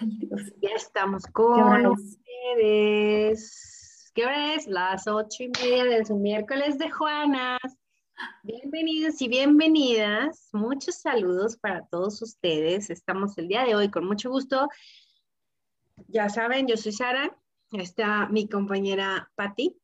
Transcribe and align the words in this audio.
Ya 0.00 0.70
estamos 0.76 1.24
con 1.26 1.86
ustedes. 1.86 3.42
¿Qué 4.14 4.24
hora 4.24 4.54
es? 4.54 4.68
Las 4.68 5.08
ocho 5.08 5.42
y 5.42 5.50
media 5.60 5.84
de 5.84 6.04
su 6.04 6.16
miércoles 6.16 6.78
de 6.78 6.88
Juanas. 6.88 7.58
Bienvenidos 8.44 9.20
y 9.22 9.28
bienvenidas. 9.28 10.50
Muchos 10.52 10.96
saludos 10.96 11.56
para 11.56 11.84
todos 11.86 12.22
ustedes. 12.22 12.90
Estamos 12.90 13.36
el 13.38 13.48
día 13.48 13.64
de 13.64 13.74
hoy 13.74 13.90
con 13.90 14.06
mucho 14.06 14.30
gusto. 14.30 14.68
Ya 16.06 16.28
saben, 16.28 16.68
yo 16.68 16.76
soy 16.76 16.92
Sara. 16.92 17.36
Está 17.72 18.28
mi 18.28 18.48
compañera 18.48 19.28
Patti. 19.34 19.76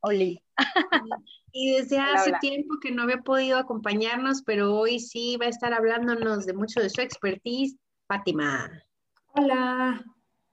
Oli. 0.00 0.42
Y 1.52 1.72
desde 1.72 1.98
hace 1.98 2.32
tiempo 2.40 2.76
que 2.80 2.92
no 2.92 3.02
había 3.02 3.22
podido 3.22 3.58
acompañarnos, 3.58 4.42
pero 4.42 4.72
hoy 4.72 5.00
sí 5.00 5.36
va 5.36 5.46
a 5.46 5.48
estar 5.48 5.74
hablándonos 5.74 6.46
de 6.46 6.52
mucho 6.52 6.78
de 6.78 6.88
su 6.88 7.00
expertise, 7.00 7.76
Fátima. 8.10 8.68
Hola, 9.36 10.04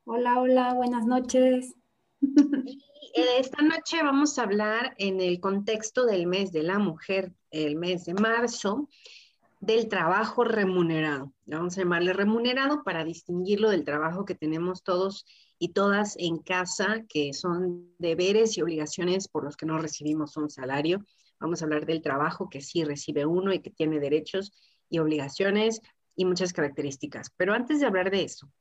hola, 0.05 0.39
hola, 0.39 0.73
buenas 0.75 1.07
noches. 1.07 1.73
Y 2.21 3.19
eh, 3.19 3.39
esta 3.39 3.63
noche 3.63 4.03
vamos 4.03 4.37
a 4.37 4.43
hablar 4.43 4.93
en 4.99 5.19
el 5.21 5.39
contexto 5.39 6.05
del 6.05 6.27
mes 6.27 6.51
de 6.51 6.61
la 6.61 6.77
mujer, 6.77 7.33
el 7.49 7.75
mes 7.75 8.05
de 8.05 8.13
marzo, 8.13 8.89
del 9.59 9.87
trabajo 9.87 10.43
remunerado. 10.43 11.33
Vamos 11.47 11.75
a 11.75 11.81
llamarle 11.81 12.13
remunerado 12.13 12.83
para 12.83 13.03
distinguirlo 13.03 13.71
del 13.71 13.85
trabajo 13.85 14.23
que 14.23 14.35
tenemos 14.35 14.83
todos 14.83 15.25
y 15.57 15.69
todas 15.69 16.15
en 16.19 16.37
casa, 16.37 17.05
que 17.09 17.33
son 17.33 17.91
deberes 17.97 18.55
y 18.55 18.61
obligaciones 18.61 19.27
por 19.27 19.43
los 19.43 19.57
que 19.57 19.65
no 19.65 19.79
recibimos 19.79 20.37
un 20.37 20.51
salario. 20.51 21.03
Vamos 21.39 21.63
a 21.63 21.65
hablar 21.65 21.87
del 21.87 22.03
trabajo 22.03 22.51
que 22.51 22.61
sí 22.61 22.83
recibe 22.83 23.25
uno 23.25 23.51
y 23.51 23.61
que 23.61 23.71
tiene 23.71 23.99
derechos 23.99 24.53
y 24.89 24.99
obligaciones 24.99 25.81
y 26.17 26.25
muchas 26.25 26.51
características. 26.51 27.31
Pero 27.37 27.53
antes 27.53 27.79
de 27.79 27.85
hablar 27.85 28.11
de 28.11 28.23
eso, 28.23 28.51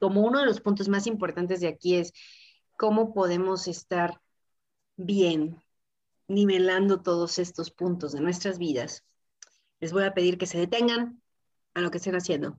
como 0.00 0.22
uno 0.22 0.40
de 0.40 0.46
los 0.46 0.62
puntos 0.62 0.88
más 0.88 1.06
importantes 1.06 1.60
de 1.60 1.68
aquí 1.68 1.96
es 1.96 2.12
cómo 2.78 3.12
podemos 3.12 3.68
estar 3.68 4.20
bien 4.96 5.62
nivelando 6.28 7.02
todos 7.02 7.38
estos 7.38 7.70
puntos 7.70 8.12
de 8.12 8.20
nuestras 8.20 8.58
vidas, 8.58 9.04
les 9.80 9.92
voy 9.92 10.04
a 10.04 10.14
pedir 10.14 10.38
que 10.38 10.46
se 10.46 10.58
detengan 10.58 11.20
a 11.74 11.80
lo 11.80 11.90
que 11.90 11.98
estén 11.98 12.14
haciendo. 12.14 12.58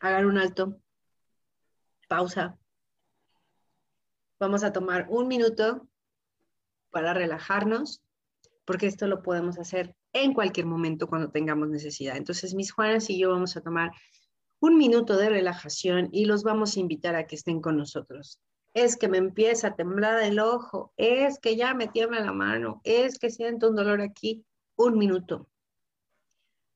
Hagan 0.00 0.26
un 0.26 0.38
alto 0.38 0.78
pausa. 2.08 2.58
Vamos 4.38 4.64
a 4.64 4.72
tomar 4.72 5.06
un 5.08 5.28
minuto 5.28 5.88
para 6.90 7.14
relajarnos, 7.14 8.02
porque 8.66 8.86
esto 8.86 9.06
lo 9.06 9.22
podemos 9.22 9.58
hacer 9.58 9.96
en 10.12 10.34
cualquier 10.34 10.66
momento 10.66 11.06
cuando 11.06 11.30
tengamos 11.30 11.68
necesidad. 11.68 12.16
Entonces, 12.16 12.54
mis 12.54 12.72
Juanas 12.72 13.08
y 13.10 13.18
yo 13.18 13.30
vamos 13.30 13.56
a 13.56 13.62
tomar 13.62 13.92
un 14.60 14.76
minuto 14.76 15.16
de 15.16 15.28
relajación 15.28 16.08
y 16.12 16.26
los 16.26 16.44
vamos 16.44 16.76
a 16.76 16.80
invitar 16.80 17.16
a 17.16 17.26
que 17.26 17.34
estén 17.34 17.60
con 17.60 17.76
nosotros. 17.76 18.40
Es 18.74 18.96
que 18.96 19.08
me 19.08 19.18
empieza 19.18 19.68
a 19.68 19.76
temblar 19.76 20.22
el 20.22 20.38
ojo, 20.38 20.92
es 20.96 21.38
que 21.38 21.56
ya 21.56 21.74
me 21.74 21.88
tiembla 21.88 22.20
la 22.20 22.32
mano, 22.32 22.80
es 22.84 23.18
que 23.18 23.30
siento 23.30 23.68
un 23.70 23.76
dolor 23.76 24.00
aquí. 24.00 24.44
Un 24.76 24.96
minuto. 24.96 25.48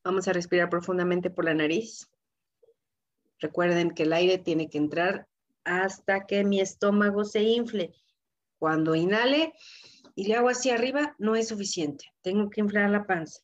Vamos 0.04 0.28
a 0.28 0.32
respirar 0.32 0.68
profundamente 0.68 1.30
por 1.30 1.46
la 1.46 1.54
nariz. 1.54 2.10
Recuerden 3.38 3.90
que 3.92 4.02
el 4.02 4.12
aire 4.12 4.38
tiene 4.38 4.68
que 4.68 4.78
entrar 4.78 5.26
hasta 5.64 6.26
que 6.26 6.44
mi 6.44 6.60
estómago 6.60 7.24
se 7.24 7.42
infle. 7.42 7.94
Cuando 8.58 8.94
inhale 8.94 9.52
y 10.16 10.24
le 10.24 10.34
hago 10.34 10.48
hacia 10.48 10.74
arriba, 10.74 11.14
no 11.18 11.36
es 11.36 11.48
suficiente. 11.48 12.10
Tengo 12.22 12.48
que 12.48 12.62
inflar 12.62 12.88
la 12.90 13.06
panza. 13.06 13.42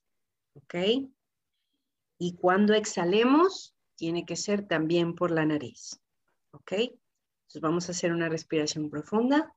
¿Ok? 0.54 0.74
Y 2.18 2.34
cuando 2.36 2.72
exhalemos, 2.72 3.76
tiene 3.94 4.24
que 4.24 4.36
ser 4.36 4.66
también 4.66 5.14
por 5.14 5.30
la 5.30 5.44
nariz. 5.44 6.00
¿Ok? 6.52 6.72
Entonces 6.72 7.60
vamos 7.60 7.88
a 7.88 7.92
hacer 7.92 8.10
una 8.10 8.30
respiración 8.30 8.88
profunda 8.88 9.54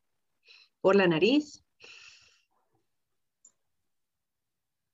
por 0.82 0.98
la 0.98 1.08
nariz. 1.08 1.64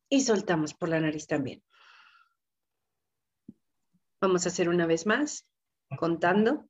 Y 0.08 0.22
soltamos 0.22 0.76
por 0.76 0.90
la 0.90 1.00
nariz 1.00 1.26
también. 1.26 1.64
Vamos 4.22 4.46
a 4.46 4.50
hacer 4.50 4.70
una 4.70 4.86
vez 4.86 5.08
más, 5.08 5.48
contando. 5.98 6.70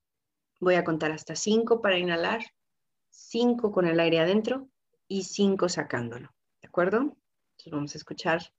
Voy 0.61 0.75
a 0.75 0.85
contar 0.85 1.11
hasta 1.11 1.35
cinco 1.35 1.81
para 1.81 1.97
inhalar, 1.97 2.41
cinco 3.09 3.73
con 3.73 3.85
el 3.85 3.99
aire 3.99 4.21
adentro 4.21 4.71
y 5.11 5.23
cinco 5.23 5.67
sacándolo. 5.67 6.33
¿De 6.61 6.69
acuerdo? 6.69 6.99
Entonces 6.99 7.71
vamos 7.73 7.95
a 7.95 7.97
escuchar 7.97 8.53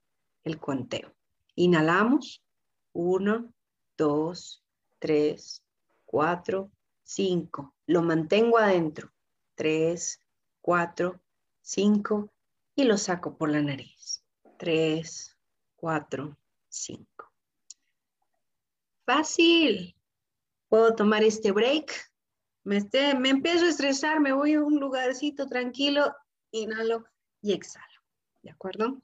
el 0.44 0.60
conteo. 0.60 1.14
Inhalamos. 1.54 2.44
Uno, 2.92 3.54
dos, 3.96 4.62
tres, 4.98 5.64
cuatro, 6.04 6.70
cinco. 7.02 7.74
Lo 7.86 8.02
mantengo 8.02 8.58
adentro. 8.58 9.10
Tres, 9.54 10.20
cuatro, 10.60 11.22
cinco. 11.62 12.30
Y 12.74 12.84
lo 12.84 12.98
saco 12.98 13.34
por 13.38 13.48
la 13.48 13.62
nariz. 13.62 14.22
Tres, 14.58 15.34
cuatro, 15.74 16.36
cinco. 16.68 17.32
Fácil. 19.06 19.96
Puedo 20.68 20.94
tomar 20.94 21.24
este 21.24 21.50
break. 21.50 21.94
Me, 22.64 22.86
me 23.18 23.30
empiezo 23.30 23.64
a 23.64 23.70
estresar, 23.70 24.20
me 24.20 24.34
voy 24.34 24.52
a 24.52 24.62
un 24.62 24.78
lugarcito 24.78 25.46
tranquilo, 25.46 26.14
inhalo 26.52 27.04
y 27.40 27.52
exhalo. 27.52 27.86
¿De 28.42 28.50
acuerdo? 28.50 28.98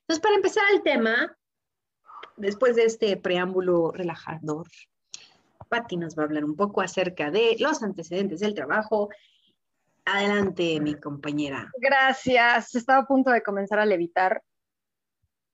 Entonces, 0.00 0.22
para 0.22 0.36
empezar 0.36 0.64
el 0.72 0.82
tema, 0.82 1.36
después 2.36 2.76
de 2.76 2.84
este 2.84 3.16
preámbulo 3.16 3.92
relajador, 3.92 4.68
Patti 5.68 5.96
nos 5.96 6.16
va 6.16 6.22
a 6.22 6.26
hablar 6.26 6.44
un 6.44 6.56
poco 6.56 6.80
acerca 6.80 7.30
de 7.30 7.56
los 7.58 7.82
antecedentes 7.82 8.40
del 8.40 8.54
trabajo. 8.54 9.10
Adelante, 10.04 10.80
mi 10.80 10.94
compañera. 10.94 11.70
Gracias. 11.78 12.74
Estaba 12.74 13.00
a 13.00 13.06
punto 13.06 13.30
de 13.30 13.42
comenzar 13.42 13.80
a 13.80 13.86
levitar. 13.86 14.42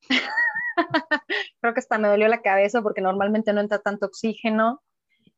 Creo 1.61 1.75
que 1.75 1.81
hasta 1.81 1.99
me 1.99 2.09
dolió 2.09 2.29
la 2.29 2.43
cabeza 2.43 2.83
porque 2.83 3.01
normalmente 3.01 3.53
no 3.53 3.61
entra 3.61 3.79
tanto 3.79 4.07
oxígeno. 4.07 4.83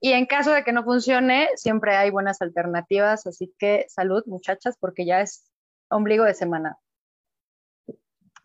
Y 0.00 0.12
en 0.12 0.26
caso 0.26 0.52
de 0.52 0.64
que 0.64 0.72
no 0.72 0.84
funcione, 0.84 1.48
siempre 1.54 1.96
hay 1.96 2.10
buenas 2.10 2.42
alternativas. 2.42 3.26
Así 3.26 3.54
que 3.58 3.86
salud, 3.88 4.24
muchachas, 4.26 4.76
porque 4.78 5.06
ya 5.06 5.20
es 5.20 5.50
ombligo 5.88 6.24
de 6.24 6.34
semana. 6.34 6.78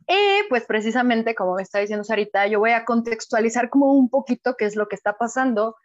Y 0.07 0.49
pues 0.49 0.65
precisamente, 0.65 1.35
como 1.35 1.55
me 1.55 1.61
está 1.61 1.79
diciendo 1.79 2.03
Sarita, 2.03 2.47
yo 2.47 2.59
voy 2.59 2.71
a 2.71 2.83
contextualizar 2.83 3.69
como 3.69 3.93
un 3.93 4.09
poquito 4.09 4.55
qué 4.57 4.65
es 4.65 4.75
lo 4.75 4.87
que 4.87 4.95
está 4.95 5.17
pasando 5.17 5.75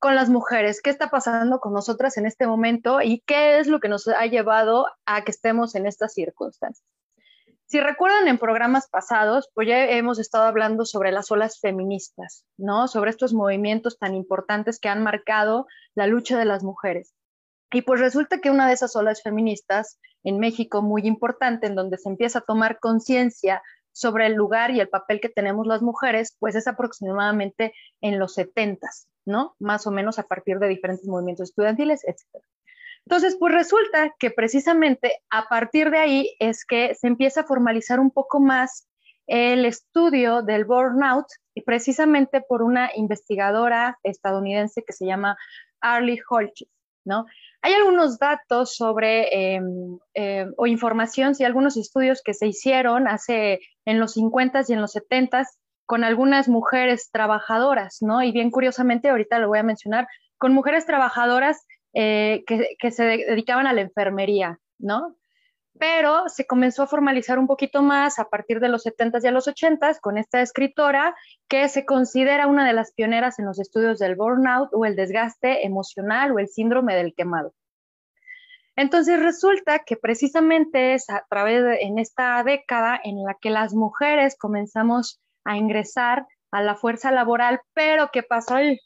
con 0.00 0.16
las 0.16 0.28
mujeres, 0.28 0.80
qué 0.82 0.90
está 0.90 1.08
pasando 1.08 1.60
con 1.60 1.72
nosotras 1.72 2.16
en 2.16 2.26
este 2.26 2.46
momento 2.46 3.00
y 3.00 3.20
qué 3.26 3.60
es 3.60 3.68
lo 3.68 3.78
que 3.78 3.88
nos 3.88 4.08
ha 4.08 4.26
llevado 4.26 4.86
a 5.06 5.22
que 5.22 5.30
estemos 5.30 5.74
en 5.76 5.86
estas 5.86 6.14
circunstancias. 6.14 6.84
Si 7.66 7.78
recuerdan 7.78 8.26
en 8.26 8.38
programas 8.38 8.88
pasados, 8.88 9.48
pues 9.54 9.68
ya 9.68 9.84
hemos 9.90 10.18
estado 10.18 10.46
hablando 10.46 10.84
sobre 10.84 11.12
las 11.12 11.30
olas 11.30 11.60
feministas, 11.60 12.44
¿no? 12.56 12.88
Sobre 12.88 13.10
estos 13.10 13.32
movimientos 13.32 13.96
tan 13.96 14.16
importantes 14.16 14.80
que 14.80 14.88
han 14.88 15.04
marcado 15.04 15.68
la 15.94 16.08
lucha 16.08 16.36
de 16.36 16.46
las 16.46 16.64
mujeres. 16.64 17.14
Y 17.70 17.82
pues 17.82 18.00
resulta 18.00 18.40
que 18.40 18.50
una 18.50 18.66
de 18.66 18.72
esas 18.74 18.96
olas 18.96 19.22
feministas 19.22 20.00
en 20.24 20.38
México 20.38 20.82
muy 20.82 21.06
importante, 21.06 21.66
en 21.66 21.74
donde 21.74 21.98
se 21.98 22.08
empieza 22.08 22.40
a 22.40 22.42
tomar 22.42 22.78
conciencia 22.78 23.62
sobre 23.92 24.26
el 24.26 24.34
lugar 24.34 24.70
y 24.70 24.80
el 24.80 24.88
papel 24.88 25.20
que 25.20 25.28
tenemos 25.28 25.66
las 25.66 25.82
mujeres, 25.82 26.36
pues 26.38 26.54
es 26.54 26.66
aproximadamente 26.66 27.74
en 28.00 28.18
los 28.18 28.34
70, 28.34 28.88
¿no? 29.26 29.56
Más 29.58 29.86
o 29.86 29.90
menos 29.90 30.18
a 30.18 30.24
partir 30.24 30.58
de 30.58 30.68
diferentes 30.68 31.06
movimientos 31.06 31.50
estudiantiles, 31.50 32.04
etc. 32.06 32.44
Entonces, 33.06 33.36
pues 33.38 33.52
resulta 33.52 34.14
que 34.18 34.30
precisamente 34.30 35.20
a 35.30 35.48
partir 35.48 35.90
de 35.90 35.98
ahí 35.98 36.36
es 36.38 36.64
que 36.64 36.94
se 36.94 37.08
empieza 37.08 37.40
a 37.40 37.44
formalizar 37.44 37.98
un 37.98 38.10
poco 38.10 38.40
más 38.40 38.88
el 39.26 39.64
estudio 39.64 40.42
del 40.42 40.64
burnout 40.64 41.26
y 41.54 41.62
precisamente 41.62 42.40
por 42.40 42.62
una 42.62 42.90
investigadora 42.94 43.98
estadounidense 44.02 44.82
que 44.84 44.92
se 44.92 45.06
llama 45.06 45.36
Arlie 45.80 46.20
Holches, 46.28 46.68
¿no? 47.04 47.26
Hay 47.62 47.74
algunos 47.74 48.18
datos 48.18 48.74
sobre 48.74 49.54
em, 49.54 49.98
em, 50.14 50.52
o 50.56 50.66
información, 50.66 51.34
sí, 51.34 51.44
algunos 51.44 51.76
estudios 51.76 52.22
que 52.24 52.34
se 52.34 52.46
hicieron 52.46 53.06
hace 53.06 53.60
en 53.84 54.00
los 54.00 54.16
50s 54.16 54.70
y 54.70 54.72
en 54.72 54.80
los 54.80 54.94
70s 54.94 55.58
con 55.84 56.04
algunas 56.04 56.48
mujeres 56.48 57.10
trabajadoras, 57.10 57.98
¿no? 58.00 58.22
Y 58.22 58.32
bien 58.32 58.50
curiosamente, 58.50 59.08
ahorita 59.10 59.38
lo 59.38 59.48
voy 59.48 59.58
a 59.58 59.64
mencionar, 59.64 60.06
con 60.38 60.54
mujeres 60.54 60.86
trabajadoras 60.86 61.66
eh, 61.92 62.44
que, 62.46 62.90
se 62.92 63.04
dedicaban 63.04 63.66
a 63.66 63.72
la 63.72 63.80
enfermería, 63.80 64.58
¿no? 64.78 65.16
Pero 65.80 66.28
se 66.28 66.46
comenzó 66.46 66.82
a 66.82 66.86
formalizar 66.86 67.38
un 67.38 67.46
poquito 67.46 67.80
más 67.82 68.18
a 68.18 68.28
partir 68.28 68.60
de 68.60 68.68
los 68.68 68.84
70s 68.84 69.24
y 69.24 69.28
a 69.28 69.30
los 69.30 69.48
80s 69.48 69.98
con 69.98 70.18
esta 70.18 70.42
escritora 70.42 71.16
que 71.48 71.70
se 71.70 71.86
considera 71.86 72.48
una 72.48 72.66
de 72.66 72.74
las 72.74 72.92
pioneras 72.92 73.38
en 73.38 73.46
los 73.46 73.58
estudios 73.58 73.98
del 73.98 74.14
burnout 74.14 74.68
o 74.74 74.84
el 74.84 74.94
desgaste 74.94 75.64
emocional 75.64 76.32
o 76.32 76.38
el 76.38 76.48
síndrome 76.48 76.94
del 76.94 77.14
quemado. 77.14 77.54
Entonces 78.76 79.20
resulta 79.20 79.78
que 79.78 79.96
precisamente 79.96 80.92
es 80.92 81.08
a 81.08 81.24
través 81.30 81.64
de 81.64 81.80
en 81.80 81.98
esta 81.98 82.44
década 82.44 83.00
en 83.02 83.24
la 83.24 83.38
que 83.40 83.48
las 83.48 83.72
mujeres 83.72 84.36
comenzamos 84.38 85.18
a 85.44 85.56
ingresar 85.56 86.26
a 86.50 86.60
la 86.60 86.76
fuerza 86.76 87.10
laboral, 87.10 87.62
pero 87.72 88.10
¿qué 88.12 88.22
pasó 88.22 88.56
ahí? 88.56 88.78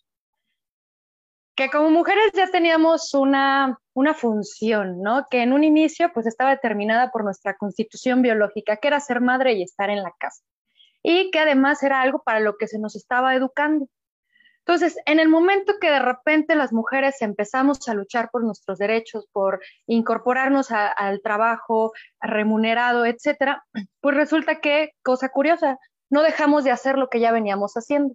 Que 1.57 1.71
como 1.71 1.91
mujeres 1.91 2.33
ya 2.35 2.49
teníamos 2.51 3.15
una, 3.15 3.79
una 3.93 4.15
función, 4.15 5.01
¿no? 5.03 5.27
Que 5.31 5.43
en 5.43 5.53
un 5.53 5.65
inicio 5.65 6.13
pues 6.13 6.27
estaba 6.27 6.51
determinada 6.51 7.11
por 7.11 7.25
nuestra 7.25 7.57
constitución 7.57 8.23
biológica, 8.23 8.77
que 8.77 8.89
era 8.89 9.01
ser 9.01 9.21
madre 9.21 9.53
y 9.55 9.63
estar 9.63 9.91
en 9.91 10.03
la 10.03 10.13
casa. 10.19 10.43
Y 11.03 11.31
que 11.31 11.39
además 11.39 11.83
era 11.83 12.03
algo 12.03 12.23
para 12.25 12.41
lo 12.41 12.57
que 12.57 12.67
se 12.67 12.79
nos 12.79 12.97
estaba 12.97 13.35
educando. 13.35 13.89
Entonces, 14.67 14.97
en 15.05 15.21
el 15.21 15.29
momento 15.29 15.75
que 15.79 15.91
de 15.91 15.99
repente 15.99 16.55
las 16.55 16.73
mujeres 16.73 17.21
empezamos 17.21 17.87
a 17.87 17.93
luchar 17.95 18.31
por 18.31 18.43
nuestros 18.43 18.79
derechos, 18.79 19.29
por 19.31 19.61
incorporarnos 19.87 20.71
al 20.71 21.21
trabajo 21.21 21.93
remunerado, 22.19 23.05
etcétera, 23.05 23.63
pues 24.01 24.17
resulta 24.17 24.61
que, 24.61 24.93
cosa 25.03 25.29
curiosa, 25.29 25.79
no 26.09 26.23
dejamos 26.23 26.65
de 26.65 26.71
hacer 26.71 26.97
lo 26.97 27.11
que 27.11 27.21
ya 27.21 27.31
veníamos 27.31 27.75
haciendo, 27.75 28.15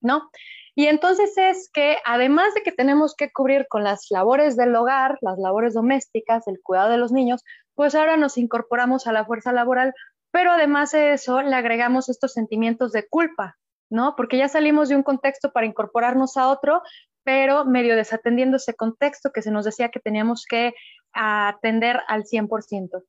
¿no? 0.00 0.30
Y 0.74 0.86
entonces 0.86 1.36
es 1.36 1.70
que 1.70 1.98
además 2.04 2.54
de 2.54 2.62
que 2.62 2.72
tenemos 2.72 3.14
que 3.14 3.30
cubrir 3.30 3.66
con 3.68 3.84
las 3.84 4.06
labores 4.10 4.56
del 4.56 4.74
hogar, 4.74 5.18
las 5.20 5.38
labores 5.38 5.74
domésticas, 5.74 6.48
el 6.48 6.60
cuidado 6.62 6.90
de 6.90 6.96
los 6.96 7.12
niños, 7.12 7.44
pues 7.74 7.94
ahora 7.94 8.16
nos 8.16 8.38
incorporamos 8.38 9.06
a 9.06 9.12
la 9.12 9.24
fuerza 9.24 9.52
laboral, 9.52 9.94
pero 10.30 10.52
además 10.52 10.92
de 10.92 11.12
eso 11.12 11.42
le 11.42 11.54
agregamos 11.54 12.08
estos 12.08 12.32
sentimientos 12.32 12.92
de 12.92 13.06
culpa, 13.06 13.58
¿no? 13.90 14.16
Porque 14.16 14.38
ya 14.38 14.48
salimos 14.48 14.88
de 14.88 14.96
un 14.96 15.02
contexto 15.02 15.52
para 15.52 15.66
incorporarnos 15.66 16.38
a 16.38 16.48
otro, 16.48 16.82
pero 17.22 17.66
medio 17.66 17.94
desatendiendo 17.94 18.56
ese 18.56 18.74
contexto 18.74 19.30
que 19.30 19.42
se 19.42 19.50
nos 19.50 19.66
decía 19.66 19.90
que 19.90 20.00
teníamos 20.00 20.46
que 20.48 20.72
atender 21.12 22.00
al 22.08 22.24
100%. 22.24 23.04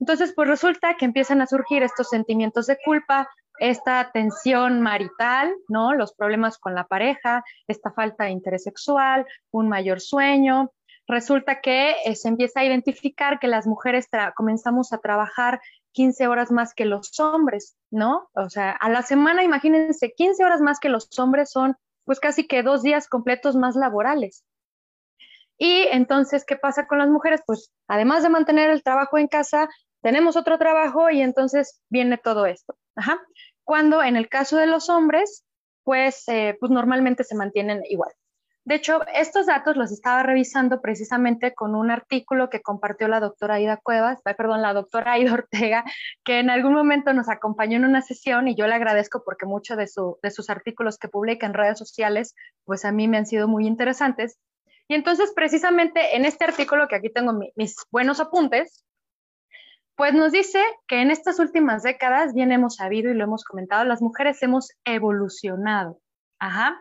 Entonces, 0.00 0.32
pues 0.34 0.46
resulta 0.46 0.96
que 0.96 1.06
empiezan 1.06 1.40
a 1.40 1.46
surgir 1.46 1.82
estos 1.82 2.08
sentimientos 2.08 2.66
de 2.66 2.78
culpa, 2.84 3.28
esta 3.60 4.10
tensión 4.12 4.80
marital, 4.80 5.54
¿no? 5.68 5.94
Los 5.94 6.14
problemas 6.14 6.58
con 6.58 6.74
la 6.74 6.86
pareja, 6.86 7.44
esta 7.66 7.90
falta 7.92 8.24
de 8.24 8.30
interés 8.30 8.64
sexual, 8.64 9.26
un 9.50 9.68
mayor 9.68 10.00
sueño. 10.00 10.72
Resulta 11.06 11.60
que 11.60 11.96
eh, 12.04 12.14
se 12.14 12.28
empieza 12.28 12.60
a 12.60 12.64
identificar 12.64 13.38
que 13.38 13.48
las 13.48 13.66
mujeres 13.66 14.08
comenzamos 14.36 14.92
a 14.92 14.98
trabajar 14.98 15.60
15 15.92 16.28
horas 16.28 16.52
más 16.52 16.74
que 16.74 16.84
los 16.84 17.18
hombres, 17.18 17.76
¿no? 17.90 18.28
O 18.34 18.50
sea, 18.50 18.72
a 18.72 18.88
la 18.90 19.02
semana, 19.02 19.42
imagínense, 19.42 20.12
15 20.12 20.44
horas 20.44 20.60
más 20.60 20.78
que 20.80 20.90
los 20.90 21.08
hombres 21.18 21.50
son 21.50 21.76
pues 22.04 22.20
casi 22.20 22.46
que 22.46 22.62
dos 22.62 22.82
días 22.82 23.08
completos 23.08 23.56
más 23.56 23.76
laborales. 23.76 24.44
Y 25.58 25.88
entonces, 25.90 26.44
¿qué 26.46 26.56
pasa 26.56 26.86
con 26.86 26.98
las 26.98 27.08
mujeres? 27.08 27.42
Pues 27.46 27.72
además 27.88 28.22
de 28.22 28.28
mantener 28.28 28.70
el 28.70 28.82
trabajo 28.82 29.18
en 29.18 29.26
casa, 29.26 29.68
tenemos 30.02 30.36
otro 30.36 30.56
trabajo 30.58 31.10
y 31.10 31.20
entonces 31.20 31.82
viene 31.90 32.16
todo 32.16 32.46
esto. 32.46 32.76
Ajá. 32.94 33.20
Cuando 33.68 34.02
en 34.02 34.16
el 34.16 34.30
caso 34.30 34.56
de 34.56 34.66
los 34.66 34.88
hombres, 34.88 35.44
pues, 35.84 36.26
eh, 36.28 36.56
pues 36.58 36.72
normalmente 36.72 37.22
se 37.22 37.36
mantienen 37.36 37.82
igual. 37.90 38.10
De 38.64 38.76
hecho, 38.76 39.00
estos 39.14 39.44
datos 39.44 39.76
los 39.76 39.92
estaba 39.92 40.22
revisando 40.22 40.80
precisamente 40.80 41.54
con 41.54 41.74
un 41.74 41.90
artículo 41.90 42.48
que 42.48 42.62
compartió 42.62 43.08
la 43.08 43.20
doctora 43.20 43.56
Aida 43.56 43.76
Cuevas, 43.76 44.22
perdón, 44.22 44.62
la 44.62 44.72
doctora 44.72 45.12
Aida 45.12 45.34
Ortega, 45.34 45.84
que 46.24 46.38
en 46.38 46.48
algún 46.48 46.72
momento 46.72 47.12
nos 47.12 47.28
acompañó 47.28 47.76
en 47.76 47.84
una 47.84 48.00
sesión 48.00 48.48
y 48.48 48.54
yo 48.54 48.66
le 48.66 48.74
agradezco 48.74 49.22
porque 49.22 49.44
muchos 49.44 49.76
de, 49.76 49.86
sus 50.30 50.48
artículos 50.48 50.96
que 50.96 51.08
publica 51.08 51.44
en 51.44 51.52
redes 51.52 51.78
sociales, 51.78 52.34
pues 52.64 52.86
a 52.86 52.90
mí 52.90 53.06
me 53.06 53.18
han 53.18 53.26
sido 53.26 53.48
muy 53.48 53.66
interesantes. 53.66 54.38
Y 54.88 54.94
entonces, 54.94 55.30
precisamente 55.36 56.16
en 56.16 56.24
este 56.24 56.46
artículo, 56.46 56.88
que 56.88 56.96
aquí 56.96 57.10
tengo 57.10 57.38
mis 57.54 57.76
buenos 57.90 58.18
apuntes, 58.18 58.86
pues 59.98 60.14
nos 60.14 60.32
dice 60.32 60.64
que 60.86 61.02
en 61.02 61.10
estas 61.10 61.38
últimas 61.38 61.82
décadas, 61.82 62.32
bien 62.32 62.52
hemos 62.52 62.76
sabido 62.76 63.10
y 63.10 63.14
lo 63.14 63.24
hemos 63.24 63.44
comentado, 63.44 63.84
las 63.84 64.00
mujeres 64.00 64.42
hemos 64.42 64.70
evolucionado. 64.86 66.00
Ajá 66.38 66.80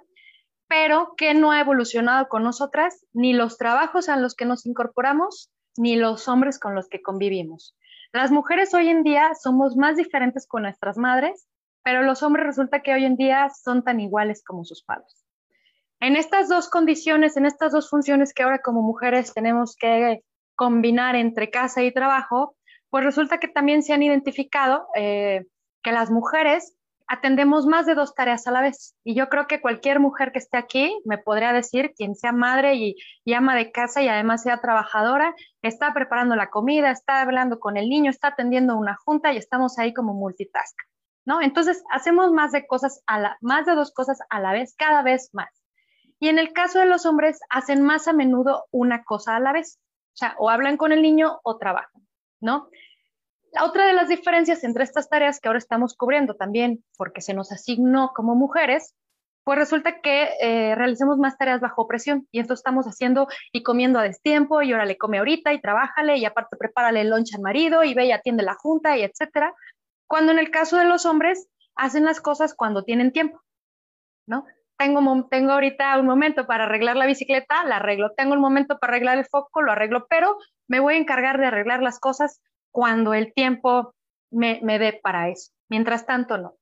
pero 0.67 1.13
que 1.15 1.33
no 1.33 1.51
ha 1.51 1.61
evolucionado 1.61 2.27
con 2.27 2.43
nosotras, 2.43 3.05
ni 3.13 3.33
los 3.33 3.57
trabajos 3.57 4.09
a 4.09 4.17
los 4.17 4.35
que 4.35 4.45
nos 4.45 4.65
incorporamos, 4.65 5.49
ni 5.77 5.95
los 5.95 6.27
hombres 6.27 6.59
con 6.59 6.75
los 6.75 6.89
que 6.89 7.01
convivimos. 7.01 7.75
Las 8.11 8.31
mujeres 8.31 8.73
hoy 8.73 8.89
en 8.89 9.03
día 9.03 9.33
somos 9.35 9.75
más 9.75 9.95
diferentes 9.95 10.47
con 10.47 10.63
nuestras 10.63 10.97
madres, 10.97 11.47
pero 11.83 12.03
los 12.03 12.21
hombres 12.21 12.45
resulta 12.45 12.81
que 12.81 12.93
hoy 12.93 13.05
en 13.05 13.15
día 13.15 13.49
son 13.49 13.83
tan 13.83 13.99
iguales 13.99 14.43
como 14.45 14.65
sus 14.65 14.83
padres. 14.83 15.25
En 15.99 16.15
estas 16.15 16.49
dos 16.49 16.69
condiciones, 16.69 17.37
en 17.37 17.45
estas 17.45 17.71
dos 17.71 17.89
funciones 17.89 18.33
que 18.33 18.43
ahora 18.43 18.59
como 18.59 18.81
mujeres 18.81 19.33
tenemos 19.33 19.75
que 19.75 20.21
combinar 20.55 21.15
entre 21.15 21.49
casa 21.49 21.83
y 21.83 21.93
trabajo, 21.93 22.56
pues 22.89 23.03
resulta 23.03 23.39
que 23.39 23.47
también 23.47 23.83
se 23.83 23.93
han 23.93 24.03
identificado 24.03 24.87
eh, 24.95 25.45
que 25.83 25.91
las 25.91 26.09
mujeres 26.11 26.77
atendemos 27.07 27.65
más 27.65 27.85
de 27.85 27.95
dos 27.95 28.13
tareas 28.13 28.45
a 28.47 28.51
la 28.51 28.61
vez. 28.61 28.95
Y 29.03 29.15
yo 29.15 29.29
creo 29.29 29.47
que 29.47 29.61
cualquier 29.61 29.99
mujer 29.99 30.31
que 30.31 30.39
esté 30.39 30.57
aquí 30.57 31.01
me 31.05 31.17
podría 31.17 31.53
decir, 31.53 31.93
quien 31.95 32.15
sea 32.15 32.33
madre 32.33 32.75
y, 32.75 32.95
ama 33.33 33.55
de 33.55 33.71
casa 33.71 34.01
y 34.01 34.09
además 34.09 34.43
sea 34.43 34.59
trabajadora, 34.59 35.33
está 35.61 35.93
preparando 35.93 36.35
la 36.35 36.49
comida, 36.49 36.91
está 36.91 37.21
hablando 37.21 37.59
con 37.59 37.77
el 37.77 37.89
niño, 37.89 38.09
está 38.09 38.29
atendiendo 38.29 38.75
una 38.75 38.97
junta 38.97 39.31
y 39.31 39.37
estamos 39.37 39.79
ahí 39.79 39.93
como 39.93 40.13
multitask, 40.13 40.75
¿no? 41.25 41.41
Entonces 41.41 41.83
hacemos 41.91 42.31
más 42.33 42.51
de 42.51 42.67
cosas 42.67 43.01
a 43.07 43.19
la, 43.19 43.37
más 43.41 43.65
de 43.65 43.75
dos 43.75 43.93
cosas 43.93 44.19
a 44.29 44.39
la 44.41 44.51
vez, 44.51 44.75
cada 44.77 45.01
vez 45.01 45.29
más. 45.33 45.49
Y 46.19 46.29
en 46.29 46.39
el 46.39 46.51
caso 46.51 46.79
de 46.79 46.87
los 46.87 47.05
hombres, 47.05 47.39
hacen 47.49 47.83
más 47.83 48.07
a 48.07 48.13
menudo 48.13 48.65
una 48.71 49.03
cosa 49.03 49.35
a 49.35 49.39
la 49.39 49.53
vez. 49.53 49.79
O 50.13 50.17
sea, 50.17 50.35
o 50.39 50.49
hablan 50.49 50.77
con 50.77 50.91
el 50.91 51.03
niño 51.03 51.39
o 51.43 51.57
trabajan, 51.57 52.06
¿no? 52.39 52.69
otra 53.61 53.87
de 53.87 53.93
las 53.93 54.09
diferencias 54.09 54.63
entre 54.63 54.83
estas 54.83 55.09
tareas 55.09 55.39
que 55.39 55.47
ahora 55.47 55.59
estamos 55.59 55.95
cubriendo 55.95 56.35
también, 56.35 56.83
porque 56.97 57.21
se 57.21 57.33
nos 57.33 57.51
asignó 57.51 58.11
como 58.15 58.35
mujeres, 58.35 58.93
pues 59.43 59.57
resulta 59.57 60.01
que 60.01 60.29
eh, 60.41 60.75
realicemos 60.75 61.17
más 61.17 61.37
tareas 61.37 61.61
bajo 61.61 61.87
presión 61.87 62.27
y 62.31 62.39
esto 62.39 62.53
estamos 62.53 62.85
haciendo 62.85 63.27
y 63.53 63.63
comiendo 63.63 63.97
a 63.99 64.03
destiempo 64.03 64.61
y 64.61 64.73
ahora 64.73 64.85
le 64.85 64.97
come 64.97 65.19
ahorita 65.19 65.53
y 65.53 65.61
trabájale 65.61 66.17
y 66.17 66.25
aparte 66.25 66.57
prepárale 66.57 67.01
el 67.01 67.09
lunch 67.09 67.33
al 67.33 67.41
marido 67.41 67.83
y 67.83 67.93
ve 67.93 68.07
y 68.07 68.11
atiende 68.11 68.43
la 68.43 68.55
junta 68.55 68.97
y 68.97 69.03
etcétera. 69.03 69.53
Cuando 70.05 70.33
en 70.33 70.39
el 70.39 70.51
caso 70.51 70.75
de 70.77 70.85
los 70.85 71.05
hombres 71.05 71.47
hacen 71.75 72.03
las 72.03 72.19
cosas 72.19 72.53
cuando 72.55 72.83
tienen 72.83 73.13
tiempo, 73.13 73.41
¿no? 74.25 74.45
Tengo, 74.77 75.27
tengo 75.29 75.51
ahorita 75.53 75.99
un 75.99 76.05
momento 76.05 76.45
para 76.45 76.65
arreglar 76.65 76.95
la 76.95 77.05
bicicleta, 77.05 77.63
la 77.65 77.77
arreglo. 77.77 78.11
Tengo 78.15 78.33
un 78.33 78.41
momento 78.41 78.77
para 78.77 78.93
arreglar 78.93 79.17
el 79.17 79.25
foco, 79.25 79.61
lo 79.61 79.71
arreglo, 79.71 80.05
pero 80.09 80.37
me 80.67 80.79
voy 80.79 80.95
a 80.95 80.97
encargar 80.97 81.39
de 81.39 81.47
arreglar 81.47 81.81
las 81.81 81.99
cosas 81.99 82.41
cuando 82.71 83.13
el 83.13 83.33
tiempo 83.33 83.95
me, 84.31 84.59
dé 84.61 84.99
para 85.01 85.29
eso. 85.29 85.51
Mientras 85.69 86.05
tanto, 86.05 86.37
no. 86.37 86.55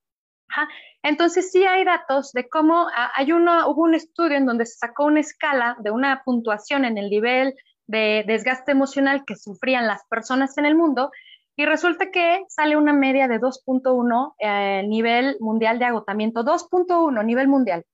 Entonces 1.03 1.51
sí 1.51 1.65
hay 1.65 1.83
datos 1.83 2.31
de 2.31 2.47
cómo 2.47 2.87
hay 3.15 3.31
uno, 3.31 3.67
hubo 3.69 3.81
un 3.81 3.95
estudio 3.95 4.37
en 4.37 4.45
donde 4.45 4.65
se 4.65 4.77
sacó 4.77 5.05
una 5.05 5.19
escala 5.19 5.75
de 5.79 5.91
una 5.91 6.21
puntuación 6.23 6.85
en 6.85 6.97
el 6.97 7.09
nivel 7.09 7.55
de 7.87 8.23
desgaste 8.25 8.71
emocional 8.71 9.25
que 9.25 9.35
sufrían 9.35 9.87
las 9.87 10.05
personas 10.07 10.57
en 10.57 10.65
el 10.65 10.75
mundo 10.75 11.11
y 11.55 11.65
resulta 11.65 12.11
que 12.11 12.43
sale 12.47 12.77
una 12.77 12.93
media 12.93 13.27
de 13.27 13.39
2.1 13.39 14.35
eh, 14.39 14.83
nivel 14.87 15.37
mundial 15.39 15.79
de 15.79 15.85
agotamiento, 15.85 16.43
2.1 16.43 17.25
nivel 17.25 17.47
mundial. 17.47 17.85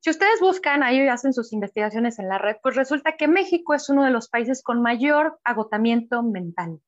Si 0.00 0.08
ustedes 0.08 0.40
buscan, 0.40 0.82
ahí 0.82 1.06
hacen 1.08 1.34
sus 1.34 1.52
investigaciones 1.52 2.18
en 2.18 2.28
la 2.28 2.38
red, 2.38 2.56
pues 2.62 2.74
resulta 2.74 3.16
que 3.18 3.28
México 3.28 3.74
es 3.74 3.90
uno 3.90 4.02
de 4.02 4.10
los 4.10 4.30
países 4.30 4.62
con 4.62 4.80
mayor 4.80 5.38
agotamiento 5.44 6.22
mental. 6.22 6.80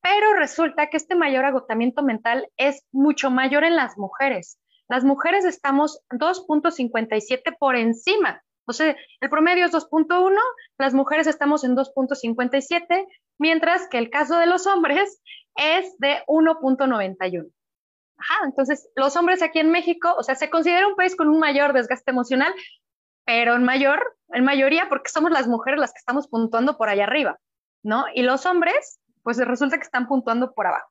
Pero 0.00 0.32
resulta 0.34 0.88
que 0.88 0.96
este 0.96 1.14
mayor 1.14 1.44
agotamiento 1.44 2.02
mental 2.02 2.48
es 2.56 2.86
mucho 2.92 3.30
mayor 3.30 3.64
en 3.64 3.76
las 3.76 3.98
mujeres. 3.98 4.58
Las 4.88 5.04
mujeres 5.04 5.44
estamos 5.44 6.00
2.57 6.08 7.58
por 7.58 7.76
encima. 7.76 8.42
O 8.64 8.72
sea, 8.72 8.96
el 9.20 9.28
promedio 9.28 9.66
es 9.66 9.72
2.1, 9.72 10.34
las 10.78 10.94
mujeres 10.94 11.26
estamos 11.26 11.62
en 11.64 11.76
2.57, 11.76 13.06
mientras 13.38 13.86
que 13.88 13.98
el 13.98 14.08
caso 14.08 14.38
de 14.38 14.46
los 14.46 14.66
hombres 14.66 15.20
es 15.56 15.98
de 15.98 16.22
1.91. 16.26 17.50
Ajá, 18.20 18.44
entonces 18.44 18.88
los 18.96 19.16
hombres 19.16 19.42
aquí 19.42 19.60
en 19.60 19.70
México, 19.70 20.14
o 20.18 20.22
sea, 20.22 20.34
se 20.34 20.50
considera 20.50 20.86
un 20.86 20.94
país 20.94 21.16
con 21.16 21.28
un 21.28 21.38
mayor 21.38 21.72
desgaste 21.72 22.10
emocional, 22.10 22.52
pero 23.24 23.54
en 23.56 23.64
mayor, 23.64 24.16
en 24.28 24.44
mayoría 24.44 24.88
porque 24.88 25.10
somos 25.10 25.30
las 25.30 25.46
mujeres 25.46 25.80
las 25.80 25.92
que 25.92 25.98
estamos 25.98 26.28
puntuando 26.28 26.76
por 26.76 26.88
allá 26.88 27.04
arriba, 27.04 27.38
¿no? 27.82 28.04
Y 28.14 28.22
los 28.22 28.44
hombres 28.44 29.00
pues 29.22 29.38
resulta 29.38 29.76
que 29.76 29.84
están 29.84 30.06
puntuando 30.06 30.52
por 30.52 30.66
abajo. 30.66 30.90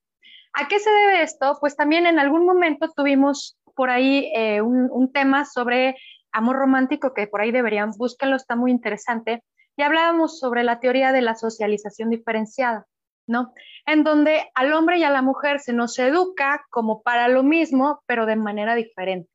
¿A 0.54 0.68
qué 0.68 0.80
se 0.80 0.90
debe 0.90 1.22
esto? 1.22 1.58
Pues 1.60 1.76
también 1.76 2.06
en 2.06 2.20
algún 2.20 2.46
momento 2.46 2.92
tuvimos 2.96 3.58
por 3.76 3.90
ahí 3.90 4.32
eh, 4.36 4.62
un, 4.62 5.12
tema 5.14 5.46
sobre 5.46 5.96
amor 6.32 6.58
romántico 6.58 7.14
que 7.14 7.28
por 7.28 7.42
ahí 7.42 7.52
deberían, 7.52 7.92
búsquenlo, 7.92 8.36
está 8.36 8.56
muy 8.56 8.72
interesante. 8.72 9.44
Y 9.78 9.84
hablábamos 9.84 10.40
sobre 10.40 10.64
la 10.64 10.80
teoría 10.80 11.12
de 11.12 11.22
la 11.22 11.36
socialización 11.36 12.10
diferenciada, 12.10 12.86
¿no? 13.30 13.54
En 13.86 14.04
donde 14.04 14.50
al 14.56 14.74
hombre 14.74 14.98
y 14.98 15.04
a 15.04 15.12
la 15.12 15.22
mujer 15.22 15.60
se 15.60 15.72
nos 15.72 15.98
educa 16.00 16.66
como 16.72 17.04
para 17.04 17.28
lo 17.28 17.44
mismo, 17.44 18.02
pero 18.08 18.26
de 18.26 18.36
manera 18.36 18.74
diferente. 18.76 19.30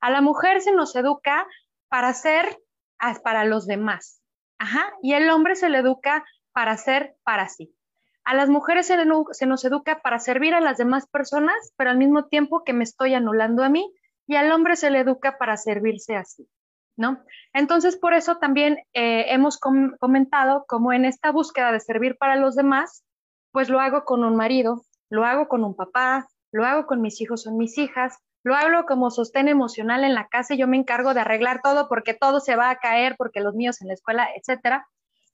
A 0.00 0.10
la 0.10 0.22
mujer 0.22 0.62
se 0.62 0.72
nos 0.72 0.96
educa 0.96 1.46
para 1.88 2.12
ser 2.14 2.58
para 3.22 3.44
los 3.44 3.66
demás, 3.66 4.22
ajá, 4.58 4.90
y 5.02 5.12
el 5.12 5.28
hombre 5.28 5.54
se 5.54 5.68
le 5.68 5.78
educa 5.78 6.24
para 6.52 6.76
ser 6.78 7.14
para 7.24 7.48
sí. 7.48 7.74
A 8.24 8.34
las 8.34 8.48
mujeres 8.48 8.86
se, 8.86 9.46
nos 9.46 9.64
educa 9.64 10.00
para 10.00 10.18
servir 10.18 10.54
a 10.54 10.60
las 10.60 10.78
demás 10.78 11.06
personas, 11.06 11.54
pero 11.76 11.90
al 11.90 11.98
mismo 11.98 12.24
tiempo 12.24 12.64
que 12.64 12.72
me 12.72 12.84
estoy 12.84 13.12
anulando 13.12 13.62
a 13.62 13.68
mí 13.68 13.92
y 14.26 14.36
al 14.36 14.50
hombre 14.50 14.76
se 14.76 14.90
le 14.90 15.00
educa 15.00 15.36
para 15.38 15.58
servirse 15.58 16.16
así, 16.16 16.48
¿no? 16.96 17.22
Entonces, 17.52 17.96
por 17.96 18.14
eso 18.14 18.38
también 18.38 18.78
eh, 18.94 19.26
hemos 19.28 19.58
comentado 19.58 20.64
como 20.66 20.94
en 20.94 21.04
esta 21.04 21.30
búsqueda 21.30 21.70
de 21.70 21.80
servir 21.80 22.16
para 22.16 22.34
los 22.36 22.56
demás, 22.56 23.04
pues 23.56 23.70
lo 23.70 23.80
hago 23.80 24.04
con 24.04 24.22
un 24.22 24.36
marido, 24.36 24.82
lo 25.08 25.24
hago 25.24 25.48
con 25.48 25.64
un 25.64 25.74
papá, 25.74 26.26
lo 26.52 26.66
hago 26.66 26.86
con 26.86 27.00
mis 27.00 27.22
hijos 27.22 27.46
o 27.46 27.52
mis 27.52 27.78
hijas, 27.78 28.18
lo 28.44 28.54
hago 28.54 28.84
como 28.84 29.10
sostén 29.10 29.48
emocional 29.48 30.04
en 30.04 30.12
la 30.12 30.28
casa 30.28 30.52
y 30.52 30.58
yo 30.58 30.68
me 30.68 30.76
encargo 30.76 31.14
de 31.14 31.20
arreglar 31.20 31.62
todo 31.62 31.88
porque 31.88 32.12
todo 32.12 32.40
se 32.40 32.54
va 32.54 32.68
a 32.68 32.76
caer, 32.76 33.14
porque 33.16 33.40
los 33.40 33.54
míos 33.54 33.80
en 33.80 33.88
la 33.88 33.94
escuela, 33.94 34.28
etcétera. 34.36 34.86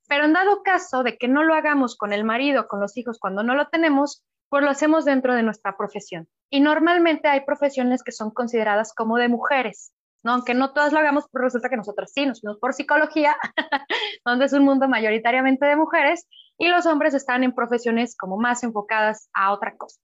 Pero 0.06 0.24
en 0.24 0.34
dado 0.34 0.62
caso 0.62 1.02
de 1.02 1.18
que 1.18 1.26
no 1.26 1.42
lo 1.42 1.54
hagamos 1.54 1.96
con 1.96 2.12
el 2.12 2.22
marido, 2.22 2.68
con 2.68 2.78
los 2.78 2.96
hijos, 2.96 3.18
cuando 3.18 3.42
no 3.42 3.56
lo 3.56 3.66
tenemos, 3.66 4.22
pues 4.48 4.62
lo 4.62 4.70
hacemos 4.70 5.04
dentro 5.04 5.34
de 5.34 5.42
nuestra 5.42 5.76
profesión. 5.76 6.28
Y 6.48 6.60
normalmente 6.60 7.26
hay 7.26 7.40
profesiones 7.40 8.04
que 8.04 8.12
son 8.12 8.30
consideradas 8.30 8.94
como 8.94 9.16
de 9.16 9.26
mujeres, 9.26 9.92
¿no? 10.22 10.34
Aunque 10.34 10.54
no 10.54 10.72
todas 10.72 10.92
lo 10.92 11.00
hagamos, 11.00 11.24
pues 11.32 11.42
resulta 11.42 11.68
que 11.68 11.76
nosotros 11.76 12.12
sí, 12.14 12.24
nos 12.24 12.40
fuimos 12.40 12.60
por 12.60 12.72
psicología, 12.72 13.34
donde 14.24 14.44
es 14.44 14.52
un 14.52 14.62
mundo 14.62 14.86
mayoritariamente 14.86 15.66
de 15.66 15.74
mujeres, 15.74 16.28
y 16.62 16.68
los 16.68 16.86
hombres 16.86 17.12
están 17.12 17.42
en 17.42 17.56
profesiones 17.56 18.16
como 18.16 18.36
más 18.36 18.62
enfocadas 18.62 19.28
a 19.34 19.52
otra 19.52 19.76
cosa. 19.76 20.00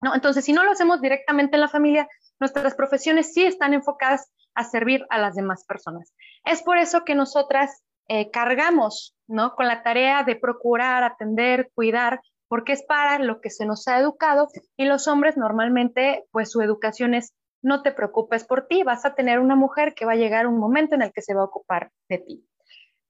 ¿no? 0.00 0.16
Entonces, 0.16 0.44
si 0.44 0.52
no 0.52 0.64
lo 0.64 0.72
hacemos 0.72 1.00
directamente 1.00 1.54
en 1.54 1.60
la 1.60 1.68
familia, 1.68 2.08
nuestras 2.40 2.74
profesiones 2.74 3.32
sí 3.32 3.44
están 3.44 3.72
enfocadas 3.72 4.32
a 4.56 4.64
servir 4.64 5.06
a 5.10 5.18
las 5.18 5.36
demás 5.36 5.64
personas. 5.64 6.12
Es 6.44 6.64
por 6.64 6.76
eso 6.76 7.04
que 7.04 7.14
nosotras 7.14 7.84
eh, 8.08 8.32
cargamos 8.32 9.14
¿no? 9.28 9.54
con 9.54 9.68
la 9.68 9.84
tarea 9.84 10.24
de 10.24 10.34
procurar, 10.34 11.04
atender, 11.04 11.70
cuidar, 11.72 12.20
porque 12.48 12.72
es 12.72 12.82
para 12.82 13.20
lo 13.20 13.40
que 13.40 13.50
se 13.50 13.64
nos 13.64 13.86
ha 13.86 14.00
educado 14.00 14.48
y 14.76 14.86
los 14.86 15.06
hombres 15.06 15.36
normalmente, 15.36 16.24
pues 16.32 16.50
su 16.50 16.62
educación 16.62 17.14
es 17.14 17.32
no 17.62 17.82
te 17.82 17.92
preocupes 17.92 18.42
por 18.42 18.66
ti, 18.66 18.82
vas 18.82 19.04
a 19.04 19.14
tener 19.14 19.38
una 19.38 19.54
mujer 19.54 19.94
que 19.94 20.04
va 20.04 20.12
a 20.12 20.16
llegar 20.16 20.48
un 20.48 20.58
momento 20.58 20.96
en 20.96 21.02
el 21.02 21.12
que 21.12 21.22
se 21.22 21.32
va 21.32 21.42
a 21.42 21.44
ocupar 21.44 21.92
de 22.08 22.18
ti. 22.18 22.44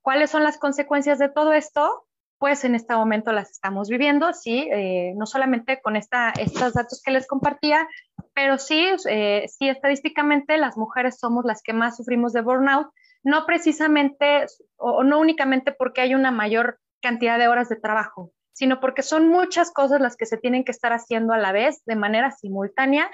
¿Cuáles 0.02 0.30
son 0.30 0.42
las 0.42 0.58
consecuencias 0.58 1.18
de 1.18 1.30
todo 1.30 1.54
esto? 1.54 2.04
Pues 2.42 2.64
en 2.64 2.74
este 2.74 2.96
momento 2.96 3.30
las 3.30 3.52
estamos 3.52 3.88
viviendo, 3.88 4.32
sí, 4.32 4.68
eh, 4.72 5.12
no 5.14 5.26
solamente 5.26 5.80
con 5.80 5.94
esta, 5.94 6.30
estos 6.30 6.72
datos 6.74 7.00
que 7.00 7.12
les 7.12 7.28
compartía, 7.28 7.86
pero 8.34 8.58
sí, 8.58 8.84
eh, 9.08 9.46
sí, 9.46 9.68
estadísticamente 9.68 10.58
las 10.58 10.76
mujeres 10.76 11.20
somos 11.20 11.44
las 11.44 11.62
que 11.62 11.72
más 11.72 11.98
sufrimos 11.98 12.32
de 12.32 12.40
burnout 12.40 12.88
no 13.22 13.46
precisamente 13.46 14.46
o 14.76 15.04
no 15.04 15.20
únicamente 15.20 15.70
porque 15.70 16.00
hay 16.00 16.16
una 16.16 16.32
mayor 16.32 16.80
cantidad 17.00 17.38
de 17.38 17.46
horas 17.46 17.68
de 17.68 17.76
trabajo, 17.76 18.32
sino 18.52 18.80
porque 18.80 19.02
son 19.02 19.28
muchas 19.28 19.70
cosas 19.70 20.00
las 20.00 20.16
que 20.16 20.26
se 20.26 20.36
tienen 20.36 20.64
que 20.64 20.72
estar 20.72 20.92
haciendo 20.92 21.34
a 21.34 21.38
la 21.38 21.52
vez 21.52 21.84
de 21.84 21.94
manera 21.94 22.32
simultánea. 22.32 23.08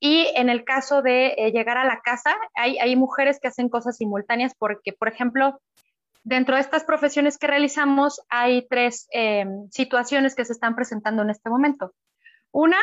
Y 0.00 0.28
en 0.34 0.48
el 0.48 0.64
caso 0.64 1.02
de 1.02 1.34
eh, 1.36 1.52
llegar 1.52 1.76
a 1.76 1.84
la 1.84 2.00
casa, 2.00 2.34
hay, 2.54 2.78
hay, 2.78 2.96
mujeres 2.96 3.38
que 3.38 3.48
hacen 3.48 3.68
cosas 3.68 3.98
simultáneas 3.98 4.54
porque, 4.58 4.94
por 4.94 5.08
ejemplo, 5.08 5.60
dentro 6.24 6.54
de 6.54 6.60
estas 6.60 6.84
profesiones 6.84 7.38
que 7.38 7.46
realizamos 7.46 8.20
hay 8.28 8.66
tres 8.68 9.08
eh, 9.12 9.44
situaciones 9.70 10.34
que 10.34 10.44
se 10.44 10.52
están 10.52 10.74
presentando 10.74 11.22
en 11.22 11.30
este 11.30 11.50
momento. 11.50 11.92
Una 12.50 12.78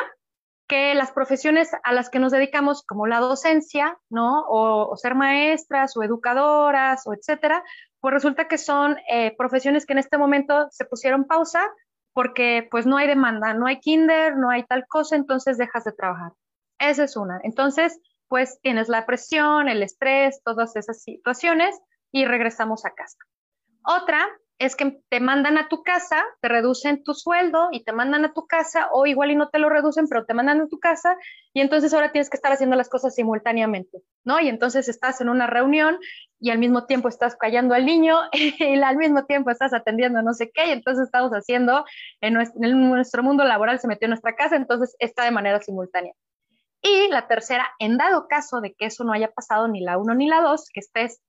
que 0.68 0.94
las 0.94 1.12
profesiones 1.12 1.72
a 1.84 1.94
las 1.94 2.12
que 2.12 2.20
nos 2.20 2.32
dedicamos, 2.32 2.86
como 2.86 3.08
la 3.08 3.20
docencia, 3.20 3.98
¿no? 4.10 4.46
O, 4.48 4.96
ser 4.98 5.16
maestras 5.16 5.98
o 5.98 6.04
educadoras 6.04 7.08
o 7.08 7.14
etcétera, 7.14 7.64
pues 8.00 8.14
resulta 8.14 8.48
que 8.48 8.60
son 8.60 8.98
eh, 9.12 9.36
profesiones 9.36 9.86
que 9.86 9.94
en 9.94 10.00
este 10.00 10.20
momento 10.20 10.68
se 10.70 10.86
pusieron 10.86 11.26
pausa 11.26 11.68
porque 12.14 12.68
pues 12.70 12.86
no 12.86 12.98
hay 12.98 13.08
demanda, 13.08 13.54
no 13.54 13.66
hay 13.66 13.80
kinder, 13.80 14.38
no 14.38 14.52
hay 14.52 14.64
tal 14.64 14.86
cosa, 14.88 15.16
entonces 15.16 15.58
dejas 15.58 15.86
de 15.86 15.92
trabajar. 15.92 16.34
Esa 16.78 17.06
es 17.06 17.18
una. 17.18 17.40
Entonces, 17.44 18.00
pues 18.28 18.60
tienes 18.62 18.90
la 18.90 19.06
presión, 19.08 19.70
el 19.70 19.82
estrés, 19.82 20.42
todas 20.44 20.76
esas 20.76 21.02
situaciones 21.02 21.80
y 22.12 22.26
regresamos 22.26 22.86
a 22.86 22.92
casa. 22.92 23.18
Otra 23.86 24.28
es 24.60 24.76
que 24.76 25.02
te 25.10 25.22
mandan 25.22 25.58
a 25.58 25.70
tu 25.70 25.84
casa, 25.84 26.24
te 26.42 26.50
reducen 26.50 27.02
tu 27.04 27.14
sueldo 27.14 27.70
y 27.72 27.86
te 27.86 27.94
mandan 27.94 28.26
a 28.26 28.34
tu 28.34 28.46
casa, 28.46 28.90
o 28.92 29.06
igual 29.06 29.32
y 29.32 29.36
no 29.36 29.48
te 29.50 29.58
lo 29.58 29.70
reducen, 29.70 30.08
pero 30.10 30.26
te 30.26 30.34
mandan 30.34 30.60
a 30.60 30.68
tu 30.68 30.80
casa, 30.80 31.18
y 31.54 31.62
entonces 31.62 31.94
ahora 31.94 32.12
tienes 32.12 32.30
que 32.30 32.36
estar 32.36 32.52
haciendo 32.52 32.76
las 32.76 32.90
cosas 32.90 33.16
simultáneamente, 33.16 34.00
¿no? 34.26 34.40
Y 34.42 34.50
entonces 34.50 34.90
estás 34.90 35.22
en 35.22 35.30
una 35.30 35.48
reunión 35.48 35.98
y 36.42 36.50
al 36.50 36.60
mismo 36.60 36.86
tiempo 36.86 37.08
estás 37.08 37.38
callando 37.38 37.74
al 37.74 37.86
niño 37.86 38.20
y 38.34 38.82
al 38.82 38.98
mismo 38.98 39.26
tiempo 39.26 39.50
estás 39.50 39.74
atendiendo 39.74 40.22
no 40.22 40.34
sé 40.34 40.52
qué, 40.54 40.68
y 40.68 40.72
entonces 40.72 41.06
estamos 41.06 41.32
haciendo, 41.32 41.86
en 42.20 42.34
nuestro, 42.34 43.24
mundo 43.24 43.46
laboral 43.46 43.80
se 43.80 43.88
metió 43.88 44.08
en 44.08 44.12
nuestra 44.12 44.36
casa, 44.36 44.58
entonces 44.58 44.94
está 45.00 45.24
de 45.24 45.32
manera 45.32 45.62
simultánea. 45.62 46.14
Y 46.82 47.10
la 47.10 47.28
tercera, 47.28 47.68
en 47.80 47.98
dado 47.98 48.28
caso 48.28 48.60
de 48.60 48.74
que 48.74 48.86
eso 48.86 49.04
no 49.06 49.14
haya 49.14 49.32
pasado 49.32 49.68
ni 49.70 49.82
la 49.82 49.98
uno 49.98 50.16
ni 50.16 50.28
la 50.28 50.42
dos, 50.42 50.70
que 50.74 50.80
estés 50.82 51.22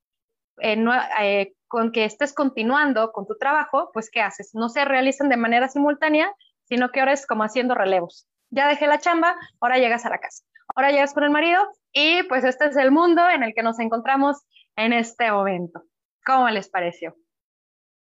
eh, 0.63 1.55
con 1.69 1.93
que 1.93 2.05
estés 2.05 2.35
continuando 2.35 3.13
con 3.13 3.27
tu 3.27 3.37
trabajo, 3.39 3.91
pues 3.93 4.11
¿qué 4.11 4.21
haces? 4.21 4.55
No 4.55 4.69
se 4.69 4.85
realizan 4.85 5.29
de 5.29 5.37
manera 5.37 5.69
simultánea, 5.69 6.35
sino 6.65 6.91
que 6.91 7.01
ahora 7.01 7.13
es 7.13 7.27
como 7.27 7.45
haciendo 7.45 7.75
relevos. 7.75 8.27
Ya 8.51 8.69
dejé 8.69 8.87
la 8.87 8.99
chamba, 8.99 9.37
ahora 9.61 9.79
llegas 9.79 10.05
a 10.05 10.11
la 10.11 10.19
casa. 10.19 10.45
Ahora 10.75 10.91
llegas 10.91 11.15
con 11.15 11.25
el 11.25 11.31
marido 11.31 11.61
y 11.93 12.23
pues 12.25 12.45
este 12.45 12.67
es 12.67 12.77
el 12.77 12.91
mundo 12.91 13.29
en 13.29 13.43
el 13.43 13.55
que 13.55 13.63
nos 13.63 13.79
encontramos 13.79 14.45
en 14.77 14.93
este 14.93 15.31
momento. 15.31 15.83
¿Cómo 16.25 16.49
les 16.51 16.69
pareció? 16.69 17.17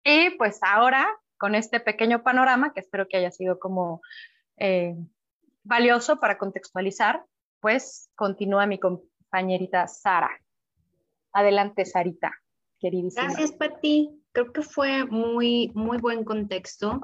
Y 0.03 0.31
pues 0.31 0.59
ahora, 0.63 1.07
con 1.37 1.55
este 1.55 1.79
pequeño 1.79 2.23
panorama, 2.23 2.73
que 2.73 2.79
espero 2.79 3.07
que 3.07 3.17
haya 3.17 3.31
sido 3.31 3.59
como 3.59 4.01
eh, 4.57 4.95
valioso 5.63 6.19
para 6.19 6.37
contextualizar, 6.37 7.23
pues 7.59 8.09
continúa 8.15 8.65
mi 8.65 8.79
compañerita 8.79 9.87
Sara. 9.87 10.31
Adelante, 11.33 11.85
Sarita 11.85 12.31
Gracias, 12.81 13.51
Pati. 13.53 14.09
Creo 14.31 14.51
que 14.51 14.61
fue 14.61 15.05
muy, 15.05 15.71
muy 15.73 15.97
buen 15.97 16.23
contexto 16.23 17.01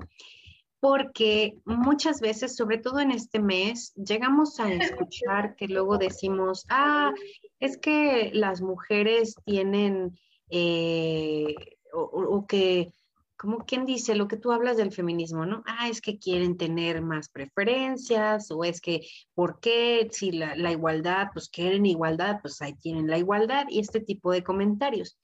porque 0.86 1.58
muchas 1.66 2.22
veces, 2.22 2.56
sobre 2.56 2.78
todo 2.78 3.00
en 3.00 3.10
este 3.10 3.40
mes, 3.40 3.92
llegamos 3.96 4.60
a 4.60 4.72
escuchar 4.72 5.56
que 5.56 5.68
luego 5.68 5.98
decimos, 5.98 6.64
ah, 6.70 7.12
es 7.60 7.78
que 7.78 8.30
las 8.36 8.62
mujeres 8.62 9.36
tienen, 9.46 10.16
eh, 10.52 11.56
o, 11.92 12.46
que, 12.46 12.94
como 13.36 13.66
quien 13.66 13.88
dice, 13.88 14.14
lo 14.14 14.28
que 14.28 14.38
tú 14.38 14.52
hablas 14.52 14.78
del 14.78 14.92
feminismo, 14.92 15.48
¿no? 15.48 15.64
Ah, 15.66 15.90
es 15.90 16.02
que 16.02 16.20
quieren 16.20 16.56
tener 16.56 17.02
más 17.02 17.30
preferencias, 17.30 18.52
o 18.52 18.64
es 18.64 18.80
que, 18.80 19.08
¿por 19.34 19.60
qué? 19.60 20.08
Si 20.12 20.34
la, 20.34 20.56
la 20.56 20.72
igualdad, 20.72 21.30
pues 21.34 21.50
quieren 21.50 21.88
igualdad, 21.88 22.42
pues 22.44 22.62
ahí 22.62 22.74
tienen 22.76 23.08
la 23.08 23.18
igualdad, 23.18 23.66
y 23.70 23.80
este 23.80 24.02
tipo 24.02 24.32
de 24.32 24.44
comentarios. 24.44 25.18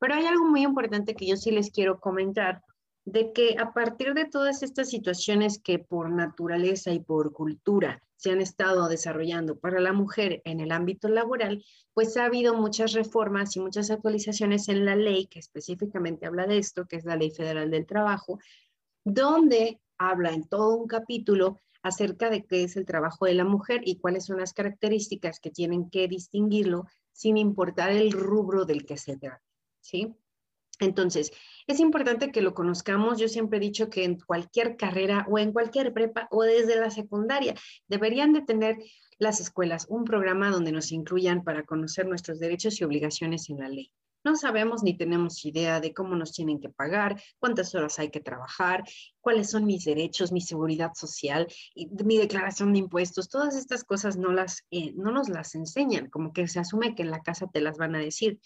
Pero 0.00 0.14
hay 0.14 0.26
algo 0.26 0.46
muy 0.46 0.62
importante 0.62 1.14
que 1.14 1.26
yo 1.26 1.36
sí 1.36 1.50
les 1.50 1.70
quiero 1.70 2.00
comentar, 2.00 2.62
de 3.04 3.32
que 3.32 3.56
a 3.58 3.72
partir 3.72 4.14
de 4.14 4.24
todas 4.24 4.62
estas 4.62 4.88
situaciones 4.88 5.60
que 5.62 5.78
por 5.78 6.10
naturaleza 6.10 6.90
y 6.90 7.00
por 7.00 7.32
cultura 7.32 8.02
se 8.16 8.30
han 8.30 8.40
estado 8.40 8.88
desarrollando 8.88 9.58
para 9.58 9.80
la 9.80 9.92
mujer 9.92 10.42
en 10.44 10.60
el 10.60 10.72
ámbito 10.72 11.08
laboral, 11.08 11.64
pues 11.94 12.16
ha 12.16 12.24
habido 12.24 12.54
muchas 12.54 12.92
reformas 12.92 13.56
y 13.56 13.60
muchas 13.60 13.90
actualizaciones 13.90 14.68
en 14.68 14.84
la 14.84 14.96
ley 14.96 15.26
que 15.26 15.38
específicamente 15.38 16.26
habla 16.26 16.46
de 16.46 16.58
esto, 16.58 16.86
que 16.86 16.96
es 16.96 17.04
la 17.04 17.16
Ley 17.16 17.30
Federal 17.30 17.70
del 17.70 17.86
Trabajo, 17.86 18.38
donde 19.04 19.80
habla 19.98 20.32
en 20.32 20.46
todo 20.46 20.76
un 20.76 20.86
capítulo 20.86 21.58
acerca 21.82 22.30
de 22.30 22.44
qué 22.44 22.64
es 22.64 22.76
el 22.76 22.84
trabajo 22.84 23.26
de 23.26 23.34
la 23.34 23.44
mujer 23.44 23.80
y 23.84 23.98
cuáles 23.98 24.26
son 24.26 24.38
las 24.38 24.52
características 24.52 25.40
que 25.40 25.50
tienen 25.50 25.90
que 25.90 26.08
distinguirlo 26.08 26.86
sin 27.12 27.36
importar 27.38 27.90
el 27.90 28.12
rubro 28.12 28.64
del 28.64 28.84
que 28.84 28.98
se 28.98 29.16
trata. 29.16 29.49
Entonces, 30.80 31.30
es 31.66 31.78
importante 31.78 32.32
que 32.32 32.40
lo 32.40 32.54
conozcamos. 32.54 33.18
Yo 33.18 33.28
siempre 33.28 33.58
he 33.58 33.60
dicho 33.60 33.90
que 33.90 34.04
en 34.04 34.18
cualquier 34.18 34.76
carrera 34.76 35.26
o 35.30 35.38
en 35.38 35.52
cualquier 35.52 35.92
prepa 35.92 36.26
o 36.30 36.42
desde 36.42 36.76
la 36.76 36.90
secundaria 36.90 37.54
deberían 37.86 38.32
de 38.32 38.42
tener 38.42 38.76
las 39.18 39.40
escuelas 39.40 39.86
un 39.90 40.04
programa 40.04 40.50
donde 40.50 40.72
nos 40.72 40.90
incluyan 40.92 41.44
para 41.44 41.64
conocer 41.64 42.06
nuestros 42.06 42.40
derechos 42.40 42.80
y 42.80 42.84
obligaciones 42.84 43.50
en 43.50 43.58
la 43.58 43.68
ley. 43.68 43.92
No 44.22 44.36
sabemos 44.36 44.82
ni 44.82 44.96
tenemos 44.96 45.44
idea 45.46 45.80
de 45.80 45.94
cómo 45.94 46.14
nos 46.14 46.32
tienen 46.32 46.60
que 46.60 46.68
pagar, 46.68 47.20
cuántas 47.38 47.74
horas 47.74 47.98
hay 47.98 48.10
que 48.10 48.20
trabajar, 48.20 48.84
cuáles 49.20 49.50
son 49.50 49.64
mis 49.64 49.84
derechos, 49.84 50.30
mi 50.30 50.42
seguridad 50.42 50.92
social, 50.94 51.46
mi 52.04 52.18
declaración 52.18 52.72
de 52.74 52.80
impuestos. 52.80 53.30
Todas 53.30 53.56
estas 53.56 53.82
cosas 53.82 54.18
no, 54.18 54.30
las, 54.30 54.64
eh, 54.70 54.92
no 54.94 55.10
nos 55.10 55.30
las 55.30 55.54
enseñan, 55.54 56.10
como 56.10 56.34
que 56.34 56.48
se 56.48 56.60
asume 56.60 56.94
que 56.94 57.02
en 57.02 57.10
la 57.10 57.22
casa 57.22 57.46
te 57.50 57.62
las 57.62 57.78
van 57.78 57.94
a 57.94 57.98
decir. 57.98 58.38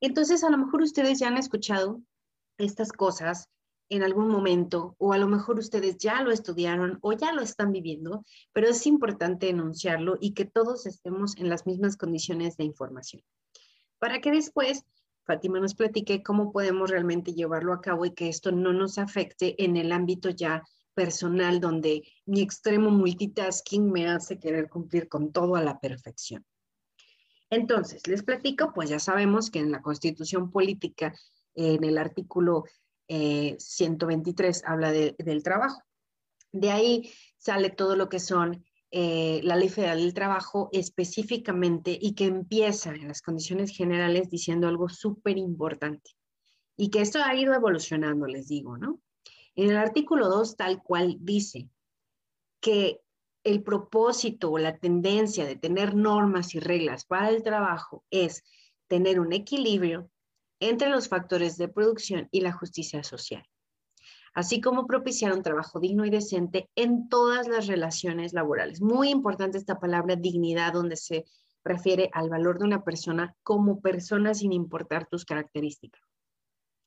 Entonces, 0.00 0.44
a 0.44 0.50
lo 0.50 0.58
mejor 0.58 0.82
ustedes 0.82 1.18
ya 1.18 1.28
han 1.28 1.36
escuchado 1.36 2.00
estas 2.58 2.92
cosas 2.92 3.48
en 3.88 4.02
algún 4.02 4.28
momento, 4.28 4.94
o 4.98 5.12
a 5.12 5.18
lo 5.18 5.26
mejor 5.26 5.58
ustedes 5.58 5.98
ya 5.98 6.22
lo 6.22 6.30
estudiaron 6.30 6.98
o 7.02 7.12
ya 7.12 7.32
lo 7.32 7.42
están 7.42 7.72
viviendo, 7.72 8.24
pero 8.52 8.68
es 8.68 8.86
importante 8.86 9.48
enunciarlo 9.48 10.16
y 10.20 10.32
que 10.32 10.44
todos 10.44 10.86
estemos 10.86 11.36
en 11.36 11.48
las 11.48 11.66
mismas 11.66 11.96
condiciones 11.96 12.56
de 12.56 12.64
información. 12.64 13.22
Para 13.98 14.20
que 14.20 14.30
después 14.30 14.84
Fátima 15.24 15.60
nos 15.60 15.74
platique 15.74 16.22
cómo 16.22 16.52
podemos 16.52 16.90
realmente 16.90 17.34
llevarlo 17.34 17.72
a 17.72 17.80
cabo 17.80 18.04
y 18.04 18.14
que 18.14 18.28
esto 18.28 18.52
no 18.52 18.72
nos 18.72 18.98
afecte 18.98 19.62
en 19.62 19.76
el 19.76 19.92
ámbito 19.92 20.30
ya 20.30 20.64
personal, 20.94 21.60
donde 21.60 22.02
mi 22.26 22.40
extremo 22.40 22.90
multitasking 22.90 23.90
me 23.90 24.08
hace 24.08 24.38
querer 24.38 24.68
cumplir 24.68 25.08
con 25.08 25.30
todo 25.30 25.56
a 25.56 25.62
la 25.62 25.78
perfección. 25.78 26.44
Entonces, 27.50 28.06
les 28.06 28.22
platico, 28.22 28.72
pues 28.72 28.88
ya 28.88 29.00
sabemos 29.00 29.50
que 29.50 29.58
en 29.58 29.72
la 29.72 29.82
Constitución 29.82 30.50
Política, 30.50 31.14
en 31.54 31.82
el 31.82 31.98
artículo 31.98 32.64
123, 33.08 34.58
eh, 34.58 34.62
habla 34.64 34.92
del 34.92 35.42
trabajo. 35.42 35.82
De 36.52 36.70
ahí 36.70 37.12
sale 37.38 37.70
todo 37.70 37.96
lo 37.96 38.08
que 38.08 38.20
son 38.20 38.64
eh, 38.92 39.40
la 39.42 39.56
Ley 39.56 39.68
Federal 39.68 39.98
del 39.98 40.14
Trabajo 40.14 40.68
específicamente 40.72 41.96
y 42.00 42.14
que 42.14 42.24
empieza 42.24 42.90
en 42.90 43.08
las 43.08 43.22
condiciones 43.22 43.76
generales 43.76 44.30
diciendo 44.30 44.68
algo 44.68 44.88
súper 44.88 45.38
importante. 45.38 46.12
Y 46.76 46.90
que 46.90 47.00
esto 47.00 47.20
ha 47.22 47.34
ido 47.34 47.52
evolucionando, 47.52 48.26
les 48.26 48.48
digo, 48.48 48.78
¿no? 48.78 49.00
En 49.54 49.70
el 49.70 49.76
artículo 49.76 50.28
2, 50.28 50.56
tal 50.56 50.82
cual 50.82 51.18
dice 51.20 51.68
que 52.60 53.00
el 53.44 53.62
propósito 53.62 54.50
o 54.50 54.58
la 54.58 54.76
tendencia 54.78 55.46
de 55.46 55.56
tener 55.56 55.94
normas 55.94 56.54
y 56.54 56.60
reglas 56.60 57.04
para 57.04 57.30
el 57.30 57.42
trabajo 57.42 58.04
es 58.10 58.44
tener 58.86 59.20
un 59.20 59.32
equilibrio 59.32 60.10
entre 60.60 60.90
los 60.90 61.08
factores 61.08 61.56
de 61.56 61.68
producción 61.68 62.28
y 62.30 62.42
la 62.42 62.52
justicia 62.52 63.02
social, 63.02 63.44
así 64.34 64.60
como 64.60 64.86
propiciar 64.86 65.32
un 65.32 65.42
trabajo 65.42 65.80
digno 65.80 66.04
y 66.04 66.10
decente 66.10 66.68
en 66.74 67.08
todas 67.08 67.48
las 67.48 67.66
relaciones 67.66 68.34
laborales. 68.34 68.82
Muy 68.82 69.08
importante 69.08 69.56
esta 69.56 69.80
palabra 69.80 70.16
dignidad, 70.16 70.74
donde 70.74 70.96
se 70.96 71.24
refiere 71.64 72.10
al 72.12 72.28
valor 72.28 72.58
de 72.58 72.66
una 72.66 72.84
persona 72.84 73.34
como 73.42 73.80
persona 73.80 74.34
sin 74.34 74.52
importar 74.52 75.06
tus 75.08 75.24
características. 75.24 76.02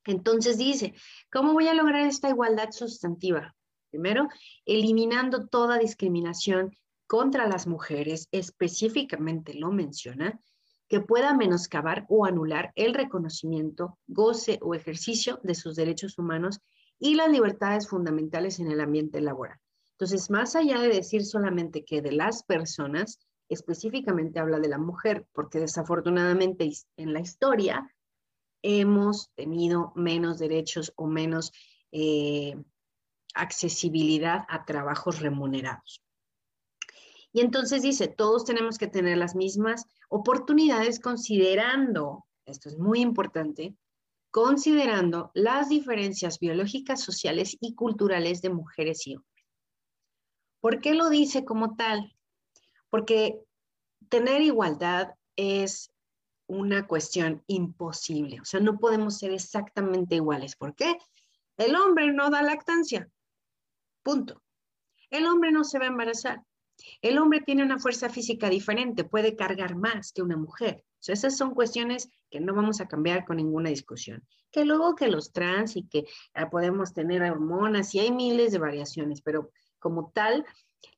Entonces 0.06 0.58
dice, 0.58 0.94
¿cómo 1.32 1.52
voy 1.52 1.68
a 1.68 1.74
lograr 1.74 2.06
esta 2.06 2.28
igualdad 2.28 2.70
sustantiva? 2.70 3.54
Primero, 3.94 4.28
eliminando 4.66 5.46
toda 5.46 5.78
discriminación 5.78 6.76
contra 7.06 7.46
las 7.46 7.68
mujeres, 7.68 8.26
específicamente 8.32 9.54
lo 9.54 9.70
menciona, 9.70 10.40
que 10.88 10.98
pueda 10.98 11.32
menoscabar 11.32 12.04
o 12.08 12.26
anular 12.26 12.72
el 12.74 12.92
reconocimiento, 12.92 13.96
goce 14.08 14.58
o 14.62 14.74
ejercicio 14.74 15.38
de 15.44 15.54
sus 15.54 15.76
derechos 15.76 16.18
humanos 16.18 16.58
y 16.98 17.14
las 17.14 17.30
libertades 17.30 17.88
fundamentales 17.88 18.58
en 18.58 18.68
el 18.68 18.80
ambiente 18.80 19.20
laboral. 19.20 19.60
Entonces, 19.92 20.28
más 20.28 20.56
allá 20.56 20.80
de 20.80 20.88
decir 20.88 21.24
solamente 21.24 21.84
que 21.84 22.02
de 22.02 22.10
las 22.10 22.42
personas, 22.42 23.20
específicamente 23.48 24.40
habla 24.40 24.58
de 24.58 24.70
la 24.70 24.78
mujer, 24.78 25.24
porque 25.32 25.60
desafortunadamente 25.60 26.68
en 26.96 27.12
la 27.12 27.20
historia 27.20 27.88
hemos 28.60 29.30
tenido 29.36 29.92
menos 29.94 30.40
derechos 30.40 30.92
o 30.96 31.06
menos 31.06 31.52
eh, 31.92 32.56
accesibilidad 33.34 34.44
a 34.48 34.64
trabajos 34.64 35.20
remunerados. 35.20 36.02
Y 37.32 37.40
entonces 37.40 37.82
dice, 37.82 38.06
todos 38.06 38.44
tenemos 38.44 38.78
que 38.78 38.86
tener 38.86 39.18
las 39.18 39.34
mismas 39.34 39.86
oportunidades 40.08 41.00
considerando, 41.00 42.24
esto 42.46 42.68
es 42.68 42.78
muy 42.78 43.00
importante, 43.00 43.74
considerando 44.30 45.32
las 45.34 45.68
diferencias 45.68 46.38
biológicas, 46.38 47.00
sociales 47.00 47.56
y 47.60 47.74
culturales 47.74 48.40
de 48.40 48.50
mujeres 48.50 49.06
y 49.06 49.16
hombres. 49.16 49.46
¿Por 50.60 50.80
qué 50.80 50.94
lo 50.94 51.08
dice 51.08 51.44
como 51.44 51.76
tal? 51.76 52.16
Porque 52.88 53.40
tener 54.08 54.40
igualdad 54.40 55.14
es 55.36 55.90
una 56.46 56.86
cuestión 56.86 57.42
imposible, 57.46 58.40
o 58.40 58.44
sea, 58.44 58.60
no 58.60 58.78
podemos 58.78 59.18
ser 59.18 59.32
exactamente 59.32 60.16
iguales. 60.16 60.56
¿Por 60.56 60.74
qué? 60.74 60.98
El 61.56 61.74
hombre 61.76 62.12
no 62.12 62.30
da 62.30 62.42
lactancia, 62.42 63.08
Punto. 64.04 64.42
El 65.10 65.26
hombre 65.26 65.50
no 65.50 65.64
se 65.64 65.78
va 65.78 65.86
a 65.86 65.88
embarazar. 65.88 66.42
El 67.00 67.18
hombre 67.18 67.40
tiene 67.40 67.62
una 67.62 67.78
fuerza 67.78 68.10
física 68.10 68.50
diferente, 68.50 69.04
puede 69.04 69.34
cargar 69.34 69.76
más 69.76 70.12
que 70.12 70.22
una 70.22 70.36
mujer. 70.36 70.84
esas 71.06 71.36
son 71.36 71.54
cuestiones 71.54 72.10
que 72.30 72.40
no 72.40 72.54
vamos 72.54 72.80
a 72.80 72.88
cambiar 72.88 73.24
con 73.24 73.38
ninguna 73.38 73.70
discusión. 73.70 74.26
Que 74.50 74.64
luego 74.64 74.94
que 74.94 75.08
los 75.08 75.32
trans 75.32 75.76
y 75.76 75.88
que 75.88 76.04
ah, 76.34 76.50
podemos 76.50 76.92
tener 76.92 77.22
hormonas 77.22 77.94
y 77.94 78.00
hay 78.00 78.12
miles 78.12 78.52
de 78.52 78.58
variaciones, 78.58 79.22
pero 79.22 79.50
como 79.78 80.10
tal, 80.12 80.44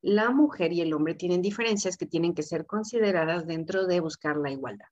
la 0.03 0.31
mujer 0.31 0.73
y 0.73 0.81
el 0.81 0.92
hombre 0.92 1.14
tienen 1.14 1.42
diferencias 1.42 1.97
que 1.97 2.07
tienen 2.07 2.35
que 2.35 2.42
ser 2.42 2.66
consideradas 2.66 3.47
dentro 3.47 3.87
de 3.87 4.01
buscar 4.01 4.37
la 4.37 4.51
igualdad. 4.51 4.88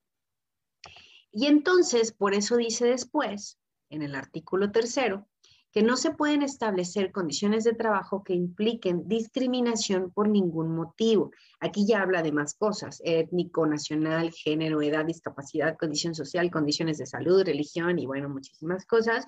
Y 1.33 1.46
entonces, 1.46 2.12
por 2.12 2.33
eso 2.33 2.57
dice 2.57 2.87
después, 2.87 3.59
en 3.90 4.03
el 4.03 4.14
artículo 4.14 4.70
tercero, 4.70 5.27
que 5.74 5.82
no 5.82 5.96
se 5.96 6.12
pueden 6.12 6.42
establecer 6.42 7.10
condiciones 7.10 7.64
de 7.64 7.74
trabajo 7.74 8.22
que 8.22 8.32
impliquen 8.32 9.08
discriminación 9.08 10.12
por 10.12 10.28
ningún 10.28 10.72
motivo. 10.72 11.32
Aquí 11.58 11.84
ya 11.84 12.00
habla 12.00 12.22
de 12.22 12.30
más 12.30 12.54
cosas, 12.54 13.02
étnico, 13.04 13.66
nacional, 13.66 14.30
género, 14.30 14.82
edad, 14.82 15.04
discapacidad, 15.04 15.76
condición 15.76 16.14
social, 16.14 16.52
condiciones 16.52 16.98
de 16.98 17.06
salud, 17.06 17.42
religión 17.42 17.98
y 17.98 18.06
bueno, 18.06 18.28
muchísimas 18.28 18.87
cosas, 18.87 19.26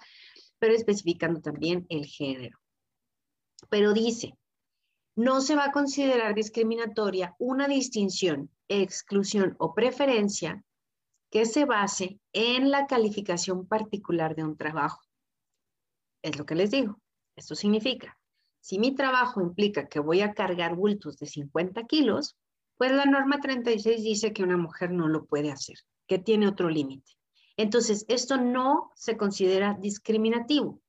pero 0.61 0.73
especificando 0.73 1.41
también 1.41 1.85
el 1.89 2.07
género. 2.07 2.61
Pero 3.69 3.93
dice, 3.93 4.39
no 5.17 5.41
se 5.41 5.57
va 5.57 5.65
a 5.65 5.73
considerar 5.73 6.37
discriminatoria 6.37 7.35
una 7.41 7.67
distinción, 7.67 8.51
exclusión 8.69 9.57
o 9.59 9.75
preferencia 9.75 10.63
que 11.29 11.45
se 11.45 11.65
base 11.65 12.21
en 12.33 12.71
la 12.71 12.87
calificación 12.87 13.67
particular 13.67 14.37
de 14.37 14.45
un 14.45 14.57
trabajo 14.57 15.06
es 16.27 16.37
lo 16.39 16.45
que 16.45 16.57
les 16.57 16.71
digo. 16.71 17.01
Esto 17.37 17.55
significa, 17.55 18.19
si 18.61 18.79
mi 18.79 18.95
trabajo 18.95 19.41
implica 19.41 19.89
que 19.89 20.01
voy 20.01 20.23
a 20.23 20.35
cargar 20.35 20.75
bultos 20.75 21.19
de 21.19 21.27
50 21.27 21.85
kilos, 21.85 22.37
pues 22.77 22.91
la 22.91 23.05
norma 23.05 23.39
36 23.41 24.03
dice 24.03 24.33
que 24.33 24.43
una 24.43 24.57
mujer 24.57 24.91
no 24.91 25.09
lo 25.09 25.27
puede 25.27 25.53
hacer, 25.53 25.77
que 26.09 26.19
tiene 26.19 26.49
otro 26.49 26.69
límite. 26.69 27.13
Entonces, 27.57 28.05
esto 28.09 28.39
no 28.39 28.91
se 28.97 29.17
considera 29.17 29.79
discriminativo. 29.81 30.81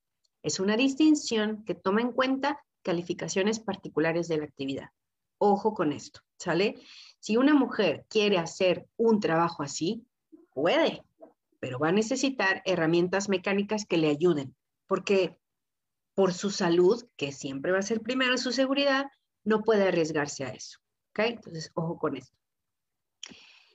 Es 0.41 0.59
una 0.59 0.75
distinción 0.75 1.63
que 1.65 1.75
toma 1.75 2.01
en 2.01 2.11
cuenta 2.11 2.59
calificaciones 2.81 3.59
particulares 3.59 4.27
de 4.27 4.37
la 4.37 4.45
actividad. 4.45 4.89
Ojo 5.37 5.75
con 5.75 5.93
esto, 5.93 6.21
¿sale? 6.39 6.81
Si 7.19 7.37
una 7.37 7.53
mujer 7.53 8.05
quiere 8.09 8.39
hacer 8.39 8.87
un 8.97 9.19
trabajo 9.19 9.61
así, 9.61 10.03
puede, 10.49 11.03
pero 11.59 11.77
va 11.77 11.89
a 11.89 11.93
necesitar 11.93 12.63
herramientas 12.65 13.29
mecánicas 13.29 13.85
que 13.85 13.97
le 13.97 14.09
ayuden 14.09 14.56
porque 14.87 15.39
por 16.15 16.33
su 16.33 16.49
salud, 16.49 17.07
que 17.15 17.31
siempre 17.31 17.71
va 17.71 17.79
a 17.79 17.83
ser 17.83 18.01
primero 18.01 18.37
su 18.37 18.51
seguridad, 18.51 19.05
no 19.43 19.63
puede 19.63 19.87
arriesgarse 19.87 20.45
a 20.45 20.49
eso. 20.49 20.79
¿Ok? 21.11 21.19
Entonces, 21.19 21.71
ojo 21.75 21.97
con 21.99 22.17
esto. 22.17 22.35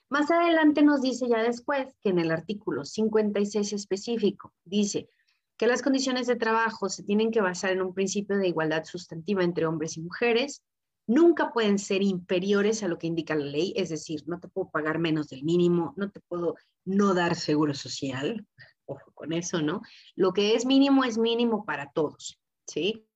Más 0.08 0.30
adelante 0.30 0.82
nos 0.82 1.00
dice 1.00 1.26
ya 1.28 1.42
después 1.42 1.94
que 2.02 2.10
en 2.10 2.18
el 2.18 2.30
artículo 2.30 2.84
56 2.84 3.72
específico 3.72 4.52
dice 4.64 5.08
que 5.56 5.66
las 5.66 5.80
condiciones 5.80 6.26
de 6.26 6.36
trabajo 6.36 6.88
se 6.88 7.02
tienen 7.02 7.30
que 7.30 7.40
basar 7.40 7.70
en 7.70 7.80
un 7.80 7.94
principio 7.94 8.36
de 8.36 8.48
igualdad 8.48 8.84
sustantiva 8.84 9.44
entre 9.44 9.64
hombres 9.64 9.96
y 9.96 10.02
mujeres, 10.02 10.62
nunca 11.06 11.52
pueden 11.52 11.78
ser 11.78 12.02
inferiores 12.02 12.82
a 12.82 12.88
lo 12.88 12.98
que 12.98 13.06
indica 13.06 13.34
la 13.34 13.46
ley, 13.46 13.72
es 13.76 13.88
decir, 13.88 14.22
no 14.26 14.38
te 14.40 14.48
puedo 14.48 14.70
pagar 14.70 14.98
menos 14.98 15.28
del 15.28 15.44
mínimo, 15.44 15.94
no 15.96 16.10
te 16.10 16.20
puedo 16.20 16.56
no 16.84 17.14
dar 17.14 17.34
seguro 17.34 17.72
social, 17.72 18.46
ojo 18.92 19.12
con 19.12 19.32
eso, 19.32 19.60
¿no? 19.60 19.82
Lo 20.14 20.32
que 20.32 20.54
es 20.54 20.64
mínimo 20.64 21.04
es 21.04 21.18
mínimo 21.18 21.64
para 21.64 21.90
todos, 21.92 22.38
¿sí? 22.66 23.06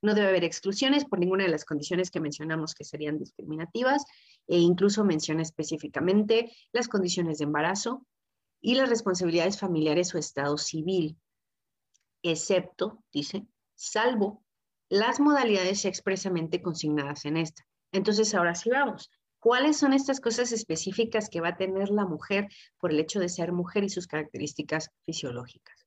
No 0.00 0.14
debe 0.14 0.28
haber 0.28 0.44
exclusiones 0.44 1.04
por 1.04 1.18
ninguna 1.18 1.44
de 1.44 1.50
las 1.50 1.64
condiciones 1.64 2.10
que 2.10 2.20
mencionamos 2.20 2.74
que 2.74 2.84
serían 2.84 3.18
discriminativas 3.18 4.04
e 4.46 4.58
incluso 4.58 5.04
menciona 5.04 5.42
específicamente 5.42 6.52
las 6.72 6.88
condiciones 6.88 7.38
de 7.38 7.44
embarazo 7.44 8.06
y 8.60 8.74
las 8.74 8.88
responsabilidades 8.88 9.58
familiares 9.58 10.14
o 10.14 10.18
estado 10.18 10.56
civil, 10.56 11.18
excepto, 12.22 13.02
dice, 13.12 13.46
salvo 13.74 14.44
las 14.88 15.20
modalidades 15.20 15.84
expresamente 15.84 16.62
consignadas 16.62 17.24
en 17.24 17.38
esta. 17.38 17.66
Entonces, 17.92 18.34
ahora 18.34 18.54
sí 18.54 18.70
vamos. 18.70 19.10
¿Cuáles 19.42 19.76
son 19.76 19.92
estas 19.92 20.20
cosas 20.20 20.52
específicas 20.52 21.28
que 21.28 21.40
va 21.40 21.48
a 21.48 21.56
tener 21.56 21.90
la 21.90 22.04
mujer 22.04 22.46
por 22.78 22.92
el 22.92 23.00
hecho 23.00 23.18
de 23.18 23.28
ser 23.28 23.50
mujer 23.50 23.82
y 23.82 23.88
sus 23.88 24.06
características 24.06 24.90
fisiológicas? 25.04 25.84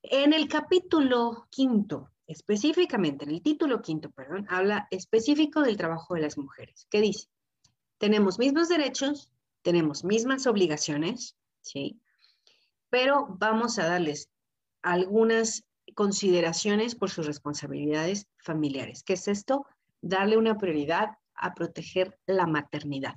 En 0.00 0.32
el 0.32 0.48
capítulo 0.48 1.46
quinto, 1.50 2.12
específicamente 2.26 3.26
en 3.26 3.30
el 3.30 3.42
título 3.42 3.82
quinto, 3.82 4.10
perdón, 4.10 4.46
habla 4.48 4.88
específico 4.90 5.60
del 5.60 5.76
trabajo 5.76 6.14
de 6.14 6.22
las 6.22 6.38
mujeres. 6.38 6.86
¿Qué 6.88 7.02
dice? 7.02 7.28
Tenemos 7.98 8.38
mismos 8.38 8.70
derechos, 8.70 9.30
tenemos 9.60 10.02
mismas 10.02 10.46
obligaciones, 10.46 11.36
¿sí? 11.60 12.00
Pero 12.88 13.26
vamos 13.38 13.78
a 13.78 13.86
darles 13.86 14.30
algunas 14.80 15.66
consideraciones 15.94 16.94
por 16.94 17.10
sus 17.10 17.26
responsabilidades 17.26 18.28
familiares. 18.38 19.02
¿Qué 19.02 19.12
es 19.12 19.28
esto? 19.28 19.66
Darle 20.00 20.38
una 20.38 20.56
prioridad 20.56 21.18
a 21.36 21.54
proteger 21.54 22.18
la 22.26 22.46
maternidad. 22.46 23.16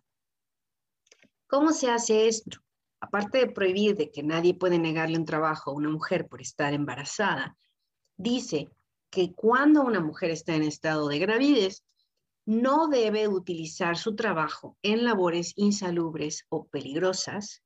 ¿Cómo 1.47 1.71
se 1.71 1.89
hace 1.89 2.27
esto? 2.27 2.59
Aparte 2.99 3.37
de 3.37 3.47
prohibir 3.47 3.95
de 3.95 4.11
que 4.11 4.23
nadie 4.23 4.53
puede 4.53 4.79
negarle 4.79 5.17
un 5.17 5.25
trabajo 5.25 5.71
a 5.71 5.73
una 5.73 5.89
mujer 5.89 6.27
por 6.27 6.41
estar 6.41 6.73
embarazada, 6.73 7.57
dice 8.17 8.69
que 9.09 9.33
cuando 9.33 9.83
una 9.83 9.99
mujer 9.99 10.31
está 10.31 10.55
en 10.55 10.63
estado 10.63 11.07
de 11.07 11.19
gravidez, 11.19 11.83
no 12.45 12.87
debe 12.87 13.27
utilizar 13.27 13.97
su 13.97 14.15
trabajo 14.15 14.77
en 14.81 15.03
labores 15.03 15.53
insalubres 15.57 16.45
o 16.49 16.65
peligrosas, 16.67 17.61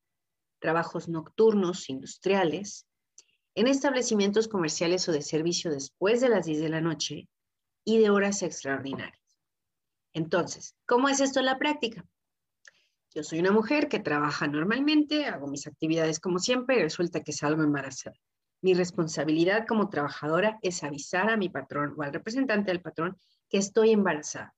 trabajos 0.58 1.08
nocturnos, 1.08 1.88
industriales, 1.88 2.86
en 3.54 3.68
establecimientos 3.68 4.48
comerciales 4.48 5.08
o 5.08 5.12
de 5.12 5.22
servicio 5.22 5.70
después 5.70 6.20
de 6.20 6.28
las 6.28 6.46
10 6.46 6.60
de 6.60 6.68
la 6.68 6.80
noche 6.80 7.28
y 7.84 7.98
de 7.98 8.10
horas 8.10 8.42
extraordinarias. 8.42 9.21
Entonces, 10.12 10.76
¿cómo 10.86 11.08
es 11.08 11.20
esto 11.20 11.40
en 11.40 11.46
la 11.46 11.58
práctica? 11.58 12.04
Yo 13.14 13.22
soy 13.22 13.40
una 13.40 13.52
mujer 13.52 13.88
que 13.88 13.98
trabaja 13.98 14.46
normalmente, 14.46 15.26
hago 15.26 15.46
mis 15.46 15.66
actividades 15.66 16.18
como 16.18 16.38
siempre 16.38 16.76
y 16.76 16.82
resulta 16.82 17.20
que 17.22 17.32
salgo 17.32 17.62
embarazada. 17.62 18.16
Mi 18.62 18.74
responsabilidad 18.74 19.66
como 19.66 19.90
trabajadora 19.90 20.58
es 20.62 20.82
avisar 20.82 21.28
a 21.30 21.36
mi 21.36 21.48
patrón 21.48 21.94
o 21.98 22.02
al 22.02 22.12
representante 22.12 22.70
del 22.70 22.80
patrón 22.80 23.18
que 23.50 23.58
estoy 23.58 23.90
embarazada. 23.90 24.54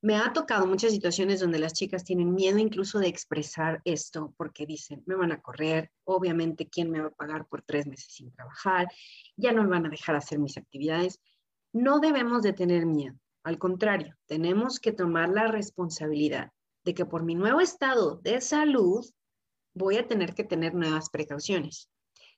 Me 0.00 0.16
ha 0.16 0.32
tocado 0.32 0.66
muchas 0.66 0.92
situaciones 0.92 1.40
donde 1.40 1.58
las 1.58 1.72
chicas 1.72 2.04
tienen 2.04 2.34
miedo 2.34 2.58
incluso 2.58 2.98
de 2.98 3.08
expresar 3.08 3.80
esto 3.84 4.34
porque 4.36 4.66
dicen, 4.66 5.02
me 5.06 5.14
van 5.14 5.32
a 5.32 5.40
correr, 5.40 5.90
obviamente, 6.04 6.68
¿quién 6.68 6.90
me 6.90 7.00
va 7.00 7.06
a 7.06 7.14
pagar 7.14 7.46
por 7.46 7.62
tres 7.62 7.86
meses 7.86 8.12
sin 8.12 8.30
trabajar? 8.32 8.88
Ya 9.36 9.52
no 9.52 9.62
me 9.62 9.70
van 9.70 9.86
a 9.86 9.90
dejar 9.90 10.16
hacer 10.16 10.38
mis 10.38 10.58
actividades. 10.58 11.20
No 11.72 12.00
debemos 12.00 12.42
de 12.42 12.52
tener 12.52 12.84
miedo. 12.84 13.16
Al 13.44 13.58
contrario, 13.58 14.16
tenemos 14.26 14.80
que 14.80 14.92
tomar 14.92 15.28
la 15.28 15.46
responsabilidad 15.46 16.50
de 16.84 16.94
que 16.94 17.04
por 17.04 17.24
mi 17.24 17.34
nuevo 17.34 17.60
estado 17.60 18.16
de 18.16 18.40
salud 18.40 19.04
voy 19.74 19.98
a 19.98 20.08
tener 20.08 20.34
que 20.34 20.44
tener 20.44 20.74
nuevas 20.74 21.10
precauciones. 21.10 21.90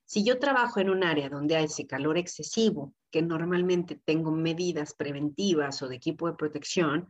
Si 0.04 0.24
yo 0.24 0.38
trabajo 0.38 0.80
en 0.80 0.90
un 0.90 1.04
área 1.04 1.28
donde 1.28 1.56
hay 1.56 1.64
ese 1.64 1.86
calor 1.86 2.18
excesivo, 2.18 2.94
que 3.10 3.22
normalmente 3.22 4.00
tengo 4.04 4.30
medidas 4.30 4.94
preventivas 4.94 5.80
o 5.82 5.88
de 5.88 5.96
equipo 5.96 6.28
de 6.28 6.36
protección, 6.36 7.08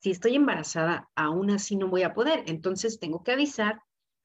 si 0.00 0.10
estoy 0.10 0.36
embarazada, 0.36 1.10
aún 1.14 1.50
así 1.50 1.76
no 1.76 1.88
voy 1.88 2.02
a 2.02 2.12
poder. 2.12 2.44
Entonces 2.46 2.98
tengo 2.98 3.22
que 3.22 3.32
avisar 3.32 3.80